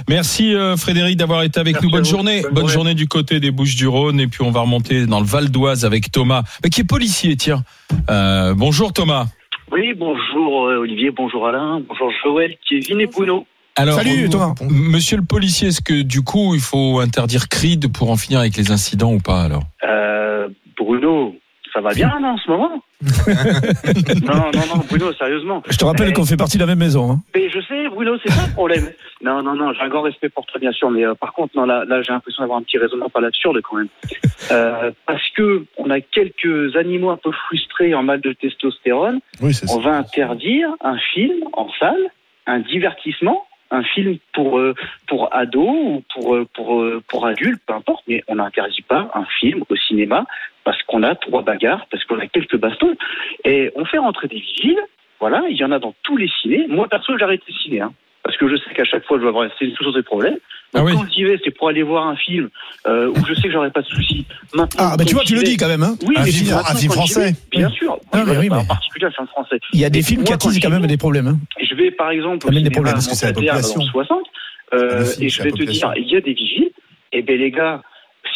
Merci 0.07 0.53
euh, 0.53 0.77
Frédéric 0.77 1.17
d'avoir 1.17 1.43
été 1.43 1.59
avec 1.59 1.75
Merci 1.75 1.87
nous. 1.87 1.91
Bonne 1.91 2.05
journée. 2.05 2.41
Bonne 2.41 2.51
Bonne 2.51 2.61
journée. 2.63 2.73
journée 2.73 2.93
du 2.93 3.07
côté 3.07 3.39
des 3.39 3.51
Bouches-du-Rhône 3.51 4.19
et 4.19 4.27
puis 4.27 4.43
on 4.43 4.51
va 4.51 4.61
remonter 4.61 5.05
dans 5.07 5.19
le 5.19 5.25
Val 5.25 5.49
d'Oise 5.49 5.85
avec 5.85 6.11
Thomas, 6.11 6.43
mais 6.63 6.69
qui 6.69 6.81
est 6.81 6.83
policier, 6.83 7.35
tiens. 7.37 7.63
Euh, 8.09 8.53
bonjour 8.53 8.93
Thomas. 8.93 9.27
Oui, 9.71 9.93
bonjour 9.97 10.67
euh, 10.67 10.77
Olivier, 10.77 11.09
bonjour 11.09 11.47
Alain, 11.47 11.81
bonjour 11.87 12.11
Joël, 12.23 12.55
Kevin 12.69 12.99
et 12.99 13.07
Bruno. 13.07 13.47
Alors, 13.75 13.95
Salut, 13.97 14.25
euh, 14.25 14.29
Thomas. 14.29 14.53
Monsieur 14.69 15.17
le 15.17 15.23
policier, 15.23 15.69
est-ce 15.69 15.81
que 15.81 16.03
du 16.03 16.21
coup 16.21 16.53
il 16.53 16.61
faut 16.61 16.99
interdire 16.99 17.49
Creed 17.49 17.91
pour 17.91 18.11
en 18.11 18.17
finir 18.17 18.39
avec 18.39 18.55
les 18.55 18.71
incidents 18.71 19.13
ou 19.13 19.19
pas 19.19 19.41
alors? 19.43 19.63
Euh, 19.83 20.47
Bruno, 20.77 21.35
ça 21.73 21.81
va 21.81 21.91
bien 21.93 22.19
là 22.19 22.27
en 22.33 22.37
ce 22.37 22.51
moment? 22.51 22.83
Non, 24.25 24.51
non, 24.53 24.75
non, 24.75 24.83
Bruno, 24.87 25.11
sérieusement. 25.13 25.63
Je 25.69 25.75
te 25.77 25.83
rappelle 25.85 26.09
Eh, 26.09 26.13
qu'on 26.13 26.23
fait 26.25 26.37
partie 26.37 26.57
de 26.57 26.61
la 26.63 26.67
même 26.67 26.77
maison. 26.79 27.11
hein. 27.11 27.19
Mais 27.35 27.49
je 27.49 27.59
sais, 27.61 27.89
Bruno, 27.89 28.15
c'est 28.23 28.31
ça 28.31 28.45
le 28.47 28.53
problème. 28.53 28.89
Non, 29.23 29.41
non, 29.41 29.55
non, 29.55 29.73
j'ai 29.73 29.81
un 29.81 29.89
grand 29.89 30.03
respect 30.03 30.29
pour 30.29 30.45
toi, 30.45 30.59
bien 30.59 30.71
sûr, 30.71 30.91
mais 30.91 31.03
euh, 31.05 31.15
par 31.15 31.33
contre, 31.33 31.55
non, 31.57 31.65
là, 31.65 31.83
là 31.85 32.01
j'ai 32.03 32.13
l'impression 32.13 32.43
d'avoir 32.43 32.59
un 32.59 32.63
petit 32.63 32.77
raisonnement 32.77 33.09
pas 33.09 33.21
l'absurde 33.21 33.59
quand 33.63 33.77
même. 33.77 33.87
Euh, 34.51 34.91
parce 35.07 35.27
que 35.35 35.65
on 35.77 35.89
a 35.89 35.99
quelques 35.99 36.75
animaux 36.75 37.09
un 37.09 37.17
peu 37.17 37.31
frustrés 37.47 37.93
en 37.95 38.03
mal 38.03 38.21
de 38.21 38.33
testostérone, 38.33 39.19
Oui, 39.41 39.53
c'est 39.53 39.65
ça. 39.67 39.75
on 39.75 39.79
va 39.79 39.97
interdire 39.97 40.69
un 40.81 40.97
film 41.13 41.37
en 41.53 41.67
salle, 41.79 42.01
un 42.45 42.59
divertissement, 42.59 43.43
un 43.73 43.83
film 43.83 44.17
pour 44.33 44.59
euh, 44.59 44.73
pour 45.07 45.33
ados 45.35 45.67
ou 45.67 46.03
pour 46.13 46.35
euh, 46.35 46.47
pour 46.53 46.81
euh, 46.81 47.01
pour 47.09 47.25
adultes, 47.25 47.61
peu 47.67 47.73
importe, 47.73 48.03
mais 48.07 48.23
on 48.27 48.35
n'interdit 48.35 48.83
pas 48.83 49.11
un 49.13 49.25
film 49.39 49.63
au 49.69 49.75
cinéma 49.75 50.25
parce 50.63 50.81
qu'on 50.83 51.03
a 51.03 51.15
trois 51.15 51.41
bagarres, 51.41 51.85
parce 51.91 52.03
qu'on 52.05 52.19
a 52.19 52.27
quelques 52.27 52.55
bastons, 52.57 52.95
et 53.43 53.71
on 53.75 53.83
fait 53.85 53.97
rentrer 53.97 54.27
des 54.29 54.39
vigiles. 54.39 54.79
Voilà, 55.19 55.41
il 55.49 55.57
y 55.57 55.63
en 55.65 55.71
a 55.71 55.79
dans 55.79 55.93
tous 56.03 56.15
les 56.17 56.29
cinés. 56.41 56.67
Moi 56.69 56.87
perso, 56.87 57.17
j'arrête 57.17 57.41
les 57.47 57.53
cinés, 57.63 57.81
hein, 57.81 57.93
parce 58.23 58.37
que 58.37 58.47
je 58.47 58.55
sais 58.57 58.73
qu'à 58.75 58.85
chaque 58.85 59.05
fois, 59.05 59.17
je 59.17 59.23
vais 59.23 59.29
avoir 59.29 59.47
toujours 59.77 59.93
des 59.93 60.03
problèmes. 60.03 60.37
Donc 60.73 60.81
Ah 60.81 60.83
oui. 60.85 60.93
quand 60.95 61.05
j'y 61.13 61.23
vais, 61.23 61.39
c'est 61.43 61.51
pour 61.55 61.69
aller 61.69 61.83
voir 61.83 62.07
un 62.07 62.15
film 62.15 62.49
euh, 62.87 63.07
où 63.09 63.25
je 63.27 63.33
sais 63.35 63.43
que 63.43 63.51
j'aurai 63.51 63.69
pas 63.69 63.81
de 63.81 63.85
soucis. 63.87 64.25
Maintenant, 64.55 64.85
Ah, 64.91 64.95
bah 64.97 65.05
tu 65.05 65.13
vois, 65.13 65.23
tu 65.23 65.35
le 65.35 65.43
dis 65.43 65.55
quand 65.55 65.67
même. 65.67 65.83
Hein. 65.83 65.95
Oui, 66.03 66.15
Un 66.17 66.23
mais 66.23 66.31
film- 66.31 66.51
un 66.51 66.75
film 66.75 66.91
français. 66.91 67.31
vais, 67.31 67.35
Bien 67.59 67.69
sûr. 67.69 67.99
Ah, 68.11 68.23
mais 68.25 68.37
oui, 68.37 68.49
mais- 68.49 68.57
En 68.57 68.65
particulier, 68.65 69.05
un 69.05 69.11
film 69.11 69.27
français. 69.27 69.59
Il 69.71 69.79
y 69.79 69.85
a 69.85 69.91
des 69.91 70.01
films 70.01 70.23
qui 70.23 70.33
attisent 70.33 70.59
quand 70.59 70.71
même 70.71 70.87
des 70.87 70.97
problèmes. 70.97 71.27
Hein. 71.27 71.37
Je 71.73 71.77
vais 71.77 71.91
par 71.91 72.11
exemple 72.11 72.47
au 72.47 72.51
cinéma 72.51 72.69
problèmes, 72.69 72.93
à 72.93 72.95
parce 72.97 73.07
que 73.07 73.15
c'est 73.15 73.25
la 73.25 73.31
Montpellier 73.31 73.47
dans 73.47 73.55
population. 73.55 73.81
60 73.81 74.23
euh, 74.73 75.03
et 75.19 75.29
je 75.29 75.43
vais 75.43 75.51
te 75.51 75.63
dire, 75.63 75.93
il 75.97 76.07
y 76.07 76.15
a 76.15 76.21
des 76.21 76.33
vigiles. 76.33 76.71
Et 77.11 77.21
ben 77.21 77.37
les 77.39 77.51
gars, 77.51 77.81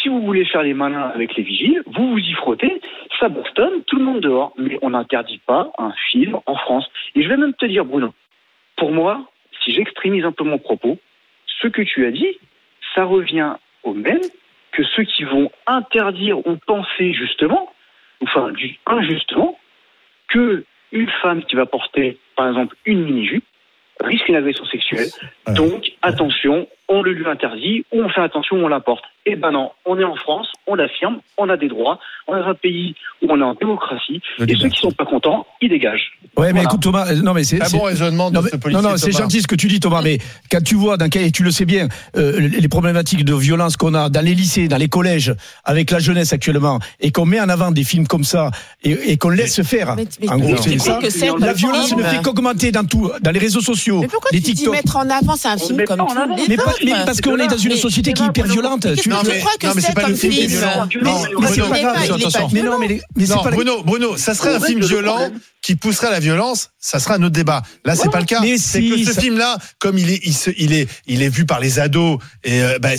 si 0.00 0.08
vous 0.08 0.20
voulez 0.22 0.44
faire 0.44 0.62
les 0.62 0.74
malins 0.74 1.10
avec 1.14 1.36
les 1.36 1.42
vigiles, 1.42 1.82
vous 1.86 2.10
vous 2.10 2.18
y 2.18 2.32
frottez, 2.32 2.80
ça 3.18 3.28
bastonne, 3.28 3.82
tout 3.86 3.96
le 3.96 4.04
monde 4.04 4.20
dehors. 4.20 4.52
Mais 4.56 4.78
on 4.82 4.90
n'interdit 4.90 5.40
pas 5.46 5.70
un 5.78 5.92
film 6.10 6.38
en 6.46 6.56
France. 6.56 6.88
Et 7.14 7.22
je 7.22 7.28
vais 7.28 7.36
même 7.36 7.54
te 7.54 7.66
dire, 7.66 7.84
Bruno, 7.84 8.12
pour 8.76 8.92
moi, 8.92 9.24
si 9.64 9.72
j'extrémise 9.72 10.24
un 10.24 10.32
peu 10.32 10.44
mon 10.44 10.58
propos, 10.58 10.98
ce 11.60 11.68
que 11.68 11.82
tu 11.82 12.06
as 12.06 12.10
dit, 12.10 12.38
ça 12.94 13.04
revient 13.04 13.54
au 13.82 13.94
même 13.94 14.22
que 14.72 14.82
ceux 14.96 15.04
qui 15.04 15.24
vont 15.24 15.50
interdire 15.66 16.46
ou 16.46 16.56
penser 16.66 17.12
justement, 17.12 17.72
enfin 18.22 18.52
injustement, 18.86 19.58
que 20.28 20.64
une 20.92 21.10
femme 21.22 21.42
qui 21.44 21.56
va 21.56 21.66
porter, 21.66 22.18
par 22.38 22.48
exemple, 22.48 22.76
une 22.86 23.02
mini-jupe 23.02 23.44
risque 24.00 24.28
une 24.28 24.36
agression 24.36 24.64
sexuelle. 24.66 25.08
Donc, 25.48 25.90
attention, 26.02 26.68
on 26.88 27.02
le 27.02 27.12
lui 27.12 27.26
interdit 27.26 27.84
ou 27.92 28.02
on 28.02 28.08
fait 28.08 28.20
attention, 28.22 28.56
on 28.56 28.68
l'importe. 28.68 29.04
Eh 29.30 29.36
ben 29.36 29.50
non, 29.50 29.70
on 29.84 29.98
est 29.98 30.04
en 30.04 30.16
France, 30.16 30.46
on 30.66 30.74
l'affirme, 30.74 31.18
on 31.36 31.50
a 31.50 31.58
des 31.58 31.68
droits, 31.68 31.98
on 32.28 32.36
est 32.36 32.40
dans 32.40 32.48
un 32.48 32.54
pays 32.54 32.94
où 33.20 33.26
on 33.28 33.38
est 33.38 33.44
en 33.44 33.52
démocratie, 33.54 34.22
Le 34.38 34.44
et 34.44 34.46
débat. 34.46 34.60
ceux 34.62 34.68
qui 34.70 34.80
sont 34.80 34.90
pas 34.92 35.04
contents, 35.04 35.46
ils 35.60 35.68
dégagent. 35.68 36.12
Ouais, 36.38 36.46
mais 36.46 36.52
Voilà. 36.52 36.62
écoute 36.62 36.80
Thomas, 36.82 37.06
euh, 37.10 37.16
non 37.22 37.34
mais 37.34 37.44
c'est 37.44 37.60
Un 37.60 37.68
bon 37.68 37.82
raisonnement 37.82 38.30
de 38.30 38.36
non, 38.36 38.42
ce 38.42 38.56
policier. 38.56 38.82
non, 38.82 38.90
non, 38.90 38.96
c'est 38.96 39.12
gentil 39.12 39.42
ce 39.42 39.46
que 39.46 39.54
tu 39.54 39.66
dis, 39.68 39.80
Thomas, 39.80 40.00
mais 40.02 40.18
quand 40.50 40.62
tu 40.64 40.76
vois, 40.76 40.96
dans 40.96 41.10
quel, 41.10 41.24
et 41.24 41.30
tu 41.30 41.42
le 41.42 41.50
sais 41.50 41.66
bien, 41.66 41.88
euh, 42.16 42.40
les 42.40 42.68
problématiques 42.68 43.22
de 43.24 43.34
violence 43.34 43.76
qu'on 43.76 43.92
a 43.92 44.08
dans 44.08 44.24
les 44.24 44.34
lycées, 44.34 44.68
dans 44.68 44.78
les 44.78 44.88
collèges, 44.88 45.34
avec 45.64 45.90
la 45.90 45.98
jeunesse 45.98 46.32
actuellement, 46.32 46.78
et 47.00 47.10
qu'on 47.12 47.26
met 47.26 47.40
en 47.40 47.50
avant 47.50 47.70
des 47.70 47.84
films 47.84 48.06
comme 48.06 48.24
ça, 48.24 48.50
et, 48.82 49.12
et 49.12 49.16
qu'on 49.18 49.28
laisse 49.30 49.60
faire. 49.62 49.94
Mais- 49.96 50.06
mais 50.22 50.30
en 50.30 50.38
gros, 50.38 50.56
c'est 50.56 50.78
ça. 50.78 51.00
que 51.02 51.40
La 51.44 51.52
violence 51.52 51.88
film. 51.88 52.00
ne 52.00 52.04
fait 52.04 52.22
qu'augmenter 52.22 52.72
dans 52.72 52.84
tout, 52.84 53.10
dans 53.20 53.30
les 53.30 53.40
réseaux 53.40 53.60
sociaux, 53.60 54.00
Mais 54.00 54.08
pourquoi 54.08 54.30
les 54.32 54.38
tu 54.40 54.52
dis 54.52 54.54
TikTok. 54.54 54.74
mettre 54.74 54.96
en 54.96 55.10
avant 55.10 55.36
C'est 55.36 55.48
un 55.48 55.58
film 55.58 55.84
comme 55.84 55.98
pas 55.98 56.04
Mais, 56.84 56.92
parce 57.04 57.20
qu'on 57.20 57.36
est 57.38 57.46
dans 57.48 57.56
une 57.56 57.76
société 57.76 58.12
qui 58.12 58.22
est 58.22 58.26
hyper 58.26 58.46
violente. 58.46 58.86
Tu- 59.00 59.08
crois 59.08 59.22
que 59.58 59.66
c'est 59.74 59.80
c'est 59.80 59.94
pas 59.94 60.02
le 60.02 60.06
comme 60.08 60.16
film. 60.16 60.34
Mais, 62.52 62.62
Non, 62.62 62.78
mais 62.78 63.00
Bruno, 63.16 63.42
Bruno, 63.52 63.82
Bruno, 63.82 64.16
ça 64.16 64.34
serait 64.34 64.54
un 64.54 64.60
film 64.60 64.80
violent 64.84 65.30
qui 65.60 65.74
pousserait 65.74 66.06
à 66.06 66.12
la 66.12 66.20
violence, 66.20 66.70
ça 66.78 66.98
serait 67.00 67.14
un 67.14 67.22
autre 67.24 67.32
débat. 67.32 67.62
Là, 67.84 67.94
c'est 67.96 68.10
pas 68.10 68.20
le 68.20 68.24
cas. 68.26 68.40
Mais 68.40 68.58
C'est 68.58 68.80
que 68.80 68.96
ce 69.04 69.18
film-là, 69.20 69.58
comme 69.80 69.98
il 69.98 70.08
est, 70.10 70.20
il, 70.56 70.72
est, 70.72 70.88
il 71.06 71.22
est 71.22 71.28
vu 71.28 71.46
par 71.46 71.58
les 71.60 71.80
ados 71.80 72.18
et, 72.44 72.62
euh, 72.62 72.78
bah, 72.80 72.90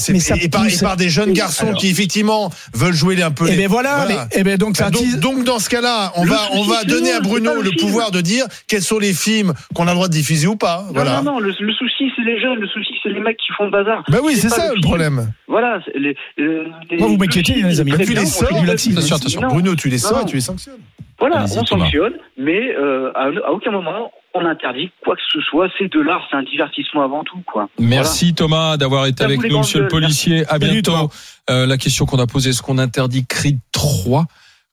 par, 0.81 0.97
des 0.97 1.09
jeunes 1.09 1.31
garçons 1.33 1.73
qui 1.73 1.87
effectivement 1.89 2.51
veulent 2.73 2.93
jouer 2.93 3.21
un 3.23 3.31
peu. 3.31 3.47
Et 3.47 3.51
les- 3.51 3.57
ben 3.57 3.67
voilà, 3.69 4.05
mais, 4.07 4.39
et 4.39 4.43
ben 4.43 4.57
donc 4.57 4.75
ça 4.77 4.89
donc, 4.89 5.43
dans 5.45 5.59
ce 5.59 5.69
cas-là, 5.69 6.11
on 6.15 6.25
va 6.25 6.49
on 6.51 6.63
va 6.63 6.83
donner 6.83 7.11
à 7.13 7.21
Bruno 7.21 7.61
le 7.61 7.71
pouvoir 7.71 8.11
de 8.11 8.21
dire 8.21 8.45
quels 8.67 8.83
sont 8.83 8.99
les 8.99 9.13
films 9.13 9.53
qu'on 9.73 9.87
a 9.87 9.91
le 9.91 9.95
droit 9.95 10.07
de 10.07 10.13
diffuser 10.13 10.47
ou 10.47 10.55
pas. 10.57 10.83
Non, 10.87 10.93
Voilà. 10.93 11.21
non, 11.21 11.33
non, 11.33 11.39
le, 11.39 11.55
le 11.59 11.73
souci, 11.73 12.11
c'est 12.15 12.23
les 12.23 12.39
jeunes, 12.41 12.59
le 12.59 12.67
souci, 12.67 12.91
c'est 13.01 13.09
les 13.09 13.19
mecs 13.21 13.37
qui 13.37 13.51
font 13.57 13.68
le 13.69 13.83
bazar. 13.83 14.03
Bah 14.09 14.19
oui, 14.23 14.35
c'est 14.35 14.49
ça 14.49 14.73
le 14.73 14.81
problème. 14.81 15.31
Voilà. 15.47 15.79
Les, 15.95 16.15
euh, 16.39 16.65
les- 16.89 16.97
Moi, 16.97 17.07
vous 17.07 17.17
m'inquiétez, 17.17 17.53
les 17.61 17.79
amis. 17.79 17.91
Tu 17.91 18.13
les 18.13 18.25
sors. 18.25 18.49
Attention, 18.51 19.15
attention. 19.15 19.41
Bruno, 19.41 19.75
tu 19.75 19.89
les 19.89 19.97
sors 19.97 20.21
et 20.21 20.25
tu 20.25 20.35
les 20.35 20.41
sanctionnes. 20.41 20.75
Voilà, 21.19 21.43
on 21.43 21.63
Thomas. 21.63 21.83
sanctionne, 21.85 22.13
mais 22.37 22.73
euh, 22.75 23.11
à, 23.13 23.25
à 23.47 23.51
aucun 23.51 23.71
moment 23.71 24.11
on 24.35 24.45
interdit 24.45 24.91
quoi 25.03 25.15
que 25.15 25.21
ce 25.33 25.41
soit. 25.41 25.67
C'est 25.77 25.91
de 25.91 25.99
l'art, 25.99 26.21
c'est 26.29 26.37
un 26.37 26.43
divertissement 26.43 27.03
avant 27.03 27.23
tout, 27.23 27.41
quoi. 27.51 27.67
Merci 27.79 28.33
Thomas 28.35 28.77
d'avoir 28.77 29.05
été 29.07 29.23
À 29.23 29.25
avec 29.25 29.43
nous, 29.43 29.57
monsieur 29.57 29.79
le 29.79 29.85
gueules. 29.87 30.01
policier. 30.01 30.45
À 30.45 30.59
Salut, 30.59 30.69
bientôt. 30.81 31.09
Euh, 31.49 31.65
la 31.65 31.77
question 31.77 32.05
qu'on 32.05 32.19
a 32.19 32.27
posée, 32.27 32.51
est-ce 32.51 32.61
qu'on 32.61 32.77
interdit 32.77 33.25
Creed 33.25 33.57
3 33.73 34.25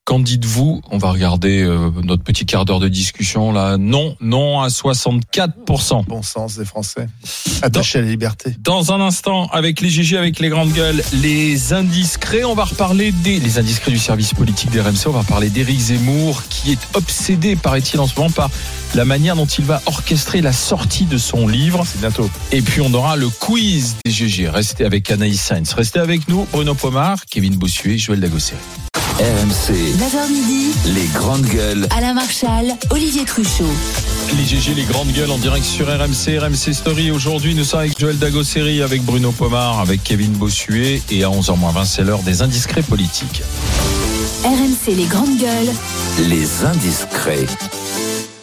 Qu'en 0.07 0.21
dites-vous? 0.21 0.83
On 0.93 0.99
va 0.99 1.11
regarder 1.11 1.63
euh, 1.63 1.91
notre 2.05 2.23
petit 2.23 2.47
quart 2.47 2.65
d'heure 2.65 2.79
de 2.79 2.87
discussion 2.87 3.51
là. 3.51 3.77
Non, 3.77 4.17
non 4.21 4.61
à 4.61 4.69
64%. 4.69 6.07
Bon 6.07 6.23
sens 6.23 6.57
des 6.57 6.65
Français. 6.65 7.09
Attachés 7.61 7.99
à 7.99 8.03
la 8.03 8.09
liberté. 8.09 8.55
Dans 8.61 8.93
un 8.93 9.01
instant, 9.01 9.49
avec 9.49 9.81
les 9.81 9.89
GG, 9.89 10.17
avec 10.17 10.39
les 10.39 10.49
grandes 10.49 10.71
gueules, 10.71 11.03
les 11.13 11.73
indiscrets, 11.73 12.45
on 12.45 12.55
va 12.55 12.67
reparler 12.67 13.11
des 13.11 13.41
les 13.41 13.59
indiscrets 13.59 13.91
du 13.91 13.99
service 13.99 14.33
politique 14.33 14.71
des 14.71 14.81
RMC. 14.81 15.09
On 15.09 15.11
va 15.11 15.25
parler 15.25 15.51
d'Éric 15.51 15.81
Zemmour, 15.81 16.45
qui 16.51 16.71
est 16.71 16.89
obsédé, 16.95 17.57
paraît-il, 17.57 17.99
en 17.99 18.07
ce 18.07 18.15
moment 18.17 18.31
par 18.31 18.49
la 18.95 19.05
manière 19.05 19.35
dont 19.35 19.47
il 19.47 19.65
va 19.65 19.83
orchestrer 19.87 20.41
la 20.41 20.53
sortie 20.53 21.07
de 21.07 21.19
son 21.19 21.49
livre. 21.49 21.83
C'est 21.85 22.01
bientôt. 22.01 22.31
Et 22.53 22.63
puis 22.63 22.81
on 22.81 22.95
aura 22.95 23.17
le 23.17 23.29
quiz 23.29 23.97
des 24.05 24.13
GG. 24.13 24.51
Restez 24.51 24.85
avec 24.85 25.11
Anaïs 25.11 25.41
Sainz. 25.41 25.73
Restez 25.73 25.99
avec 25.99 26.29
nous, 26.29 26.47
Bruno 26.53 26.75
Pomar, 26.75 27.27
Kevin 27.29 27.57
Bossuet, 27.57 27.99
Joël 27.99 28.21
Dagossé. 28.21 28.55
RMC, 29.19 29.73
9h 29.97 30.31
midi, 30.31 30.73
les 30.85 31.07
grandes 31.15 31.47
gueules. 31.47 31.89
Alain 31.97 32.13
Marchal, 32.13 32.77
Olivier 32.91 33.25
Truchot. 33.25 33.65
Les 34.37 34.45
GG, 34.45 34.75
les 34.75 34.85
grandes 34.85 35.11
gueules 35.13 35.31
en 35.31 35.39
direct 35.39 35.65
sur 35.65 35.87
RMC, 35.87 36.39
RMC 36.39 36.75
Story. 36.75 37.11
Aujourd'hui, 37.11 37.55
nous 37.55 37.65
sommes 37.65 37.81
avec 37.81 37.99
Joël 37.99 38.19
Dagosseri, 38.19 38.83
avec 38.83 39.03
Bruno 39.03 39.33
Pomar, 39.33 39.81
avec 39.81 40.05
Kevin 40.05 40.33
Bossuet. 40.33 41.01
Et 41.11 41.25
à 41.25 41.31
11h20, 41.31 41.87
c'est 41.87 42.03
l'heure 42.05 42.23
des 42.25 42.43
indiscrets 42.43 42.83
politiques. 42.83 43.43
RMC 44.45 44.95
les 44.95 45.07
grandes 45.07 45.39
gueules. 45.39 46.29
Les 46.29 46.67
indiscrets. 46.67 47.47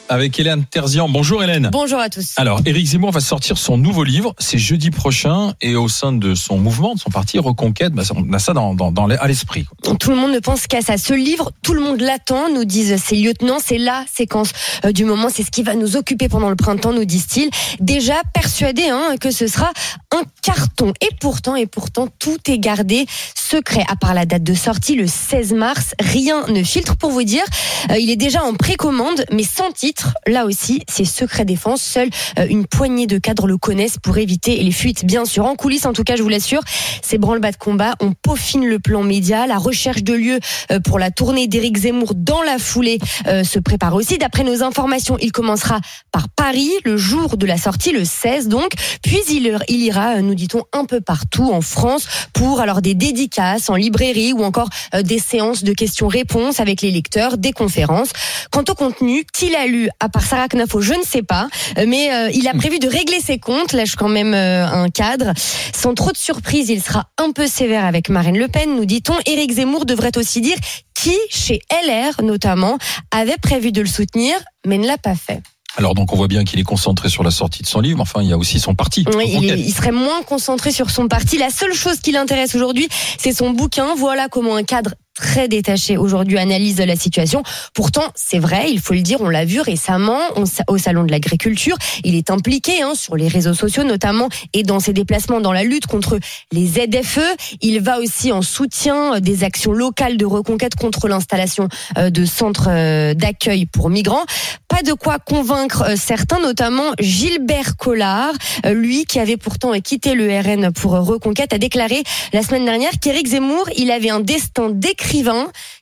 Avec 0.10 0.38
Hélène 0.38 0.66
Terzian. 0.66 1.08
Bonjour 1.08 1.44
Hélène. 1.44 1.70
Bonjour 1.72 2.00
à 2.00 2.10
tous. 2.10 2.34
Alors, 2.36 2.62
Éric 2.66 2.86
Zemmour 2.88 3.12
va 3.12 3.22
sortir 3.22 3.58
son 3.58 3.78
nouveau 3.78 4.04
livre, 4.04 4.36
c'est 4.38 4.58
jeudi 4.58 4.92
prochain, 4.92 5.54
et 5.62 5.76
au 5.76 5.88
sein 5.88 6.12
de 6.12 6.36
son 6.36 6.58
mouvement, 6.58 6.94
de 6.94 7.00
son 7.00 7.10
parti 7.10 7.40
Reconquête, 7.40 7.94
bah, 7.94 8.04
on 8.16 8.32
a 8.34 8.40
ça 8.40 8.54
dans, 8.54 8.74
dans, 8.74 8.92
dans, 8.92 9.10
à 9.10 9.28
l'esprit. 9.28 9.66
Tout 10.00 10.10
le 10.10 10.16
monde 10.16 10.32
ne 10.32 10.40
pense 10.40 10.68
qu'à 10.68 10.82
ça. 10.82 10.98
Ce 10.98 11.14
livre, 11.14 11.52
tout 11.62 11.74
le 11.74 11.82
monde 11.82 12.02
l'attend, 12.02 12.50
nous 12.50 12.66
disent 12.66 13.02
ces 13.02 13.16
lieutenants. 13.16 13.58
C'est 13.64 13.78
la 13.78 14.04
séquence 14.14 14.52
euh, 14.86 14.92
du 14.92 15.06
moment. 15.06 15.30
C'est 15.34 15.44
ce 15.44 15.52
qui 15.52 15.64
va 15.64 15.76
nous 15.76 15.96
occuper 15.96 16.28
pendant 16.28 16.50
le 16.50 16.56
printemps, 16.56 16.94
nous 16.94 17.06
disent-ils. 17.06 17.50
Déjà 17.80 18.16
persuadés 18.34 18.90
hein, 18.90 19.16
que 19.20 19.32
ce 19.32 19.48
sera 19.48 19.72
un 20.12 20.24
carton. 20.42 20.94
Et 21.02 21.10
pourtant, 21.20 21.56
et 21.56 21.66
pourtant, 21.66 22.08
tout 22.20 22.38
est 22.48 22.60
gardé 22.60 23.06
secret. 23.36 23.84
À 23.88 23.96
part 23.96 24.14
la 24.14 24.26
date 24.26 24.44
de 24.44 24.54
sortie, 24.54 24.96
le 24.96 25.08
16 25.08 25.54
mars, 25.54 25.94
rien 26.00 26.46
ne 26.48 26.64
filtre. 26.64 26.98
Pour 26.98 27.12
vous 27.12 27.24
dire, 27.24 27.44
euh, 27.90 27.98
il 27.98 28.10
est 28.10 28.16
déjà 28.16 28.44
en 28.44 28.54
précommande, 28.54 29.26
mais 29.32 29.44
sans 29.44 29.72
titre. 29.72 29.93
Là 30.28 30.46
aussi, 30.46 30.82
c'est 30.90 31.06
secret 31.06 31.46
défense. 31.46 31.82
Seule 31.82 32.10
euh, 32.40 32.46
une 32.50 32.66
poignée 32.66 33.08
de 33.08 33.18
cadres 33.18 33.48
le 33.48 33.58
connaissent 33.58 33.98
pour 33.98 34.18
éviter 34.18 34.62
les 34.62 34.72
fuites, 34.72 35.06
bien 35.06 35.26
sûr. 35.26 35.46
En 35.46 35.56
coulisses, 35.56 35.86
en 35.86 35.94
tout 35.94 36.04
cas, 36.04 36.16
je 36.16 36.24
vous 36.24 36.30
l'assure, 36.30 36.62
ces 37.02 37.18
branle-bas 37.18 37.52
de 37.52 37.58
combat, 37.58 37.96
on 38.00 38.14
peaufine 38.14 38.66
le 38.66 38.80
plan 38.80 39.04
média. 39.04 39.48
La 39.48 39.58
recherche 39.58 40.04
de 40.04 40.14
lieu 40.14 40.40
euh, 40.72 40.80
pour 40.80 41.00
la 41.00 41.12
tournée 41.12 41.48
d'Éric 41.48 41.78
Zemmour 41.78 42.14
dans 42.16 42.42
la 42.42 42.58
foulée 42.58 43.00
euh, 43.28 43.44
se 43.44 43.60
prépare 43.60 43.96
aussi. 43.96 44.18
D'après 44.18 44.44
nos 44.44 44.64
informations, 44.64 45.18
il 45.22 45.32
commencera 45.32 45.80
par 46.12 46.30
Paris 46.30 46.72
le 46.84 46.98
jour 46.98 47.38
de 47.38 47.46
la 47.46 47.58
sortie, 47.58 47.92
le 47.92 48.06
16 48.06 48.48
donc. 48.48 48.72
Puis 49.02 49.20
il, 49.30 49.58
il 49.68 49.82
ira, 49.82 50.22
nous 50.22 50.36
dit-on, 50.36 50.64
un 50.74 50.86
peu 50.86 51.02
partout 51.02 51.52
en 51.52 51.62
France 51.62 52.08
pour 52.34 52.60
alors 52.60 52.82
des 52.82 52.94
dédicaces 52.94 53.70
en 53.70 53.76
librairie 53.76 54.34
ou 54.34 54.44
encore 54.44 54.70
des 55.04 55.20
séances 55.20 55.64
de 55.64 55.74
questions-réponses 55.74 56.60
avec 56.60 56.82
les 56.82 56.92
lecteurs, 56.92 57.38
des 57.38 57.52
conférences. 57.52 58.10
Quant 58.52 58.64
au 58.70 58.76
contenu 58.76 59.26
qu'il 59.34 59.56
a 59.56 59.66
lu, 59.66 59.83
à 60.00 60.10
part 60.10 60.24
Sarah 60.24 60.48
Knafo, 60.48 60.82
je 60.82 60.94
ne 60.94 61.04
sais 61.04 61.24
pas, 61.24 61.48
euh, 61.78 61.86
mais 61.88 62.14
euh, 62.14 62.30
il 62.34 62.48
a 62.48 62.54
prévu 62.54 62.80
de 62.80 62.88
régler 62.88 63.20
ses 63.20 63.40
comptes. 63.40 63.74
Lâche 63.74 63.96
quand 63.96 64.10
même 64.10 64.34
euh, 64.34 64.66
un 64.68 64.90
cadre. 64.90 65.34
Sans 65.76 65.94
trop 65.94 66.12
de 66.12 66.18
surprise, 66.18 66.70
il 66.70 66.82
sera 66.82 67.08
un 67.18 67.32
peu 67.32 67.48
sévère 67.48 67.86
avec 67.86 68.10
Marine 68.10 68.38
Le 68.38 68.48
Pen, 68.48 68.76
nous 68.76 68.86
dit-on. 68.86 69.16
Éric 69.26 69.52
Zemmour 69.54 69.86
devrait 69.86 70.18
aussi 70.18 70.42
dire 70.42 70.58
qui, 70.96 71.16
chez 71.30 71.60
LR 71.86 72.24
notamment, 72.24 72.78
avait 73.12 73.38
prévu 73.42 73.72
de 73.72 73.82
le 73.82 73.88
soutenir, 73.88 74.36
mais 74.66 74.78
ne 74.78 74.88
l'a 74.88 74.98
pas 74.98 75.16
fait. 75.16 75.42
Alors 75.76 75.96
donc 75.96 76.14
on 76.14 76.16
voit 76.16 76.28
bien 76.28 76.44
qu'il 76.44 76.60
est 76.60 76.64
concentré 76.64 77.10
sur 77.10 77.24
la 77.24 77.32
sortie 77.32 77.64
de 77.64 77.68
son 77.68 77.80
livre. 77.80 78.00
Enfin, 78.00 78.22
il 78.22 78.30
y 78.30 78.32
a 78.32 78.38
aussi 78.38 78.60
son 78.60 78.76
parti. 78.76 79.04
Oui, 79.16 79.24
il, 79.28 79.36
Reconquête. 79.38 79.58
est- 79.58 79.62
il 79.62 79.74
serait 79.74 79.92
moins 79.92 80.22
concentré 80.22 80.72
sur 80.72 80.92
son 80.92 81.08
parti. 81.08 81.40
La 81.40 81.50
seule 81.50 81.74
chose 81.74 81.98
qui 82.00 82.12
l'intéresse 82.12 82.54
aujourd'hui, 82.54 82.88
c'est 83.18 83.34
son 83.34 83.50
bouquin. 83.50 83.96
Voilà 83.98 84.28
comment 84.30 84.56
un 84.56 84.64
cadre 84.64 84.94
très 85.14 85.48
détaché 85.48 85.98
aujourd'hui 85.98 86.38
analyse 86.38 86.80
la 86.80 86.96
situation. 86.96 87.44
Pourtant, 87.74 88.04
c'est 88.16 88.40
vrai, 88.40 88.72
il 88.72 88.80
faut 88.80 88.94
le 88.94 89.02
dire, 89.02 89.22
on 89.22 89.30
l'a 89.30 89.46
vu 89.46 89.62
récemment 89.62 90.20
au 90.68 90.78
salon 90.78 91.04
de 91.04 91.12
l'agriculture. 91.12 91.78
Il 92.04 92.16
est 92.16 92.30
impliqué 92.30 92.82
hein, 92.82 92.94
sur 92.96 93.16
les 93.16 93.28
réseaux 93.28 93.54
sociaux 93.54 93.84
notamment 93.84 94.30
et 94.54 94.64
dans 94.64 94.80
ses 94.80 94.94
déplacements 94.94 95.42
dans 95.42 95.54
la 95.54 95.64
lutte 95.64 95.88
contre 95.88 96.20
les 96.52 96.68
ZFE. 96.68 97.36
Il 97.62 97.82
va 97.82 98.00
aussi 98.00 98.32
en 98.32 98.42
soutien 98.42 99.20
des 99.20 99.44
actions 99.44 99.72
locales 99.72 100.18
de 100.18 100.26
reconquête 100.26 100.76
contre 100.76 101.08
l'installation 101.08 101.68
euh, 101.98 102.10
de 102.10 102.26
centres 102.26 102.70
euh, 102.70 103.14
d'accueil 103.14 103.66
pour 103.66 103.90
migrants. 103.90 104.26
Pas 104.74 104.82
de 104.82 104.94
quoi 104.94 105.20
convaincre 105.20 105.84
euh, 105.84 105.96
certains, 105.96 106.40
notamment 106.40 106.94
Gilbert 107.00 107.78
Collard, 107.78 108.34
euh, 108.66 108.74
lui 108.74 109.06
qui 109.06 109.20
avait 109.20 109.38
pourtant 109.38 109.72
quitté 109.80 110.16
le 110.16 110.28
RN 110.40 110.72
pour 110.72 110.96
euh, 110.96 111.02
Reconquête, 111.02 111.54
a 111.54 111.60
déclaré 111.60 112.02
la 112.34 112.42
semaine 112.42 112.66
dernière 112.66 112.92
qu'Éric 113.00 113.28
Zemmour, 113.28 113.70
il 113.78 113.92
avait 113.92 114.10
un 114.10 114.20
destin 114.20 114.70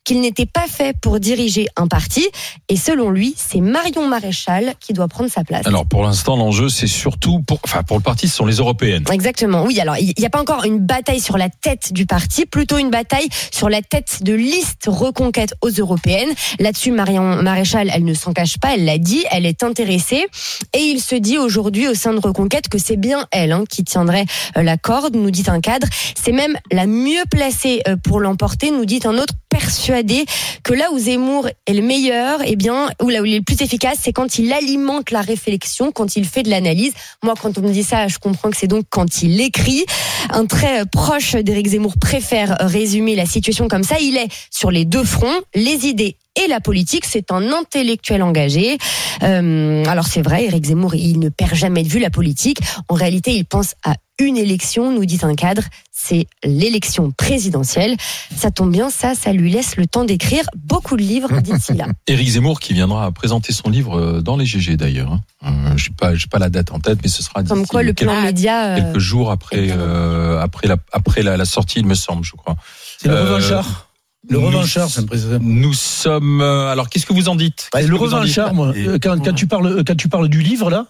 qu'il 0.03 0.21
n'était 0.21 0.45
pas 0.45 0.67
fait 0.67 0.95
pour 0.99 1.19
diriger 1.19 1.67
un 1.75 1.87
parti. 1.87 2.27
Et 2.69 2.75
selon 2.75 3.09
lui, 3.09 3.33
c'est 3.37 3.61
Marion 3.61 4.07
Maréchal 4.07 4.73
qui 4.79 4.93
doit 4.93 5.07
prendre 5.07 5.29
sa 5.29 5.43
place. 5.43 5.65
Alors 5.65 5.85
pour 5.85 6.03
l'instant, 6.03 6.35
l'enjeu 6.35 6.69
c'est 6.69 6.87
surtout 6.87 7.41
pour, 7.41 7.59
enfin 7.63 7.83
pour 7.83 7.97
le 7.97 8.03
parti, 8.03 8.27
ce 8.27 8.35
sont 8.35 8.45
les 8.45 8.55
européennes. 8.55 9.03
Exactement, 9.11 9.63
oui. 9.63 9.79
Alors, 9.79 9.97
il 9.97 10.13
n'y 10.17 10.25
a 10.25 10.29
pas 10.29 10.41
encore 10.41 10.63
une 10.65 10.79
bataille 10.79 11.19
sur 11.19 11.37
la 11.37 11.49
tête 11.49 11.93
du 11.93 12.05
parti, 12.05 12.45
plutôt 12.45 12.77
une 12.77 12.89
bataille 12.89 13.27
sur 13.51 13.69
la 13.69 13.81
tête 13.81 14.23
de 14.23 14.33
liste 14.33 14.85
reconquête 14.87 15.53
aux 15.61 15.69
européennes. 15.69 16.29
Là-dessus, 16.59 16.91
Marion 16.91 17.41
Maréchal, 17.41 17.91
elle 17.93 18.05
ne 18.05 18.13
s'en 18.13 18.33
cache 18.33 18.57
pas, 18.57 18.73
elle 18.75 18.85
l'a 18.85 18.97
dit, 18.97 19.23
elle 19.31 19.45
est 19.45 19.63
intéressée. 19.63 20.27
Et 20.73 20.79
il 20.79 20.99
se 20.99 21.15
dit 21.15 21.37
aujourd'hui 21.37 21.87
au 21.87 21.93
sein 21.93 22.13
de 22.13 22.19
Reconquête 22.19 22.69
que 22.69 22.77
c'est 22.77 22.97
bien 22.97 23.27
elle 23.31 23.51
hein, 23.51 23.63
qui 23.69 23.83
tiendrait 23.83 24.25
euh, 24.57 24.63
la 24.63 24.77
corde, 24.77 25.15
nous 25.15 25.31
dit 25.31 25.43
un 25.47 25.59
cadre. 25.59 25.87
C'est 26.21 26.31
même 26.31 26.57
la 26.71 26.85
mieux 26.85 27.23
placée 27.29 27.81
euh, 27.87 27.95
pour 27.95 28.19
l'emporter, 28.19 28.71
nous 28.71 28.85
dit 28.85 28.99
un 29.05 29.10
autre 29.17 29.33
persuadé 29.49 30.25
que 30.63 30.73
là 30.73 30.91
où 30.91 30.99
Zemmour 30.99 31.47
est 31.67 31.73
le 31.73 31.81
meilleur, 31.81 32.39
eh 32.45 32.55
bien, 32.55 32.89
ou 33.01 33.09
là 33.09 33.21
où 33.21 33.25
il 33.25 33.33
est 33.33 33.37
le 33.39 33.43
plus 33.43 33.61
efficace, 33.61 33.97
c'est 34.01 34.13
quand 34.13 34.39
il 34.39 34.51
alimente 34.53 35.11
la 35.11 35.21
réflexion, 35.21 35.91
quand 35.91 36.15
il 36.15 36.25
fait 36.25 36.43
de 36.43 36.49
l'analyse. 36.49 36.93
Moi, 37.23 37.33
quand 37.41 37.57
on 37.57 37.61
me 37.61 37.71
dit 37.71 37.83
ça, 37.83 38.07
je 38.07 38.17
comprends 38.17 38.49
que 38.49 38.57
c'est 38.57 38.67
donc 38.67 38.85
quand 38.89 39.23
il 39.23 39.39
écrit. 39.41 39.85
Un 40.29 40.45
très 40.45 40.85
proche 40.85 41.35
d'Éric 41.35 41.67
Zemmour 41.67 41.93
préfère 41.99 42.57
résumer 42.59 43.15
la 43.15 43.25
situation 43.25 43.67
comme 43.67 43.83
ça. 43.83 43.97
Il 43.99 44.17
est 44.17 44.29
sur 44.49 44.71
les 44.71 44.85
deux 44.85 45.03
fronts, 45.03 45.41
les 45.53 45.87
idées 45.87 46.15
et 46.41 46.47
la 46.47 46.59
politique. 46.59 47.05
C'est 47.05 47.31
un 47.31 47.51
intellectuel 47.51 48.23
engagé. 48.23 48.77
Euh, 49.23 49.83
alors 49.85 50.07
c'est 50.07 50.21
vrai, 50.21 50.45
Éric 50.45 50.65
Zemmour, 50.65 50.95
il 50.95 51.19
ne 51.19 51.29
perd 51.29 51.55
jamais 51.55 51.83
de 51.83 51.89
vue 51.89 51.99
la 51.99 52.09
politique. 52.09 52.59
En 52.87 52.95
réalité, 52.95 53.31
il 53.35 53.45
pense 53.45 53.75
à 53.83 53.95
une 54.25 54.37
élection, 54.37 54.91
nous 54.91 55.05
dit 55.05 55.19
un 55.23 55.35
cadre, 55.35 55.63
c'est 55.91 56.27
l'élection 56.43 57.11
présidentielle. 57.11 57.95
Ça 58.35 58.51
tombe 58.51 58.71
bien, 58.71 58.89
ça, 58.89 59.13
ça 59.15 59.31
lui 59.33 59.51
laisse 59.51 59.75
le 59.77 59.85
temps 59.87 60.03
d'écrire 60.05 60.43
beaucoup 60.55 60.97
de 60.97 61.01
livres 61.01 61.39
d'ici 61.41 61.73
là. 61.73 61.85
Éric 62.07 62.29
Zemmour 62.29 62.59
qui 62.59 62.73
viendra 62.73 63.11
présenter 63.11 63.53
son 63.53 63.69
livre 63.69 63.99
euh, 63.99 64.21
dans 64.21 64.37
les 64.37 64.45
GG 64.45 64.77
d'ailleurs. 64.77 65.11
hein. 65.11 65.21
Euh, 65.45 65.77
Je 65.77 65.85
sais 65.85 65.89
pas, 65.97 66.15
j'ai 66.15 66.27
pas 66.27 66.39
la 66.39 66.49
date 66.49 66.71
en 66.71 66.79
tête, 66.79 66.99
mais 67.03 67.09
ce 67.09 67.21
sera 67.23 67.43
Comme 67.43 67.59
d'ici 67.59 67.69
quoi, 67.69 67.83
le 67.83 67.93
quelques, 67.93 68.09
plan 68.11 68.21
média. 68.21 68.65
euh, 68.65 68.75
quelques 68.77 68.99
jours 68.99 69.31
après 69.31 69.67
euh, 69.71 70.39
après 70.41 70.67
la 70.67 70.77
après 70.91 71.23
la, 71.23 71.37
la 71.37 71.45
sortie, 71.45 71.79
il 71.79 71.85
me 71.85 71.95
semble, 71.95 72.23
je 72.23 72.31
crois. 72.33 72.55
C'est 72.97 73.07
le 73.07 73.19
revanchard. 73.19 73.87
Le 74.29 74.37
revanchard, 74.37 74.87
c'est 74.87 75.03
président. 75.07 75.39
Nous 75.41 75.73
sommes. 75.73 76.41
alors, 76.41 76.89
qu'est-ce 76.89 77.07
que 77.07 77.13
vous 77.13 77.27
en 77.27 77.35
dites? 77.35 77.69
Bah, 77.73 77.81
le 77.81 77.95
revanchard, 77.95 78.53
moi, 78.53 78.71
quand, 79.01 79.19
quand 79.23 79.33
tu 79.33 79.47
parles, 79.47 79.83
quand 79.83 79.95
tu 79.97 80.09
parles 80.09 80.29
du 80.29 80.41
livre 80.41 80.69
là, 80.69 80.85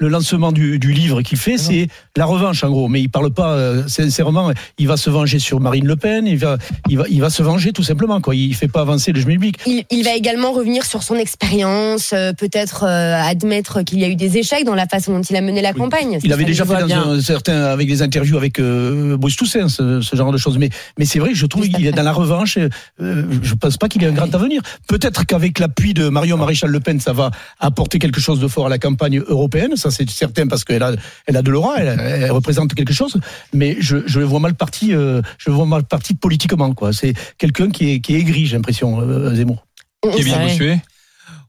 le 0.00 0.08
lancement 0.08 0.50
du, 0.50 0.78
du 0.78 0.92
livre 0.92 1.22
qu'il 1.22 1.38
fait, 1.38 1.56
c'est 1.56 1.86
la 2.16 2.24
revanche 2.24 2.64
en 2.64 2.70
gros. 2.70 2.88
Mais 2.88 3.00
il 3.00 3.08
parle 3.08 3.32
pas 3.32 3.52
euh, 3.52 3.84
sincèrement. 3.86 4.50
Il 4.76 4.88
va 4.88 4.96
se 4.96 5.08
venger 5.08 5.38
sur 5.38 5.60
Marine 5.60 5.86
Le 5.86 5.96
Pen. 5.96 6.26
Il 6.26 6.36
va, 6.38 6.58
il 6.88 6.98
va, 6.98 7.04
il 7.08 7.20
va 7.20 7.30
se 7.30 7.42
venger 7.42 7.72
tout 7.72 7.84
simplement. 7.84 8.20
Quoi. 8.20 8.34
Il 8.34 8.54
fait 8.54 8.68
pas 8.68 8.80
avancer 8.80 9.12
le 9.12 9.22
public. 9.22 9.56
Il, 9.66 9.84
il 9.90 10.04
va 10.04 10.14
également 10.14 10.52
revenir 10.52 10.84
sur 10.84 11.02
son 11.04 11.14
expérience, 11.14 12.12
euh, 12.12 12.32
peut-être 12.32 12.84
euh, 12.84 13.14
admettre 13.22 13.82
qu'il 13.82 14.00
y 14.00 14.04
a 14.04 14.08
eu 14.08 14.16
des 14.16 14.36
échecs 14.36 14.64
dans 14.64 14.74
la 14.74 14.86
façon 14.86 15.12
dont 15.12 15.22
il 15.22 15.36
a 15.36 15.40
mené 15.40 15.62
la 15.62 15.72
campagne. 15.72 16.18
Il 16.24 16.32
avait 16.32 16.44
déjà 16.44 16.64
fait 16.64 16.86
dans 16.86 17.10
un 17.12 17.20
certain, 17.20 17.62
avec 17.64 17.86
des 17.86 18.02
interviews 18.02 18.36
avec 18.36 18.58
euh, 18.58 19.16
Bruce 19.16 19.36
Toussaint, 19.36 19.68
ce, 19.68 20.00
ce 20.00 20.16
genre 20.16 20.32
de 20.32 20.38
choses. 20.38 20.58
Mais, 20.58 20.70
mais 20.98 21.04
c'est 21.04 21.20
vrai 21.20 21.30
que 21.30 21.36
je 21.36 21.46
trouve 21.46 21.68
qu'il 21.68 21.86
est 21.86 21.92
dans 21.92 22.02
la 22.02 22.12
revanche. 22.12 22.58
euh, 22.58 23.24
je 23.42 23.54
pense 23.54 23.76
pas 23.76 23.88
qu'il 23.88 24.02
ait 24.02 24.08
un 24.08 24.12
grand 24.12 24.34
avenir. 24.34 24.60
Peut-être 24.88 25.24
qu'avec 25.24 25.60
l'appui 25.60 25.94
de 25.94 26.08
Marion 26.08 26.36
Maréchal 26.36 26.70
Le 26.70 26.80
Pen, 26.80 26.98
ça 26.98 27.12
va 27.12 27.30
apporter 27.60 28.00
quelque 28.00 28.20
chose 28.20 28.40
de 28.40 28.48
fort 28.48 28.66
à 28.66 28.68
la 28.68 28.78
campagne 28.78 29.20
européenne. 29.28 29.76
Ça, 29.84 29.90
c'est 29.90 30.08
certain 30.08 30.46
parce 30.46 30.64
qu'elle 30.64 30.82
a, 30.82 30.92
elle 31.26 31.36
a 31.36 31.42
de 31.42 31.50
l'aura, 31.50 31.76
elle, 31.76 32.00
elle 32.00 32.30
représente 32.30 32.72
quelque 32.74 32.94
chose. 32.94 33.20
Mais 33.52 33.76
je, 33.80 33.98
je 34.06 34.18
le 34.18 34.24
vois 34.24 34.40
mal 34.40 34.54
parti, 34.54 34.94
euh, 34.94 35.20
je 35.36 35.50
le 35.50 35.56
vois 35.56 35.66
mal 35.66 35.84
parti 35.84 36.14
politiquement. 36.14 36.72
Quoi. 36.72 36.94
C'est 36.94 37.12
quelqu'un 37.36 37.68
qui 37.68 37.90
est, 37.90 38.00
qui 38.00 38.14
est 38.14 38.20
aigri, 38.20 38.46
j'ai 38.46 38.56
l'impression, 38.56 38.98
euh, 39.02 39.34
Zemmour. 39.34 39.66
Kevin 40.02 40.38
Bossuet 40.38 40.80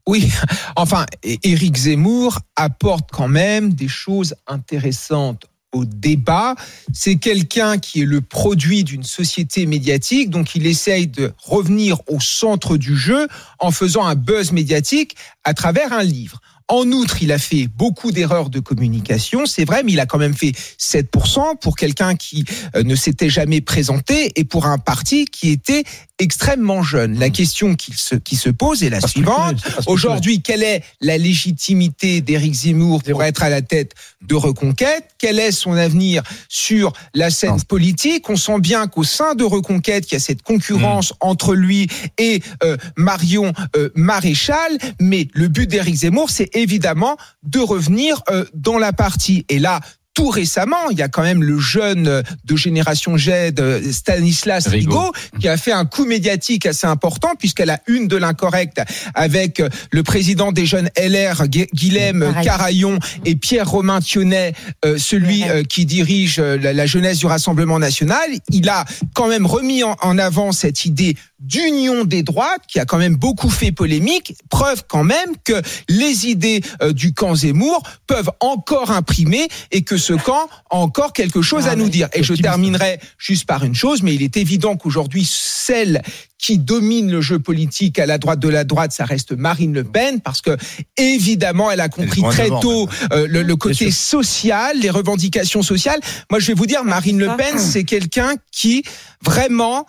Oui, 0.06 0.30
enfin, 0.76 1.06
Éric 1.22 1.76
Zemmour 1.78 2.40
apporte 2.56 3.08
quand 3.10 3.28
même 3.28 3.72
des 3.72 3.88
choses 3.88 4.34
intéressantes 4.46 5.46
au 5.72 5.86
débat. 5.86 6.56
C'est 6.92 7.16
quelqu'un 7.16 7.78
qui 7.78 8.02
est 8.02 8.06
le 8.06 8.20
produit 8.20 8.84
d'une 8.84 9.02
société 9.02 9.64
médiatique, 9.64 10.28
donc 10.28 10.54
il 10.54 10.66
essaye 10.66 11.06
de 11.06 11.32
revenir 11.42 12.02
au 12.06 12.20
centre 12.20 12.76
du 12.76 12.98
jeu 12.98 13.28
en 13.60 13.70
faisant 13.70 14.04
un 14.04 14.14
buzz 14.14 14.52
médiatique 14.52 15.16
à 15.42 15.54
travers 15.54 15.94
un 15.94 16.02
livre. 16.02 16.42
En 16.68 16.90
outre, 16.90 17.22
il 17.22 17.30
a 17.30 17.38
fait 17.38 17.68
beaucoup 17.68 18.10
d'erreurs 18.10 18.50
de 18.50 18.58
communication, 18.58 19.46
c'est 19.46 19.64
vrai, 19.64 19.82
mais 19.84 19.92
il 19.92 20.00
a 20.00 20.06
quand 20.06 20.18
même 20.18 20.34
fait 20.34 20.52
7% 20.80 21.58
pour 21.60 21.76
quelqu'un 21.76 22.16
qui 22.16 22.44
euh, 22.74 22.82
ne 22.82 22.96
s'était 22.96 23.28
jamais 23.28 23.60
présenté 23.60 24.32
et 24.34 24.44
pour 24.44 24.66
un 24.66 24.78
parti 24.78 25.26
qui 25.26 25.50
était 25.50 25.84
extrêmement 26.18 26.82
jeune. 26.82 27.18
La 27.18 27.30
question 27.30 27.74
qui 27.74 27.92
se, 27.92 28.14
qui 28.14 28.36
se 28.36 28.48
pose 28.48 28.82
est 28.82 28.90
la 28.90 29.00
suivante. 29.00 29.58
Aujourd'hui, 29.86 30.40
quelle 30.40 30.62
est 30.62 30.82
la 31.00 31.18
légitimité 31.18 32.20
d'Éric 32.20 32.54
Zemmour 32.54 33.02
pour 33.02 33.22
être 33.22 33.42
à 33.42 33.50
la 33.50 33.62
tête 33.62 33.92
de 34.22 34.34
Reconquête? 34.34 35.04
Quel 35.18 35.38
est 35.38 35.52
son 35.52 35.74
avenir 35.74 36.22
sur 36.48 36.92
la 37.14 37.30
scène 37.30 37.62
politique? 37.62 38.28
On 38.30 38.36
sent 38.36 38.60
bien 38.60 38.86
qu'au 38.86 39.04
sein 39.04 39.34
de 39.34 39.44
Reconquête, 39.44 40.10
il 40.10 40.14
y 40.14 40.16
a 40.16 40.20
cette 40.20 40.42
concurrence 40.42 41.12
entre 41.20 41.54
lui 41.54 41.88
et 42.18 42.42
euh, 42.64 42.76
Marion 42.96 43.52
euh, 43.76 43.90
Maréchal. 43.94 44.78
Mais 45.00 45.28
le 45.34 45.48
but 45.48 45.68
d'Éric 45.68 45.96
Zemmour, 45.96 46.30
c'est 46.30 46.55
évidemment 46.56 47.16
de 47.42 47.60
revenir 47.60 48.22
euh, 48.30 48.44
dans 48.54 48.78
la 48.78 48.92
partie. 48.92 49.44
Et 49.48 49.58
là, 49.58 49.80
tout 50.16 50.30
récemment, 50.30 50.88
il 50.90 50.98
y 50.98 51.02
a 51.02 51.08
quand 51.08 51.22
même 51.22 51.42
le 51.42 51.58
jeune 51.58 52.22
de 52.44 52.56
génération 52.56 53.18
Z, 53.18 53.28
euh, 53.58 53.92
Stanislas 53.92 54.66
Rigaud. 54.66 55.12
Qui 55.38 55.46
a 55.46 55.58
fait 55.58 55.72
un 55.72 55.84
coup 55.84 56.06
médiatique 56.06 56.64
assez 56.64 56.86
important 56.86 57.34
puisqu'elle 57.38 57.68
a 57.68 57.80
une 57.86 58.08
de 58.08 58.16
l'incorrect 58.16 58.80
avec 59.14 59.60
euh, 59.60 59.68
le 59.90 60.02
président 60.02 60.52
des 60.52 60.64
jeunes 60.64 60.88
LR, 60.96 61.46
Gu- 61.48 61.68
Guilhem. 61.74 62.34
Carayon 62.42 62.98
et 63.26 63.36
Pierre 63.36 63.68
Romain 63.68 64.00
Thionnet, 64.00 64.54
euh, 64.86 64.96
celui 64.96 65.44
qui 65.68 65.84
dirige 65.84 66.38
la, 66.38 66.86
jeunesse 66.86 67.18
du 67.18 67.26
Rassemblement 67.26 67.78
national. 67.78 68.30
Il 68.50 68.70
a 68.70 68.86
quand 69.14 69.28
même 69.28 69.44
remis 69.44 69.82
en, 69.82 70.18
avant 70.18 70.52
cette 70.52 70.86
idée 70.86 71.14
d'union 71.40 72.04
des 72.04 72.22
droites 72.22 72.62
qui 72.66 72.78
a 72.80 72.86
quand 72.86 72.96
même 72.96 73.16
beaucoup 73.16 73.50
fait 73.50 73.72
polémique. 73.72 74.34
Preuve 74.48 74.84
quand 74.88 75.04
même 75.04 75.34
que 75.44 75.60
les 75.90 76.26
idées 76.28 76.62
du 76.92 77.12
camp 77.12 77.34
Zemmour 77.34 77.82
peuvent 78.06 78.30
encore 78.40 78.90
imprimer 78.90 79.48
et 79.72 79.82
que 79.82 79.98
ce 80.06 80.12
camp 80.12 80.48
a 80.70 80.76
encore 80.76 81.12
quelque 81.12 81.42
chose 81.42 81.66
à 81.66 81.74
nous 81.74 81.88
dire. 81.88 82.08
Et 82.12 82.22
je 82.22 82.34
terminerai 82.34 83.00
juste 83.18 83.44
par 83.44 83.64
une 83.64 83.74
chose, 83.74 84.02
mais 84.02 84.14
il 84.14 84.22
est 84.22 84.36
évident 84.36 84.76
qu'aujourd'hui, 84.76 85.28
celle 85.28 86.02
qui 86.38 86.58
domine 86.58 87.10
le 87.10 87.20
jeu 87.20 87.40
politique 87.40 87.98
à 87.98 88.06
la 88.06 88.18
droite 88.18 88.38
de 88.38 88.48
la 88.48 88.62
droite, 88.62 88.92
ça 88.92 89.04
reste 89.04 89.32
Marine 89.32 89.72
Le 89.72 89.82
Pen, 89.82 90.20
parce 90.20 90.42
que 90.42 90.56
évidemment, 90.96 91.70
elle 91.70 91.80
a 91.80 91.88
compris 91.88 92.22
très 92.22 92.48
tôt 92.48 92.88
euh, 93.12 93.26
le, 93.28 93.42
le 93.42 93.56
côté 93.56 93.90
social, 93.90 94.78
les 94.78 94.90
revendications 94.90 95.62
sociales. 95.62 95.98
Moi, 96.30 96.38
je 96.38 96.46
vais 96.48 96.54
vous 96.54 96.66
dire, 96.66 96.84
Marine 96.84 97.18
Le 97.18 97.36
Pen, 97.36 97.58
c'est 97.58 97.84
quelqu'un 97.84 98.34
qui 98.52 98.84
vraiment 99.22 99.86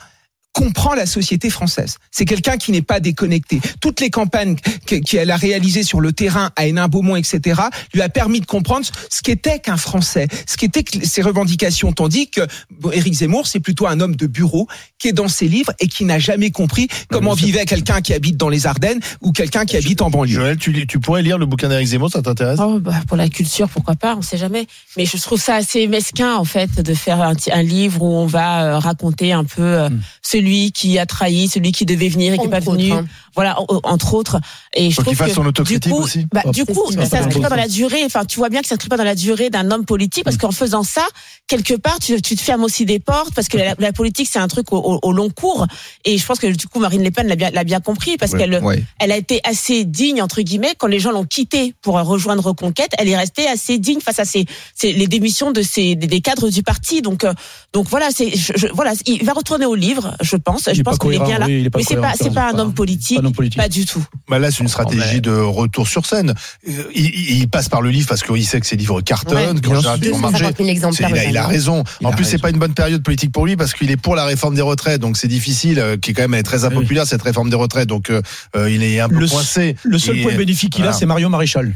comprend 0.58 0.96
la 0.96 1.06
société 1.06 1.52
française. 1.52 1.98
C'est 2.10 2.26
quelqu'un 2.26 2.58
qui 2.58 2.72
n'est 2.72 2.82
pas 2.82 3.00
déconnecté. 3.00 3.62
Toutes 3.80 4.00
les 4.00 4.10
campagnes 4.10 4.56
qu'elle 4.88 5.30
a 5.30 5.36
réalisées 5.36 5.84
sur 5.84 6.02
le 6.02 6.14
terrain 6.14 6.50
à 6.56 6.66
Hénin-Beaumont, 6.66 7.16
etc., 7.16 7.62
lui 7.94 8.02
a 8.02 8.10
permis 8.10 8.40
de 8.40 8.48
comprendre 8.48 8.88
ce 9.10 9.22
qu'était 9.22 9.60
qu'un 9.60 9.78
Français, 9.78 10.28
ce 10.48 10.58
qu'étaient 10.58 10.84
ses 11.04 11.22
revendications. 11.22 11.94
Tandis 11.94 12.32
que 12.32 12.42
bon, 12.72 12.90
Éric 12.92 13.14
Zemmour, 13.14 13.46
c'est 13.46 13.60
plutôt 13.60 13.86
un 13.86 14.00
homme 14.00 14.16
de 14.16 14.26
bureau 14.26 14.68
qui 14.98 15.10
est 15.10 15.14
dans 15.14 15.28
ses 15.28 15.48
livres 15.48 15.74
et 15.80 15.88
qui 15.88 16.06
n'a 16.06 16.18
jamais 16.18 16.50
compris 16.50 16.88
comment 17.12 17.36
vivait 17.36 17.66
quelqu'un 17.66 18.02
qui 18.02 18.16
habite 18.16 18.36
dans 18.36 18.50
les 18.50 18.66
Ardennes 18.66 19.00
ou 19.22 19.34
quelqu'un 19.34 19.66
qui 19.66 19.78
habite 19.78 20.02
en 20.02 20.10
banlieue. 20.10 20.40
Joël, 20.40 20.58
tu, 20.58 21.00
pourrais 21.00 21.22
lire 21.22 21.38
le 21.38 21.46
bouquin 21.46 21.70
d'Éric 21.70 21.90
Zemmour, 21.90 22.10
ça 22.10 22.24
t'intéresse? 22.24 22.60
Oh, 22.60 22.80
bah, 22.80 22.96
pour 23.08 23.18
la 23.18 23.30
culture, 23.30 23.70
pourquoi 23.70 23.94
pas, 23.94 24.16
on 24.16 24.24
sait 24.24 24.38
jamais. 24.38 24.66
Mais 24.98 25.06
je 25.06 25.18
trouve 25.22 25.40
ça 25.40 25.54
assez 25.54 25.86
mesquin, 25.88 26.36
en 26.36 26.46
fait, 26.46 26.82
de 26.82 26.94
faire 26.96 27.22
un, 27.22 27.62
livre 27.62 28.02
où 28.02 28.16
on 28.16 28.26
va 28.26 28.64
euh, 28.64 28.80
raconter 28.80 29.34
un 29.34 29.44
peu 29.44 29.62
euh, 29.62 29.90
celui 30.24 30.47
qui 30.74 30.98
a 31.00 31.06
trahi, 31.06 31.48
celui 31.48 31.72
qui 31.72 31.86
devait 31.86 32.10
venir 32.10 32.34
et 32.34 32.38
qui 32.38 32.44
n'est 32.46 32.50
pas 32.50 32.58
autres, 32.60 32.72
venu. 32.72 32.92
hein. 32.92 33.06
Voilà, 33.36 33.60
en- 33.62 33.66
entre 33.84 34.16
autres. 34.16 34.40
Et 34.74 34.90
je 34.90 34.96
qu'il 34.96 35.04
trouve 35.06 35.16
fasse 35.16 35.28
que, 35.30 35.34
son 35.36 35.42
du 35.44 35.50
autocritique 35.50 35.92
coup, 35.94 36.00
aussi. 36.02 36.26
bah, 36.34 36.42
Oh, 36.46 36.52
du 36.52 36.66
coup, 36.66 36.92
ça, 36.92 37.04
ça 37.06 37.10
pas 37.18 37.24
s'inscrit 37.24 37.42
pas 37.42 37.50
dans 37.50 37.56
la 37.56 37.68
durée. 37.68 38.04
Enfin, 38.04 38.26
tu 38.26 38.38
vois 38.40 38.50
bien 38.50 38.62
que 38.62 38.66
ça 38.68 38.72
s'inscrit 38.76 38.90
pas 38.90 38.98
dans 38.98 39.04
la 39.04 39.14
durée 39.14 39.50
d'un 39.52 39.70
homme 39.70 39.86
politique, 39.86 40.24
parce 40.24 40.38
qu'en 40.38 40.52
faisant 40.52 40.82
ça, 40.84 41.06
quelque 41.48 41.76
part, 41.76 42.00
tu, 42.00 42.20
tu 42.22 42.36
te 42.36 42.42
fermes 42.42 42.64
aussi 42.64 42.86
des 42.86 42.98
portes, 43.00 43.34
parce 43.36 43.48
que 43.48 43.58
la, 43.58 43.76
la 43.78 43.94
politique, 43.94 44.28
c'est 44.32 44.40
un 44.40 44.48
truc 44.48 44.74
au, 44.74 44.78
au- 44.78 45.00
au 45.04 45.12
long 45.12 45.30
cours. 45.30 45.68
Et 46.04 46.18
je 46.18 46.26
pense 46.26 46.40
que 46.40 46.48
du 46.48 46.68
coup, 46.68 46.80
Marine 46.80 47.04
Le 47.04 47.12
Pen 47.12 47.28
l'a 47.28 47.36
bien, 47.36 47.52
l'a 47.52 47.64
bien 47.64 47.80
compris, 47.80 48.18
parce 48.18 48.32
Ouais, 48.32 48.40
qu'elle 48.40 48.64
ouais. 48.64 48.84
elle 49.00 49.12
a 49.12 49.18
été 49.18 49.40
assez 49.44 49.86
digne 49.86 50.22
entre 50.24 50.42
guillemets 50.42 50.74
quand 50.78 50.88
les 50.88 51.00
gens 51.00 51.12
l'ont 51.12 51.26
quittée 51.26 51.76
pour 51.84 51.94
rejoindre 52.02 52.44
Reconquête. 52.44 52.92
Elle 52.98 53.10
est 53.10 53.18
restée 53.18 53.48
assez 53.48 53.78
digne 53.78 54.00
face 54.02 54.18
à 54.20 54.26
ces, 54.26 54.46
ces- 54.74 54.94
les 54.94 55.08
démissions 55.08 55.52
de 55.52 55.62
ces 55.62 55.96
des, 55.96 56.08
des 56.08 56.22
cadres 56.22 56.50
du 56.50 56.64
parti. 56.64 57.02
Donc 57.04 57.24
euh, 57.24 57.34
donc 57.74 57.88
voilà, 57.90 58.08
c'est 58.10 58.36
je- 58.36 58.54
je- 58.56 58.68
voilà, 58.74 58.94
il 59.06 59.24
va 59.24 59.34
retourner 59.34 59.66
au 59.66 59.76
livre, 59.76 60.16
je 60.22 60.37
pense. 60.40 60.70
Je 60.74 60.82
pense 60.82 60.98
pas 60.98 61.06
qu'il 61.06 61.16
est 61.22 61.24
bien 61.26 61.40
là. 61.40 61.46
oui, 61.48 61.60
il 61.60 61.66
est 61.66 61.70
pas 61.70 61.80
Mais 61.80 61.86
c'est 61.88 61.96
pas 61.98 62.14
c'est 62.16 62.34
pas 62.34 62.50
un 62.50 62.54
pas- 62.54 62.62
homme 62.62 62.74
politique, 62.74 63.18
pas 63.18 63.24
un 63.24 63.26
homme 63.28 63.34
politique. 63.34 63.62
pas 63.62 63.70
du 63.70 63.86
tout. 63.86 64.04
Bah 64.30 64.40
là, 64.40 64.52
c'est 64.52 64.60
une 64.60 64.68
stratégie 64.70 65.22
de 65.22 65.32
retour 65.32 65.88
sur 65.88 66.06
scène. 66.06 66.34
Euh, 66.68 66.72
Il, 66.96 67.06
il- 67.06 67.38
il 67.42 67.50
passe 67.50 67.70
par 67.70 67.82
le 67.82 67.90
livre 67.90 68.08
parce 68.08 68.24
qu'il 68.24 68.46
sait 68.46 68.60
que 68.60 68.66
ses 68.66 68.76
livres 68.76 69.02
cartonnent, 69.02 69.38
Ouais, 69.38 69.46
qu'en 69.62 69.72
bien 69.72 69.76
général, 69.76 70.00
ils 70.02 70.10
vont 70.12 70.18
250 70.20 70.22
marcher. 70.32 70.46
000 70.56 70.56
C'est- 70.58 70.70
exemplaires. 70.72 71.10
Il 71.10 71.18
a, 71.18 71.24
il 71.24 71.38
a 71.38 71.42
aujourd'hui. 71.42 71.58
raison. 71.58 71.84
Il 72.02 72.08
en 72.08 72.10
a 72.12 72.14
plus, 72.16 72.26
c'est 72.26 72.38
pas 72.38 72.50
une 72.50 72.60
bonne 72.60 72.74
période 72.74 73.04
politique 73.04 73.32
pour 73.32 73.46
lui 73.46 73.56
parce 73.56 73.74
qu'il 73.74 73.92
est 73.92 73.98
pour 73.98 74.16
la 74.16 74.26
réforme 74.26 74.56
des 74.56 74.62
retraites, 74.62 75.02
donc 75.02 75.18
c'est 75.18 75.28
difficile, 75.28 75.80
euh, 75.80 75.98
qui 75.98 76.12
est 76.12 76.14
quand 76.14 76.24
même 76.24 76.34
elle 76.34 76.40
est 76.42 76.44
très 76.44 76.66
impopulaire 76.66 77.06
cette 77.08 77.22
réforme 77.22 77.50
des 77.50 77.56
retraites, 77.56 77.88
donc 77.88 78.10
euh, 78.10 78.22
il 78.70 78.84
est 78.84 79.00
un 79.00 79.10
peu 79.10 79.16
Le, 79.20 79.28
coincé. 79.28 79.76
le 79.84 79.98
seul 80.00 80.18
Et- 80.18 80.24
point 80.24 80.36
bénéfique 80.36 80.74
qu'il 80.74 80.86
a, 80.86 80.94
c'est 80.94 81.06
Marion 81.06 81.30
Maréchal. 81.30 81.74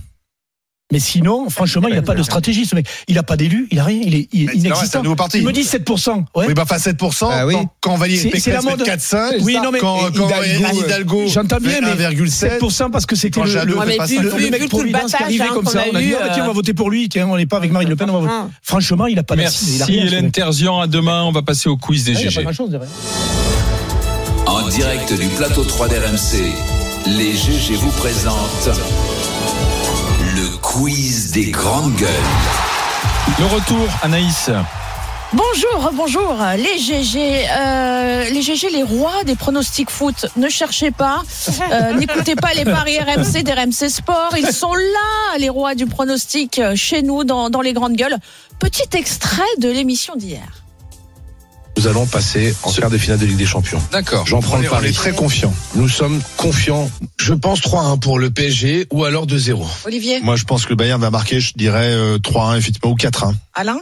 Mais 0.91 0.99
sinon, 0.99 1.49
franchement, 1.49 1.87
il 1.87 1.93
n'y 1.93 1.97
a 1.97 2.01
pas 2.01 2.15
de 2.15 2.23
stratégie, 2.23 2.65
ce 2.65 2.75
mec. 2.75 2.85
Il 3.07 3.15
n'a 3.15 3.23
pas 3.23 3.37
d'élu, 3.37 3.67
il 3.71 3.79
a 3.79 3.83
rien, 3.85 3.99
il 4.03 4.15
est, 4.15 4.27
il 4.33 4.49
est 4.49 4.53
inexistant. 4.55 4.99
un 4.99 5.03
nouveau 5.03 5.15
parti. 5.15 5.37
Il 5.39 5.45
me 5.45 5.51
dit 5.53 5.61
7%. 5.63 6.23
Ouais. 6.35 6.45
Oui, 6.47 6.53
bah 6.53 6.65
pas 6.65 6.77
7%. 6.77 7.27
Ah 7.31 7.45
oui. 7.47 7.53
Quand, 7.53 7.73
quand 7.81 7.95
Valérie 7.95 8.19
C'est- 8.31 8.39
c'est 8.39 8.51
la 8.51 8.59
Pécresse 8.59 8.77
mode. 8.77 8.85
fait 8.85 8.91
4,5. 8.91 9.41
Oui, 9.43 9.57
non, 9.63 9.71
mais- 9.71 9.79
quand, 9.79 9.97
quand 10.15 10.27
Hidalgo, 10.27 10.65
Anne 10.65 10.75
euh, 10.77 10.85
Hidalgo 10.85 11.23
J'entends 11.27 11.57
bien, 11.61 11.79
mais 11.81 11.95
1,7. 12.05 12.59
7% 12.59 12.91
parce 12.91 13.05
que 13.05 13.15
c'était 13.15 13.39
le, 13.41 13.45
le, 13.65 13.73
le 13.73 14.49
mec 14.49 14.69
Providence 14.69 15.13
qui 15.13 15.23
arrivait 15.23 15.43
hein, 15.45 15.47
comme 15.53 15.65
ça. 15.65 15.81
a 15.81 15.83
On 15.91 15.95
a 15.95 15.99
dit, 16.01 16.07
eu, 16.09 16.15
ah, 16.15 16.27
bah, 16.27 16.31
tiens, 16.33 16.43
on 16.43 16.45
va 16.47 16.51
euh, 16.51 16.53
voter 16.53 16.73
pour 16.73 16.89
lui. 16.89 17.09
Tiens, 17.09 17.27
on 17.27 17.37
n'est 17.37 17.45
pas 17.45 17.57
avec 17.57 17.71
Marine 17.71 17.89
Le 17.89 17.95
Pen. 17.95 18.09
On 18.09 18.13
va 18.13 18.19
voter. 18.19 18.33
Franchement, 18.61 19.07
il 19.07 19.15
n'a 19.15 19.23
pas 19.23 19.35
d'assise. 19.35 19.75
il 19.77 19.83
a 19.83 19.85
Merci 19.87 19.99
Hélène. 20.15 20.31
Terzian. 20.31 20.79
À 20.81 20.87
demain, 20.87 21.23
on 21.23 21.31
va 21.31 21.41
passer 21.41 21.69
au 21.69 21.77
quiz 21.77 22.03
des 22.03 22.13
Ouais, 22.15 22.21
Il 22.23 22.27
n'y 22.27 22.37
a 22.37 22.41
pas 22.43 22.51
GG. 22.51 22.67
derrière. 22.69 22.89
En 24.47 24.67
direct 24.67 25.13
du 25.19 25.27
plateau 25.29 25.63
3 25.63 25.87
d'RMC, 25.87 26.43
les 27.07 27.33
GG 27.35 27.75
vous 27.75 27.91
présentent 27.91 28.69
quiz 30.61 31.31
des 31.31 31.49
grandes 31.51 31.95
gueules. 31.95 32.09
Le 33.39 33.45
retour, 33.45 33.87
Anaïs. 34.03 34.49
Bonjour, 35.33 35.91
bonjour, 35.93 36.35
les 36.57 36.77
GG, 36.77 37.45
euh, 37.49 38.29
les 38.29 38.41
GG, 38.41 38.69
les 38.69 38.83
rois 38.83 39.23
des 39.25 39.35
pronostics 39.35 39.89
foot. 39.89 40.27
Ne 40.35 40.49
cherchez 40.49 40.91
pas, 40.91 41.23
euh, 41.71 41.93
n'écoutez 41.99 42.35
pas 42.35 42.53
les 42.53 42.65
paris 42.65 42.99
RMC 42.99 43.43
d'RMC 43.43 43.89
Sport. 43.89 44.33
Ils 44.37 44.51
sont 44.51 44.73
là, 44.73 45.37
les 45.39 45.49
rois 45.49 45.73
du 45.73 45.85
pronostic, 45.87 46.59
euh, 46.59 46.75
chez 46.75 47.01
nous, 47.01 47.23
dans, 47.23 47.49
dans 47.49 47.61
les 47.61 47.73
grandes 47.73 47.95
gueules. 47.95 48.17
Petit 48.59 48.97
extrait 48.97 49.41
de 49.57 49.69
l'émission 49.69 50.15
d'hier. 50.15 50.63
Nous 51.77 51.87
allons 51.87 52.05
passer 52.05 52.53
en 52.63 52.71
quart 52.71 52.89
de 52.89 52.97
finale 52.97 53.17
de 53.19 53.25
Ligue 53.25 53.37
des 53.37 53.45
Champions. 53.45 53.81
D'accord. 53.91 54.25
J'en 54.27 54.39
prends 54.41 54.57
le 54.57 54.65
est, 54.65 54.67
on 54.67 54.71
pari. 54.71 54.89
est 54.89 54.93
très 54.93 55.13
confiant. 55.13 55.53
Nous 55.75 55.87
sommes 55.89 56.21
confiants. 56.37 56.89
Je 57.17 57.33
pense 57.33 57.61
3-1 57.61 57.99
pour 57.99 58.19
le 58.19 58.29
PSG 58.29 58.87
ou 58.91 59.03
alors 59.05 59.25
2-0. 59.25 59.65
Olivier, 59.85 60.19
Moi, 60.21 60.35
je 60.35 60.43
pense 60.43 60.65
que 60.65 60.69
le 60.69 60.75
Bayern 60.75 61.01
va 61.01 61.09
marquer, 61.09 61.39
je 61.39 61.53
dirais 61.55 61.91
euh, 61.91 62.17
3-1, 62.19 62.57
effectivement, 62.57 62.91
ou 62.91 62.95
4-1. 62.95 63.33
Alain 63.55 63.79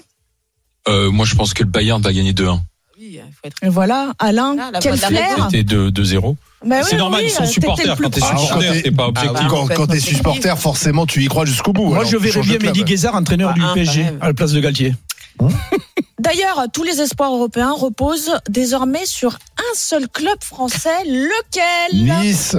Euh, 0.88 1.12
moi, 1.12 1.26
je 1.26 1.36
pense 1.36 1.54
que 1.54 1.64
le 1.64 1.70
Bayern 1.70 2.02
va 2.02 2.14
gagner 2.14 2.32
2-1. 2.34 2.60
Oui, 3.00 3.14
il 3.14 3.20
faut 3.34 3.48
être 3.48 3.56
voilà, 3.72 4.14
Alain, 4.20 4.56
Ah, 4.60 4.80
quel 4.82 4.98
flair 4.98 5.48
C'était 5.50 5.64
2 5.64 5.90
2-0. 5.92 6.36
Bah 6.66 6.84
C'est 6.84 6.92
oui, 6.94 6.98
normal, 7.00 7.22
oui, 7.24 7.30
ils 7.30 7.34
sont 7.34 7.44
euh, 7.44 7.48
supporters. 7.48 7.98
Quand 7.98 8.10
t'es 8.10 8.20
supporter, 8.20 8.68
Ah, 8.70 8.82
t'es 8.82 8.92
pas 8.92 9.04
Ah, 9.06 9.08
objectif. 9.10 9.40
oui. 9.42 9.48
quand 9.50 9.68
quand 9.74 9.88
t'es 9.88 10.00
supporter, 10.00 10.58
forcément, 10.60 11.06
tu 11.06 11.24
y 11.24 11.28
crois 11.28 11.46
jusqu'au 11.46 11.72
bout. 11.74 11.86
Moi, 11.88 12.00
Alors, 12.00 12.10
je 12.12 12.18
verrais 12.18 12.42
bien. 12.42 12.58
Mehdi 12.62 12.84
Guézard, 12.84 13.16
entraîneur 13.16 13.52
Ah, 13.52 13.56
du 13.56 13.62
un, 13.62 13.74
PSG, 13.74 14.06
à 14.22 14.28
la 14.28 14.34
place 14.34 14.52
de 14.52 14.60
Galtier. 14.60 14.94
D'ailleurs, 16.20 16.66
tous 16.74 16.84
les 16.84 17.02
espoirs 17.02 17.34
européens 17.34 17.72
reposent 17.72 18.32
désormais 18.50 19.06
sur 19.06 19.36
un 19.58 19.76
seul 19.76 20.08
club 20.10 20.38
français, 20.42 21.04
lequel 21.06 22.22
Nice. 22.22 22.56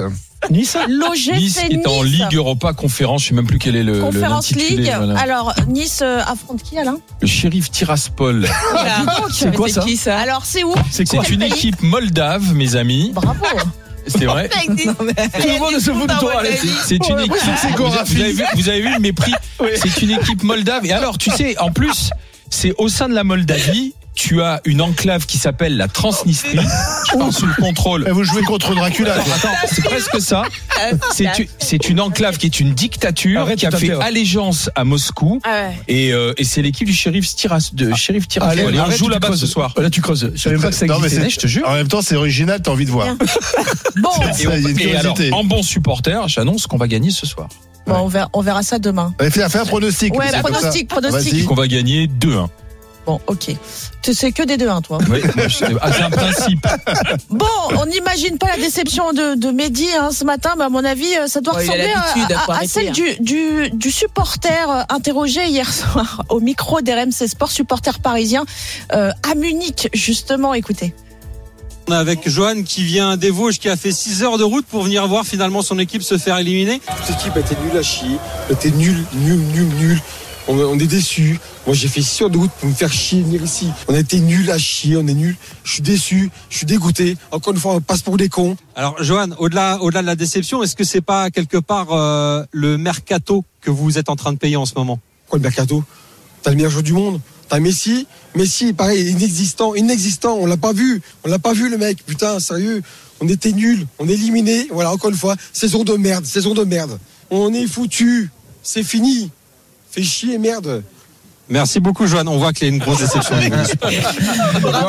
Nice 0.51 0.77
L'OGC 0.89 1.37
Nice 1.37 1.59
est 1.71 1.87
en 1.87 2.03
Ligue 2.03 2.35
Europa 2.35 2.73
Conférence, 2.73 3.25
je 3.25 3.29
sais 3.29 3.35
même 3.35 3.47
plus 3.47 3.59
quel 3.59 3.77
est 3.77 3.83
le 3.83 4.01
Conférence 4.01 4.53
voilà. 4.55 5.19
Alors, 5.19 5.55
Nice 5.69 6.01
euh, 6.03 6.21
affronte 6.21 6.63
qui, 6.63 6.79
Alain? 6.79 6.99
Le 7.21 7.27
shérif 7.27 7.71
Tiraspol. 7.71 8.49
C'est 9.31 9.55
quoi 9.55 9.69
ça? 9.69 9.83
qui 9.83 9.99
ça? 9.99 10.19
Alors, 10.19 10.47
c'est 10.47 10.65
où? 10.65 10.73
C'est 10.91 11.05
quoi? 11.05 11.23
C'est 11.23 11.35
une 11.35 11.43
équipe 11.43 11.83
moldave, 11.83 12.55
mes 12.55 12.77
amis. 12.77 13.11
Bravo 13.13 13.45
C'est 14.07 14.25
vrai. 14.25 14.49
Tout 14.49 14.67
le 14.67 15.59
monde 15.59 15.79
se 15.79 15.93
fout 15.93 16.09
de 16.09 16.19
toi, 16.19 16.41
Alex. 16.41 16.65
C'est 16.87 17.09
une 17.09 17.21
équipe. 17.21 17.35
avez 17.79 18.33
vu, 18.33 18.45
vous 18.55 18.69
avez 18.69 18.81
vu 18.81 18.93
le 18.95 19.01
mépris. 19.01 19.35
C'est 19.77 20.03
une 20.03 20.13
équipe 20.13 20.43
moldave. 20.43 20.87
Et 20.87 20.93
alors, 20.93 21.19
tu 21.19 21.31
sais, 21.31 21.57
en 21.59 21.71
plus, 21.71 22.11
c'est 22.51 22.75
au 22.79 22.89
sein 22.89 23.09
de 23.09 23.15
la 23.15 23.25
Moldavie. 23.25 23.95
Tu 24.13 24.43
as 24.43 24.61
une 24.67 24.83
enclave 24.83 25.25
qui 25.25 25.39
s'appelle 25.39 25.79
la 25.79 25.89
Transnistrie, 25.89 26.59
je 27.11 27.17
pense 27.17 27.39
sous 27.39 27.47
le 27.47 27.55
contrôle. 27.55 28.07
Et 28.07 28.11
vous 28.11 28.25
jouez 28.25 28.43
contre 28.43 28.75
Dracula. 28.75 29.15
c'est 29.67 29.83
presque 29.83 30.21
ça. 30.21 30.43
C'est 31.15 31.25
une- 31.39 31.47
C'est 31.59 31.89
une 31.89 32.01
enclave 32.01 32.37
qui 32.37 32.45
est 32.47 32.61
une 32.61 32.75
dictature 32.75 33.41
Arrête 33.43 33.59
qui 33.61 33.67
a 33.67 33.71
fait 33.71 33.93
allégeance 33.93 34.69
à 34.75 34.85
Moscou. 34.85 35.41
Ah 35.45 35.49
ouais. 35.69 35.77
Et, 35.89 36.13
euh, 36.13 36.35
et 36.37 36.45
c'est 36.45 36.61
l'équipe 36.61 36.87
du 36.87 36.93
shérif 36.93 37.35
Tiras, 37.35 37.71
de 37.73 37.95
shérif 37.95 38.29
Tiraspol. 38.29 38.59
Allez, 38.69 38.77
on 38.77 38.81
arrête, 38.83 38.99
joue 38.99 39.09
là-bas 39.09 39.35
ce 39.37 39.47
soir. 39.47 39.73
Là, 39.79 39.89
tu 39.89 40.03
creuses. 40.03 40.33
Je 40.35 40.41
savais 40.41 40.59
pas 40.59 40.69
que 40.69 40.75
ça 40.75 40.85
Non, 40.87 40.99
mais 40.99 41.05
existait. 41.07 41.25
c'est- 41.25 41.31
je 41.31 41.39
te 41.39 41.47
jure. 41.47 41.67
En 41.69 41.75
même 41.75 41.89
temps, 41.89 42.03
c'est 42.03 42.17
original, 42.17 42.61
t'as 42.61 42.73
envie 42.73 42.85
de 42.85 42.91
voir. 42.91 43.07
Bon, 43.97 44.11
Et, 44.41 44.47
on- 44.49 44.53
et 44.77 44.97
alors, 44.97 45.17
en 45.33 45.45
bon 45.45 45.63
supporter, 45.63 46.29
j'annonce 46.29 46.67
qu'on 46.67 46.77
va 46.79 46.89
gagner 46.89 47.11
ce 47.11 47.27
soir. 47.27 47.49
Bon, 47.87 47.97
on, 47.97 48.09
verra, 48.09 48.29
on 48.33 48.41
verra 48.41 48.63
ça 48.63 48.79
demain. 48.79 49.15
Allez, 49.19 49.31
fais, 49.31 49.43
un 49.43 49.65
pronostic. 49.65 50.15
Ouais, 50.17 50.31
pronostic, 50.41 50.89
pronostic. 50.89 51.33
Vas-y. 51.33 51.45
Qu'on 51.45 51.55
va 51.55 51.67
gagner 51.67 52.07
2-1. 52.07 52.49
Bon, 53.07 53.19
ok. 53.27 53.57
Tu 54.03 54.15
sais 54.15 54.31
que 54.31 54.43
des 54.43 54.57
2-1, 54.57 54.83
toi. 54.83 54.99
Oui, 55.11 55.21
je 55.23 55.65
ah, 55.81 55.93
c'est 55.93 56.03
un 56.03 56.11
principe. 56.11 56.67
Bon, 57.31 57.47
on 57.77 57.87
n'imagine 57.87 58.39
pas 58.39 58.49
la 58.49 58.57
déception 58.57 59.13
de, 59.13 59.37
de 59.37 59.51
Mehdi 59.51 59.89
hein, 59.99 60.11
ce 60.13 60.25
matin, 60.25 60.51
mais 60.59 60.65
à 60.65 60.69
mon 60.69 60.85
avis, 60.85 61.17
euh, 61.17 61.27
ça 61.27 61.41
doit 61.41 61.55
Ouais, 61.55 61.69
a 61.69 61.73
ressembler 61.73 62.35
à, 62.49 62.67
celle 62.67 62.89
hein. 62.89 62.93
du, 62.93 63.17
du, 63.21 63.71
du 63.71 63.91
supporter 63.91 64.71
euh, 64.71 64.83
interrogé 64.91 65.47
hier 65.47 65.73
soir 65.73 66.23
au 66.29 66.41
micro 66.41 66.83
d'RMC 66.83 67.27
Sport, 67.27 67.51
supporter 67.51 67.99
parisien 68.01 68.45
euh, 68.93 69.11
à 69.31 69.35
Munich, 69.35 69.89
justement. 69.93 70.55
Écoutez. 70.55 70.95
On 71.91 71.93
est 71.93 71.97
avec 71.97 72.29
Johan 72.29 72.63
qui 72.63 72.85
vient 72.85 73.17
des 73.17 73.31
Vosges, 73.31 73.59
qui 73.59 73.69
a 73.69 73.77
fait 73.77 73.91
6 73.91 74.23
heures 74.23 74.39
de 74.39 74.45
route 74.45 74.65
pour 74.65 74.85
venir 74.85 75.09
voir 75.09 75.27
finalement 75.27 75.61
son 75.61 75.77
équipe 75.81 76.05
se 76.05 76.19
faire 76.19 76.39
éliminer. 76.39 76.81
Cette 77.05 77.17
équipe 77.17 77.37
était 77.37 77.61
nulle 77.65 77.77
à 77.77 77.83
chier, 77.83 78.17
elle 78.49 78.55
était 78.55 78.71
nulle, 78.71 79.05
nulle, 79.13 79.41
nulle, 79.41 79.75
nulle. 79.75 80.01
On, 80.47 80.57
on 80.57 80.79
est 80.79 80.87
déçus. 80.87 81.41
Moi, 81.67 81.75
j'ai 81.75 81.89
fait 81.89 82.01
6 82.01 82.23
heures 82.23 82.31
de 82.31 82.39
route 82.39 82.53
pour 82.61 82.69
me 82.69 82.75
faire 82.75 82.93
chier, 82.93 83.23
venir 83.23 83.43
ici. 83.43 83.71
On 83.89 83.95
a 83.95 83.99
été 83.99 84.21
nuls 84.21 84.49
à 84.53 84.59
chier, 84.59 84.97
on 84.97 85.07
est 85.09 85.15
nuls. 85.15 85.37
Je 85.65 85.73
suis 85.73 85.83
déçu, 85.83 86.31
je 86.49 86.59
suis 86.59 86.67
dégoûté. 86.67 87.17
Encore 87.33 87.55
une 87.55 87.59
fois, 87.59 87.75
on 87.75 87.81
passe 87.81 88.03
pour 88.03 88.17
des 88.17 88.29
cons. 88.29 88.57
Alors 88.77 89.03
Johan, 89.03 89.31
au-delà 89.39 89.79
au-delà 89.81 90.03
de 90.03 90.07
la 90.07 90.15
déception, 90.17 90.63
est-ce 90.63 90.77
que 90.77 90.85
c'est 90.85 91.01
pas 91.01 91.31
quelque 91.31 91.59
part 91.59 91.89
euh, 91.91 92.45
le 92.53 92.79
mercato 92.79 93.45
que 93.61 93.73
vous 93.73 93.99
êtes 93.99 94.11
en 94.11 94.15
train 94.15 94.33
de 94.33 94.39
payer 94.39 94.55
en 94.55 94.65
ce 94.65 94.75
moment? 94.77 95.01
Quoi, 95.29 95.41
le 95.41 95.43
mercato? 95.43 95.83
T'as 96.45 96.51
le 96.51 96.57
meilleur 96.57 96.71
joueur 96.71 96.85
du 96.85 96.93
monde? 96.93 97.21
T'as 97.51 97.59
Messi 97.59 98.07
Messi, 98.37 98.73
pareil, 98.73 99.11
inexistant, 99.11 99.75
inexistant. 99.75 100.39
On 100.41 100.47
l'a 100.47 100.57
pas 100.57 100.73
vu. 100.73 101.03
On 101.25 101.29
l'a 101.29 101.41
pas 101.41 101.53
vu, 101.53 101.69
le 101.69 101.79
mec. 101.79 102.07
Putain, 102.07 102.39
sérieux. 102.39 102.81
On 103.21 103.27
était 103.27 103.51
nuls. 103.51 103.87
On 103.99 104.09
est 104.09 104.13
éliminés. 104.13 104.69
Voilà, 104.71 104.93
encore 104.93 105.11
une 105.11 105.17
fois, 105.17 105.35
saison 105.53 105.83
de 105.83 105.95
merde, 105.95 106.25
saison 106.25 106.55
de 106.55 106.63
merde. 106.63 106.99
On 107.29 107.53
est 107.53 107.67
foutu. 107.67 108.31
C'est 108.63 108.85
fini. 108.85 109.33
Fais 109.91 110.05
chier, 110.05 110.39
merde. 110.39 110.85
Merci 111.51 111.81
beaucoup, 111.81 112.07
Joanne. 112.07 112.29
On 112.29 112.39
voit 112.39 112.53
qu'il 112.53 112.69
y 112.69 112.71
a 112.71 112.75
une 112.75 112.81
grosse 112.81 113.01
déception. 113.01 113.35
Excellent, 113.41 114.89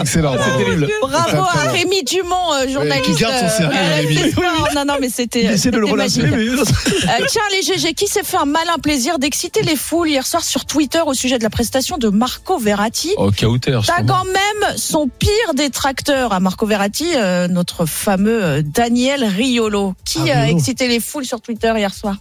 excellent. 0.00 0.32
C'est 0.42 0.64
terrible. 0.64 0.88
Bravo 1.02 1.42
à 1.42 1.70
Rémi 1.70 2.02
Dumont, 2.04 2.54
euh, 2.54 2.68
journaliste. 2.68 3.04
qui 3.04 3.14
garde 3.20 3.34
son 3.48 3.56
sérieux, 3.56 3.76
euh, 3.76 3.94
Rémi. 3.96 4.16
RMC 4.18 4.30
Sport. 4.30 4.68
Non, 4.74 4.84
non, 4.86 4.94
mais 5.00 5.08
c'était. 5.10 5.42
J'essaie 5.48 5.70
de 5.70 5.76
le 5.78 5.86
c'était 5.86 5.92
relancer, 5.92 6.22
magique. 6.22 6.36
mais. 6.36 7.22
Euh, 7.22 7.26
tiens, 7.28 7.42
les 7.52 7.62
GG, 7.62 7.92
qui 7.94 8.06
s'est 8.06 8.22
fait 8.22 8.38
un 8.38 8.44
malin 8.46 8.76
plaisir 8.82 9.18
d'exciter 9.18 9.62
les 9.62 9.76
foules 9.76 10.08
hier 10.08 10.26
soir 10.26 10.42
sur 10.42 10.64
Twitter 10.64 11.00
au 11.04 11.12
sujet 11.14 11.36
de 11.38 11.42
la 11.42 11.50
prestation 11.50 11.98
de 11.98 12.08
Marco 12.08 12.58
Verratti 12.58 13.12
Oh, 13.18 13.30
Kauter, 13.30 13.78
T'as 13.86 13.96
sûrement. 13.96 14.06
quand 14.06 14.24
même 14.24 14.76
son 14.76 15.08
pire 15.08 15.54
détracteur 15.54 16.32
à 16.32 16.40
Marco 16.40 16.64
Verratti, 16.66 17.08
euh, 17.16 17.46
notre 17.48 17.84
fameux 17.84 18.42
euh, 18.42 18.62
Daniel 18.64 19.24
Riolo. 19.24 19.94
Qui 20.06 20.20
Ah, 20.30 20.38
a 20.38 20.40
Riolo. 20.42 20.56
excité 20.58 20.88
les 20.88 21.00
foules 21.00 21.26
sur 21.26 21.40
Twitter 21.42 21.72
hier 21.76 21.92
soir? 21.92 22.16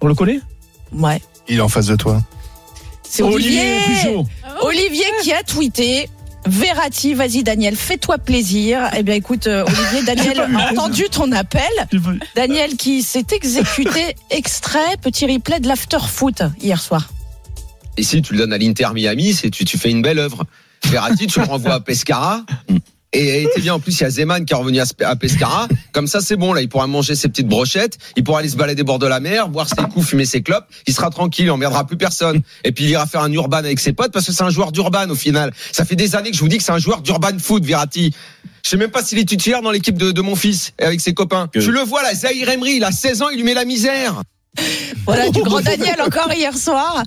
On 0.00 0.06
le 0.06 0.14
connaît? 0.14 0.40
Ouais. 0.92 1.20
Il 1.48 1.58
est 1.58 1.60
en 1.60 1.68
face 1.68 1.86
de 1.86 1.96
toi. 1.96 2.22
C'est 3.02 3.22
Olivier. 3.22 3.78
Peugeot. 3.86 4.26
Olivier 4.62 5.04
qui 5.22 5.32
a 5.32 5.42
tweeté. 5.42 6.08
Verratti, 6.48 7.14
vas-y 7.14 7.42
Daniel, 7.42 7.74
fais-toi 7.74 8.18
plaisir. 8.18 8.88
Eh 8.96 9.02
bien 9.02 9.14
écoute 9.14 9.48
euh, 9.48 9.64
Olivier, 9.64 10.02
Daniel 10.06 10.40
a 10.40 10.70
entendu 10.70 11.04
ton 11.10 11.32
appel. 11.32 11.62
Daniel 12.36 12.76
qui 12.76 13.02
s'est 13.02 13.26
exécuté 13.32 14.14
extrait, 14.30 14.96
petit 15.02 15.26
replay 15.26 15.58
de 15.58 15.66
l'after 15.66 15.98
foot 16.08 16.42
hier 16.62 16.80
soir. 16.80 17.08
Et 17.96 18.04
si 18.04 18.22
tu 18.22 18.34
le 18.34 18.40
donnes 18.40 18.52
à 18.52 18.58
l'Inter 18.58 18.88
Miami, 18.94 19.32
c'est 19.34 19.50
tu, 19.50 19.64
tu 19.64 19.76
fais 19.76 19.90
une 19.90 20.02
belle 20.02 20.20
œuvre. 20.20 20.44
Verratti, 20.84 21.26
tu 21.26 21.40
le 21.40 21.46
renvoies 21.46 21.74
à 21.74 21.80
Pescara. 21.80 22.44
Et, 23.16 23.42
et 23.42 23.48
t'es 23.54 23.62
bien, 23.62 23.72
en 23.72 23.80
plus, 23.80 23.98
il 23.98 24.02
y 24.02 24.04
a 24.04 24.10
Zeman 24.10 24.44
qui 24.44 24.52
est 24.52 24.56
revenu 24.56 24.78
à, 24.78 25.16
Pescara. 25.16 25.68
Comme 25.92 26.06
ça, 26.06 26.20
c'est 26.20 26.36
bon, 26.36 26.52
là, 26.52 26.60
il 26.60 26.68
pourra 26.68 26.86
manger 26.86 27.14
ses 27.14 27.28
petites 27.28 27.48
brochettes, 27.48 27.96
il 28.14 28.22
pourra 28.24 28.40
aller 28.40 28.48
se 28.50 28.56
balader 28.56 28.82
bord 28.82 28.98
de 28.98 29.06
la 29.06 29.20
mer, 29.20 29.48
boire 29.48 29.68
ses 29.68 29.82
coups, 29.90 30.06
fumer 30.06 30.26
ses 30.26 30.42
clopes, 30.42 30.66
il 30.86 30.92
sera 30.92 31.08
tranquille, 31.08 31.46
il 31.46 31.50
emmerdera 31.50 31.86
plus 31.86 31.96
personne. 31.96 32.42
Et 32.62 32.72
puis, 32.72 32.84
il 32.84 32.90
ira 32.90 33.06
faire 33.06 33.22
un 33.22 33.32
urban 33.32 33.56
avec 33.56 33.80
ses 33.80 33.94
potes 33.94 34.12
parce 34.12 34.26
que 34.26 34.32
c'est 34.32 34.44
un 34.44 34.50
joueur 34.50 34.70
d'urban, 34.70 35.08
au 35.08 35.14
final. 35.14 35.52
Ça 35.72 35.86
fait 35.86 35.96
des 35.96 36.14
années 36.14 36.30
que 36.30 36.36
je 36.36 36.42
vous 36.42 36.48
dis 36.48 36.58
que 36.58 36.62
c'est 36.62 36.72
un 36.72 36.78
joueur 36.78 37.00
d'urban 37.00 37.38
foot, 37.38 37.64
Verratti. 37.64 38.12
Je 38.62 38.70
sais 38.70 38.76
même 38.76 38.90
pas 38.90 39.02
s'il 39.02 39.18
est 39.18 39.28
titulaire 39.28 39.62
dans 39.62 39.70
l'équipe 39.70 39.96
de, 39.96 40.12
de 40.12 40.20
mon 40.20 40.36
fils, 40.36 40.74
et 40.78 40.84
avec 40.84 41.00
ses 41.00 41.14
copains. 41.14 41.48
Tu 41.52 41.72
le 41.72 41.80
vois, 41.80 42.02
là, 42.02 42.14
Zahir 42.14 42.50
Emery, 42.50 42.76
il 42.76 42.84
a 42.84 42.92
16 42.92 43.22
ans, 43.22 43.28
il 43.30 43.36
lui 43.36 43.44
met 43.44 43.54
la 43.54 43.64
misère. 43.64 44.22
Voilà, 45.06 45.30
du 45.30 45.42
grand 45.42 45.60
Daniel 45.62 46.00
encore 46.02 46.32
hier 46.32 46.56
soir. 46.56 47.02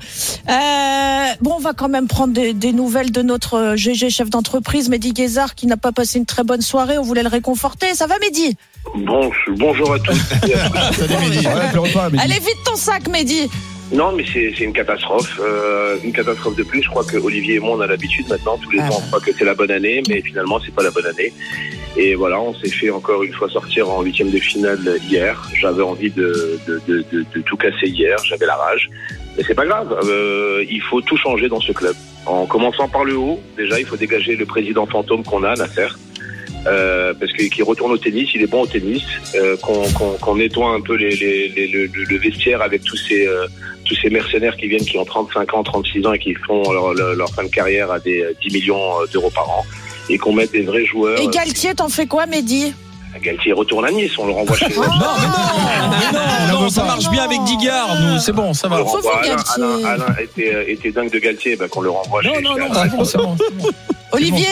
Euh, 0.50 1.34
bon, 1.41 1.56
on 1.56 1.60
va 1.60 1.74
quand 1.74 1.89
même 1.89 2.08
prendre 2.08 2.34
des, 2.34 2.54
des 2.54 2.72
nouvelles 2.74 3.12
de 3.12 3.22
notre 3.22 3.56
euh, 3.56 3.76
GG 3.76 4.10
chef 4.10 4.30
d'entreprise, 4.30 4.89
Mehdi 4.89 5.14
Guézard, 5.14 5.56
qui 5.56 5.68
n'a 5.68 5.78
pas 5.78 5.91
passé 5.91 6.20
une 6.20 6.26
très 6.26 6.43
bonne 6.43 6.62
soirée. 6.62 6.97
On 6.97 7.04
voulait 7.04 7.24
le 7.24 7.30
réconforter. 7.30 7.93
Ça 7.95 8.08
va, 8.08 8.18
Mehdi? 8.20 8.56
Bon, 8.95 9.32
bonjour 9.58 9.93
à 9.93 10.00
tous. 10.00 10.18
Allez, 12.20 12.39
vite 12.39 12.64
ton 12.66 12.76
sac, 12.76 13.08
Mehdi. 13.08 13.50
Non, 13.91 14.11
mais 14.11 14.23
c'est 14.31 14.53
c'est 14.57 14.63
une 14.65 14.73
catastrophe. 14.73 15.39
Euh, 15.41 15.97
une 16.03 16.13
catastrophe 16.13 16.55
de 16.55 16.63
plus. 16.63 16.83
Je 16.83 16.89
crois 16.89 17.03
que 17.03 17.17
Olivier 17.17 17.55
et 17.55 17.59
moi, 17.59 17.75
on 17.77 17.81
a 17.81 17.87
l'habitude 17.87 18.27
maintenant. 18.29 18.57
Tous 18.57 18.69
les 18.71 18.79
Ah. 18.79 18.89
ans, 18.89 19.01
on 19.03 19.07
croit 19.07 19.19
que 19.19 19.31
c'est 19.37 19.45
la 19.45 19.55
bonne 19.55 19.71
année, 19.71 20.01
mais 20.07 20.21
finalement, 20.21 20.59
c'est 20.63 20.73
pas 20.73 20.83
la 20.83 20.91
bonne 20.91 21.05
année. 21.07 21.33
Et 21.97 22.13
voilà, 22.15 22.39
on 22.39 22.53
s'est 22.53 22.69
fait 22.69 22.91
encore 22.91 23.23
une 23.23 23.33
fois 23.33 23.49
sortir 23.49 23.89
en 23.89 24.01
huitième 24.03 24.29
de 24.29 24.37
finale 24.37 24.79
hier. 25.09 25.41
J'avais 25.59 25.81
envie 25.81 26.11
de, 26.11 26.59
de, 26.67 26.79
de, 26.87 27.05
de, 27.11 27.25
de 27.35 27.41
tout 27.41 27.57
casser 27.57 27.87
hier. 27.87 28.17
J'avais 28.23 28.45
la 28.45 28.55
rage. 28.55 28.89
Mais 29.35 29.43
c'est 29.45 29.55
pas 29.55 29.65
grave. 29.65 29.97
Euh, 30.05 30.63
il 30.69 30.81
faut 30.81 31.01
tout 31.01 31.17
changer 31.17 31.49
dans 31.49 31.59
ce 31.59 31.71
club. 31.71 31.95
En 32.25 32.45
commençant 32.45 32.87
par 32.87 33.03
le 33.05 33.17
haut, 33.17 33.39
déjà, 33.57 33.79
il 33.79 33.85
faut 33.85 33.95
dégager 33.97 34.35
le 34.35 34.45
président 34.45 34.85
fantôme 34.85 35.23
qu'on 35.23 35.43
a, 35.43 35.55
Nasser. 35.55 35.87
Euh, 36.68 37.14
parce 37.20 37.32
que- 37.32 37.43
qu'il 37.43 37.64
retourne 37.64 37.91
au 37.93 37.97
tennis, 37.97 38.30
il 38.36 38.41
est 38.41 38.47
bon 38.47 38.62
au 38.64 38.68
tennis, 38.68 39.01
euh, 39.36 39.55
qu'on 39.57 40.36
nettoie 40.36 40.72
un 40.72 40.82
peu 40.82 40.95
les, 40.95 41.12
les- 41.16 41.47
les- 41.49 41.68
le, 41.68 41.86
le- 41.86 42.03
le 42.03 42.18
vestiaire 42.18 42.62
avec 42.62 42.84
tous 42.84 42.97
ces 42.97 43.26
euh, 43.28 43.47
tous 43.86 43.95
ces 43.95 44.10
mercenaires 44.10 44.55
qui 44.57 44.68
viennent, 44.68 44.84
qui 44.86 44.97
ont 44.97 45.05
35 45.05 45.53
ans, 45.55 45.64
36 45.64 46.05
ans 46.05 46.14
et 46.14 46.20
qui 46.20 46.34
font 46.36 46.70
leur, 46.72 46.93
leur, 46.93 47.16
leur 47.16 47.30
fin 47.34 47.43
de 47.43 47.47
carrière 47.49 47.89
à 47.91 47.99
des 47.99 48.22
euh, 48.22 48.34
10 48.41 48.53
millions 48.53 48.91
d'euros 49.12 49.32
par 49.34 49.49
an, 49.49 49.66
et 50.10 50.18
qu'on 50.18 50.34
mette 50.34 50.51
des 50.51 50.62
vrais 50.64 50.86
joueurs. 50.86 51.20
Et 51.20 51.28
Galtier, 51.28 51.74
t'en 51.74 51.89
fais 51.89 52.05
quoi, 52.05 52.26
Mehdi? 52.28 52.74
Galtier 53.24 53.53
retourne 53.53 53.86
à 53.86 53.91
Nice, 53.91 54.12
on 54.20 54.28
le 54.28 54.34
renvoie 54.34 54.55
chez 54.57 54.68
Non, 54.68 56.62
non, 56.62 56.70
ça 56.70 56.84
marche 56.84 57.10
bien 57.10 57.24
avec 57.24 57.41
Digard, 57.43 57.99
nous, 58.01 58.20
c'est 58.20 58.32
bon, 58.34 58.53
ça 58.53 58.68
On 58.68 58.72
va. 58.72 58.78
le 58.78 58.84
renvoie. 58.84 59.22
Alain, 59.24 59.38
Alain- 59.55 59.86
Alain 59.86 60.16
était, 60.22 60.72
était 60.72 60.91
dingue 60.91 61.12
de 61.12 61.20
Galtier, 61.20 61.55
ben, 61.55 61.68
qu'on 61.68 61.82
le 61.82 61.89
renvoie 61.89 62.22
chez, 62.22 62.30
non, 62.30 62.36
chez 62.53 62.60
non, 62.60 62.72
Alain. 62.72 62.84
c'est 62.84 62.89
bon, 62.97 63.05
c'est 63.05 63.18
bon. 63.18 63.70
Olivier, 64.12 64.45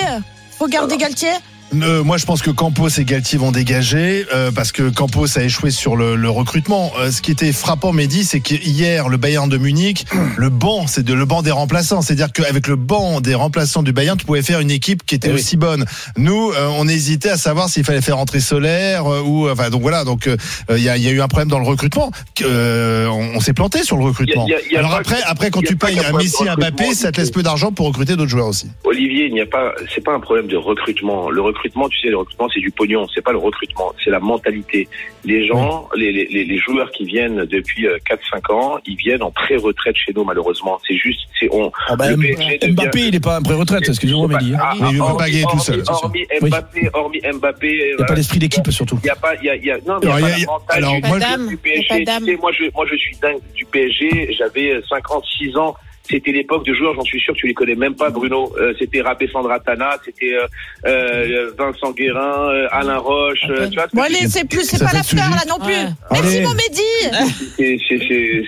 faut 0.57 0.67
garder 0.67 0.97
Galtier? 0.97 1.29
Euh, 1.75 2.01
moi, 2.03 2.17
je 2.17 2.25
pense 2.25 2.41
que 2.41 2.49
Campos 2.49 2.87
et 2.97 3.03
Galtier 3.03 3.37
vont 3.37 3.51
dégager 3.51 4.25
euh, 4.33 4.51
parce 4.55 4.71
que 4.71 4.89
Campos 4.89 5.37
a 5.37 5.43
échoué 5.43 5.69
sur 5.69 5.95
le, 5.97 6.15
le 6.15 6.29
recrutement. 6.29 6.93
Euh, 6.97 7.11
ce 7.11 7.21
qui 7.21 7.29
était 7.31 7.51
frappant, 7.51 7.91
Mehdi, 7.91 8.23
c'est 8.23 8.39
qu'hier, 8.39 9.09
le 9.09 9.17
Bayern 9.17 9.49
de 9.49 9.57
Munich, 9.57 10.05
le 10.37 10.49
banc, 10.49 10.87
c'est 10.87 11.03
de 11.03 11.13
le 11.13 11.25
banc 11.25 11.41
des 11.41 11.51
remplaçants. 11.51 12.01
C'est-à-dire 12.01 12.31
qu'avec 12.31 12.67
le 12.67 12.77
banc 12.77 13.19
des 13.19 13.35
remplaçants 13.35 13.83
du 13.83 13.91
Bayern, 13.91 14.17
tu 14.17 14.25
pouvais 14.25 14.41
faire 14.41 14.61
une 14.61 14.71
équipe 14.71 15.05
qui 15.05 15.15
était 15.15 15.27
Eh 15.27 15.33
oui. 15.33 15.39
aussi 15.39 15.57
bonne. 15.57 15.85
Nous, 16.15 16.51
euh, 16.51 16.67
on 16.77 16.87
hésitait 16.87 17.29
à 17.31 17.37
savoir 17.37 17.67
s'il 17.69 17.83
fallait 17.83 18.01
faire 18.01 18.17
entrer 18.17 18.39
Solaire 18.39 19.05
euh, 19.05 19.21
ou 19.21 19.49
enfin 19.49 19.69
donc 19.69 19.81
voilà. 19.81 20.05
Donc 20.05 20.27
euh, 20.27 20.37
il 20.69 20.77
y, 20.77 20.83
y 20.83 20.89
a 20.89 21.11
eu 21.11 21.21
un 21.21 21.27
problème 21.27 21.49
dans 21.49 21.59
le 21.59 21.67
recrutement. 21.67 22.11
Euh, 22.43 23.07
on 23.07 23.27
on 23.35 23.39
s'est 23.41 23.53
planté 23.53 23.83
sur 23.83 23.97
le 23.97 24.03
recrutement. 24.05 24.45
Il 24.47 24.51
y 24.51 24.55
a- 24.55 24.59
il 24.65 24.71
y 24.71 24.75
a 24.77 24.79
Alors 24.79 24.95
après, 24.95 25.17
que- 25.17 25.27
après 25.27 25.51
quand 25.51 25.61
tu 25.61 25.75
payes 25.75 25.99
un 25.99 26.15
Messi, 26.17 26.47
un 26.47 26.55
Mbappé, 26.55 26.93
ça 26.95 27.11
te 27.11 27.19
laisse 27.19 27.29
peu 27.29 27.43
d'argent 27.43 27.71
pour 27.73 27.87
recruter 27.87 28.15
d'autres 28.15 28.31
joueurs 28.31 28.47
aussi. 28.47 28.67
Olivier, 28.85 29.25
il 29.27 29.33
n'y 29.33 29.41
a 29.41 29.45
pas, 29.45 29.73
c'est 29.93 30.03
pas 30.03 30.13
un 30.13 30.19
problème 30.21 30.47
de 30.47 30.55
recrutement. 30.55 31.29
Le 31.29 31.41
recrutement, 31.41 31.56
tu 31.63 31.99
sais, 31.99 32.07
le 32.09 32.17
recrutement, 32.17 32.47
c'est 32.53 32.59
du 32.59 32.71
pognon. 32.71 33.07
C'est 33.13 33.21
pas 33.23 33.31
le 33.31 33.37
recrutement, 33.37 33.93
c'est 34.03 34.09
la 34.09 34.19
mentalité. 34.19 34.87
Les 35.25 35.45
gens, 35.47 35.87
les, 35.95 36.11
les, 36.11 36.25
les- 36.25 36.45
les 36.45 36.57
joueurs 36.57 36.89
qui 36.91 37.05
viennent 37.05 37.45
depuis 37.45 37.87
euh, 37.87 37.97
4-5 38.09 38.53
ans, 38.53 38.77
ils 38.85 38.95
viennent 38.95 39.23
en 39.23 39.31
pré-retraite 39.31 39.95
chez 39.97 40.13
nous, 40.15 40.23
malheureusement. 40.23 40.79
C'est 40.87 40.95
juste, 40.95 41.21
c'est 41.39 41.49
on. 41.51 41.71
Ah 41.89 41.95
bah, 41.95 42.09
le 42.11 42.17
PSG 42.17 42.57
devient- 42.59 42.73
Mbappé, 42.73 42.99
il 42.99 43.11
n'est 43.11 43.19
pas 43.19 43.37
un 43.37 43.41
pré-retraite, 43.41 43.87
excusez-moi, 43.87 44.27
Mehdi. 44.27 44.53
hein. 44.55 44.59
Ah, 44.61 44.73
Mais 44.81 44.87
il 44.91 45.01
hormis- 45.01 45.17
pas 45.17 45.25
gagner 45.29 45.43
tout 45.51 45.59
seul. 45.59 45.83
Hormis 45.87 46.25
Oui. 46.41 46.49
Mbappé, 46.49 46.89
hormis 46.93 47.21
Mbappé. 47.33 47.67
Il 47.91 47.95
n'y 47.97 48.03
a 48.03 48.05
pas 48.05 48.15
d'esprit 48.15 48.39
d'équipe, 48.39 48.69
surtout. 48.71 48.99
Il 49.03 49.07
y 49.07 49.09
a 49.09 49.15
pas, 49.15 49.35
il 49.35 49.45
y 49.45 49.49
a, 49.49 49.55
il 49.55 49.65
y 49.65 49.71
a, 49.71 49.77
non, 49.85 49.99
mais 50.01 50.07
il 50.07 50.07
y 50.07 50.11
a 50.11 50.15
Alors, 50.15 50.19
pas 50.19 50.19
il 50.19 50.31
y 50.31 50.33
a- 50.33 50.37
la 50.39 50.45
mentale 50.45 50.77
alors, 50.77 50.95
du, 50.95 51.07
moi, 51.07 51.19
du 51.19 51.51
je- 51.51 51.55
PSG. 51.57 52.05
Tu 52.05 52.25
sais, 52.25 52.35
moi, 52.37 52.51
je, 52.51 52.63
moi, 52.73 52.85
je 52.89 52.95
suis 52.95 53.15
dingue 53.17 53.39
du 53.55 53.65
PSG. 53.65 54.33
J'avais 54.37 54.81
56 54.89 55.55
ans. 55.57 55.75
C'était 56.09 56.31
l'époque 56.31 56.65
de 56.65 56.73
joueurs, 56.73 56.93
j'en 56.95 57.03
suis 57.03 57.19
sûr, 57.19 57.33
tu 57.35 57.47
les 57.47 57.53
connais 57.53 57.75
même 57.75 57.95
pas, 57.95 58.09
Bruno. 58.09 58.53
Euh, 58.59 58.73
c'était 58.79 59.01
Rabé 59.01 59.27
Sandratana, 59.31 59.97
c'était 60.05 60.33
euh, 60.33 60.47
euh, 60.85 61.51
Vincent 61.57 61.91
Guérin, 61.91 62.49
euh, 62.49 62.67
Alain 62.71 62.97
Roche. 62.97 63.39
tu 63.41 63.75
vois, 63.75 63.87
Bon, 63.93 64.01
allez, 64.03 64.27
c'est 64.29 64.47
plus, 64.47 64.63
c'est 64.63 64.79
pas 64.79 64.93
l'after 64.93 65.17
là 65.17 65.43
non 65.49 65.57
plus. 65.59 65.73
Ouais. 65.73 65.87
Merci, 66.11 66.37
Allez. 66.37 66.45
mon 66.45 66.53
Mehdi. 66.53 67.77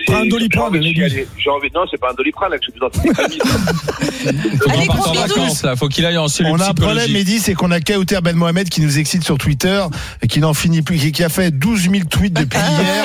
c'est, 0.06 0.12
un 0.14 0.26
Doliprane, 0.26 0.82
j'ai 0.82 1.02
envie 1.02 1.24
envie, 1.48 1.68
non, 1.74 1.82
c'est 1.90 2.00
pas 2.00 2.10
un 2.10 2.14
doliprane, 2.14 2.50
là, 2.50 2.58
que 2.58 2.64
je 2.66 2.70
suis 2.70 2.80
dans. 2.80 2.90
Faut 2.90 4.70
Allez, 4.70 4.86
gros 4.86 5.06
en 5.08 5.10
bisous. 5.12 5.26
vacances, 5.28 5.62
là. 5.62 5.76
Faut 5.76 5.88
qu'il 5.88 6.04
aille 6.06 6.18
en 6.18 6.28
cellule 6.28 6.52
On 6.54 6.60
a 6.60 6.70
un 6.70 6.74
problème. 6.74 7.10
Mehdi, 7.12 7.38
c'est 7.40 7.54
qu'on 7.54 7.70
a 7.70 7.80
Kauter 7.80 8.18
Ben 8.22 8.36
Mohamed 8.36 8.68
qui 8.68 8.80
nous 8.80 8.98
excite 8.98 9.24
sur 9.24 9.38
Twitter 9.38 9.82
et 10.22 10.26
qui 10.26 10.40
n'en 10.40 10.54
finit 10.54 10.82
plus, 10.82 10.96
qui- 10.98 11.12
qui 11.12 11.24
a 11.24 11.28
fait 11.28 11.50
12 11.50 11.90
000 11.90 12.04
tweets 12.10 12.32
depuis 12.34 12.58
hier 12.80 13.04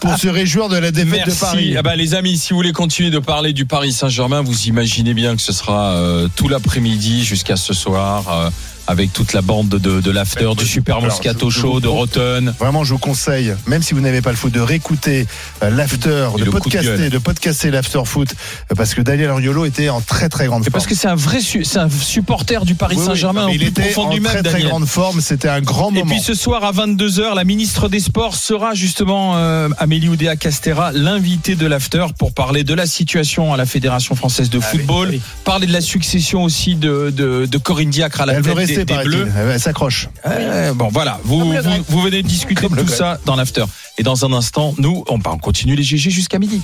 pour 0.00 0.16
se 0.16 0.28
réjouir 0.28 0.68
de 0.68 0.78
la 0.78 0.90
défaite 0.90 1.26
de 1.26 1.32
Paris. 1.40 1.56
Merci. 1.64 1.76
Ah 1.78 1.82
bah, 1.82 1.96
les 1.96 2.14
amis, 2.14 2.36
si 2.36 2.50
vous 2.50 2.56
voulez 2.56 2.72
continuer 2.72 3.10
de 3.10 3.18
parler 3.18 3.52
du 3.52 3.66
Paris 3.66 3.89
Saint-Germain, 3.92 4.42
vous 4.42 4.66
imaginez 4.68 5.14
bien 5.14 5.36
que 5.36 5.42
ce 5.42 5.52
sera 5.52 5.92
euh, 5.92 6.28
tout 6.34 6.48
l'après-midi 6.48 7.24
jusqu'à 7.24 7.56
ce 7.56 7.72
soir. 7.72 8.28
euh, 8.28 8.50
avec 8.90 9.12
toute 9.12 9.32
la 9.34 9.40
bande 9.40 9.68
de, 9.68 10.00
de 10.00 10.10
l'after, 10.10 10.50
du 10.58 10.66
Super 10.66 11.00
Moscato 11.00 11.48
Show, 11.48 11.78
de 11.80 11.86
Rotten. 11.86 12.52
Vraiment, 12.58 12.82
je 12.82 12.92
vous 12.92 12.98
conseille, 12.98 13.54
même 13.66 13.82
si 13.82 13.94
vous 13.94 14.00
n'avez 14.00 14.20
pas 14.20 14.30
le 14.30 14.36
foot, 14.36 14.52
de 14.52 14.60
réécouter 14.60 15.28
euh, 15.62 15.70
l'after, 15.70 16.28
Et 16.36 16.40
de 16.40 16.44
le 16.44 16.50
coup 16.50 16.58
de 16.58 16.74
podcaster, 16.76 17.08
de 17.08 17.18
podcaster 17.18 17.70
l'after 17.70 18.00
foot, 18.04 18.34
euh, 18.70 18.74
parce 18.74 18.94
que 18.94 19.00
Daniel 19.00 19.30
Ariolo 19.30 19.64
était 19.64 19.90
en 19.90 20.00
très 20.00 20.28
très 20.28 20.46
grande 20.46 20.62
Et 20.62 20.64
forme. 20.64 20.72
parce 20.72 20.86
que 20.88 20.96
c'est 20.96 21.06
un 21.06 21.14
vrai 21.14 21.38
c'est 21.40 21.78
un 21.78 21.88
supporter 21.88 22.64
du 22.64 22.74
Paris 22.74 22.96
Oui, 22.98 23.04
Saint-Germain 23.04 23.46
il 23.52 23.58
plus 23.58 23.68
était 23.68 23.96
en 23.96 24.10
du 24.10 24.20
très 24.20 24.42
très 24.42 24.62
grande 24.62 24.86
forme. 24.86 25.20
C'était 25.20 25.48
un 25.48 25.60
grand 25.60 25.90
Et 25.90 26.00
moment. 26.00 26.06
puis 26.10 26.20
ce 26.20 26.34
soir 26.34 26.64
à 26.64 26.72
22h, 26.72 27.36
la 27.36 27.44
ministre 27.44 27.88
des 27.88 28.00
Sports 28.00 28.34
sera 28.34 28.74
justement 28.74 29.36
euh, 29.36 29.68
Amélie 29.78 30.08
Oudéa 30.08 30.34
Castera, 30.34 30.90
l'invitée 30.92 31.54
de 31.54 31.66
l'after 31.66 32.06
pour 32.18 32.32
parler 32.32 32.64
de 32.64 32.74
la 32.74 32.86
situation 32.86 33.54
à 33.54 33.56
la 33.56 33.66
Fédération 33.66 34.16
française 34.16 34.50
de 34.50 34.58
Ah 34.60 34.66
football, 34.66 35.18
parler 35.44 35.66
de 35.68 35.72
la 35.72 35.80
succession 35.80 36.42
aussi 36.42 36.74
de, 36.74 37.12
de, 37.14 37.46
de 37.46 37.58
Corinne 37.58 37.90
Diacre 37.90 38.20
à 38.22 38.26
la 38.26 38.34
Elle 38.34 38.42
tête 38.42 38.56
des, 38.66 38.79
rester, 38.80 38.84
des 38.84 38.94
paraît-il. 38.94 39.10
Bleus. 39.10 39.52
Elle 39.52 39.60
s'accroche. 39.60 40.08
Euh, 40.26 40.72
bon 40.74 40.88
voilà, 40.92 41.20
vous, 41.24 41.52
vous, 41.88 42.00
venez 42.02 42.22
de 42.22 42.28
discuter 42.28 42.62
Comme 42.62 42.76
de 42.76 42.82
tout 42.82 42.88
ça 42.88 43.18
dans 43.24 43.36
l'after. 43.36 43.64
Et 43.98 44.02
dans 44.02 44.24
un 44.24 44.32
instant, 44.32 44.74
nous, 44.78 45.04
on, 45.08 45.18
bah, 45.18 45.30
on 45.34 45.38
continue 45.38 45.74
les 45.74 45.82
GG 45.82 46.10
jusqu'à 46.10 46.38
midi. 46.38 46.60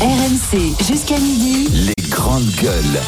RMC 0.00 0.84
jusqu'à 0.86 1.18
midi. 1.18 1.68
Les 1.70 2.08
grandes 2.10 2.50
gueules. 2.60 3.00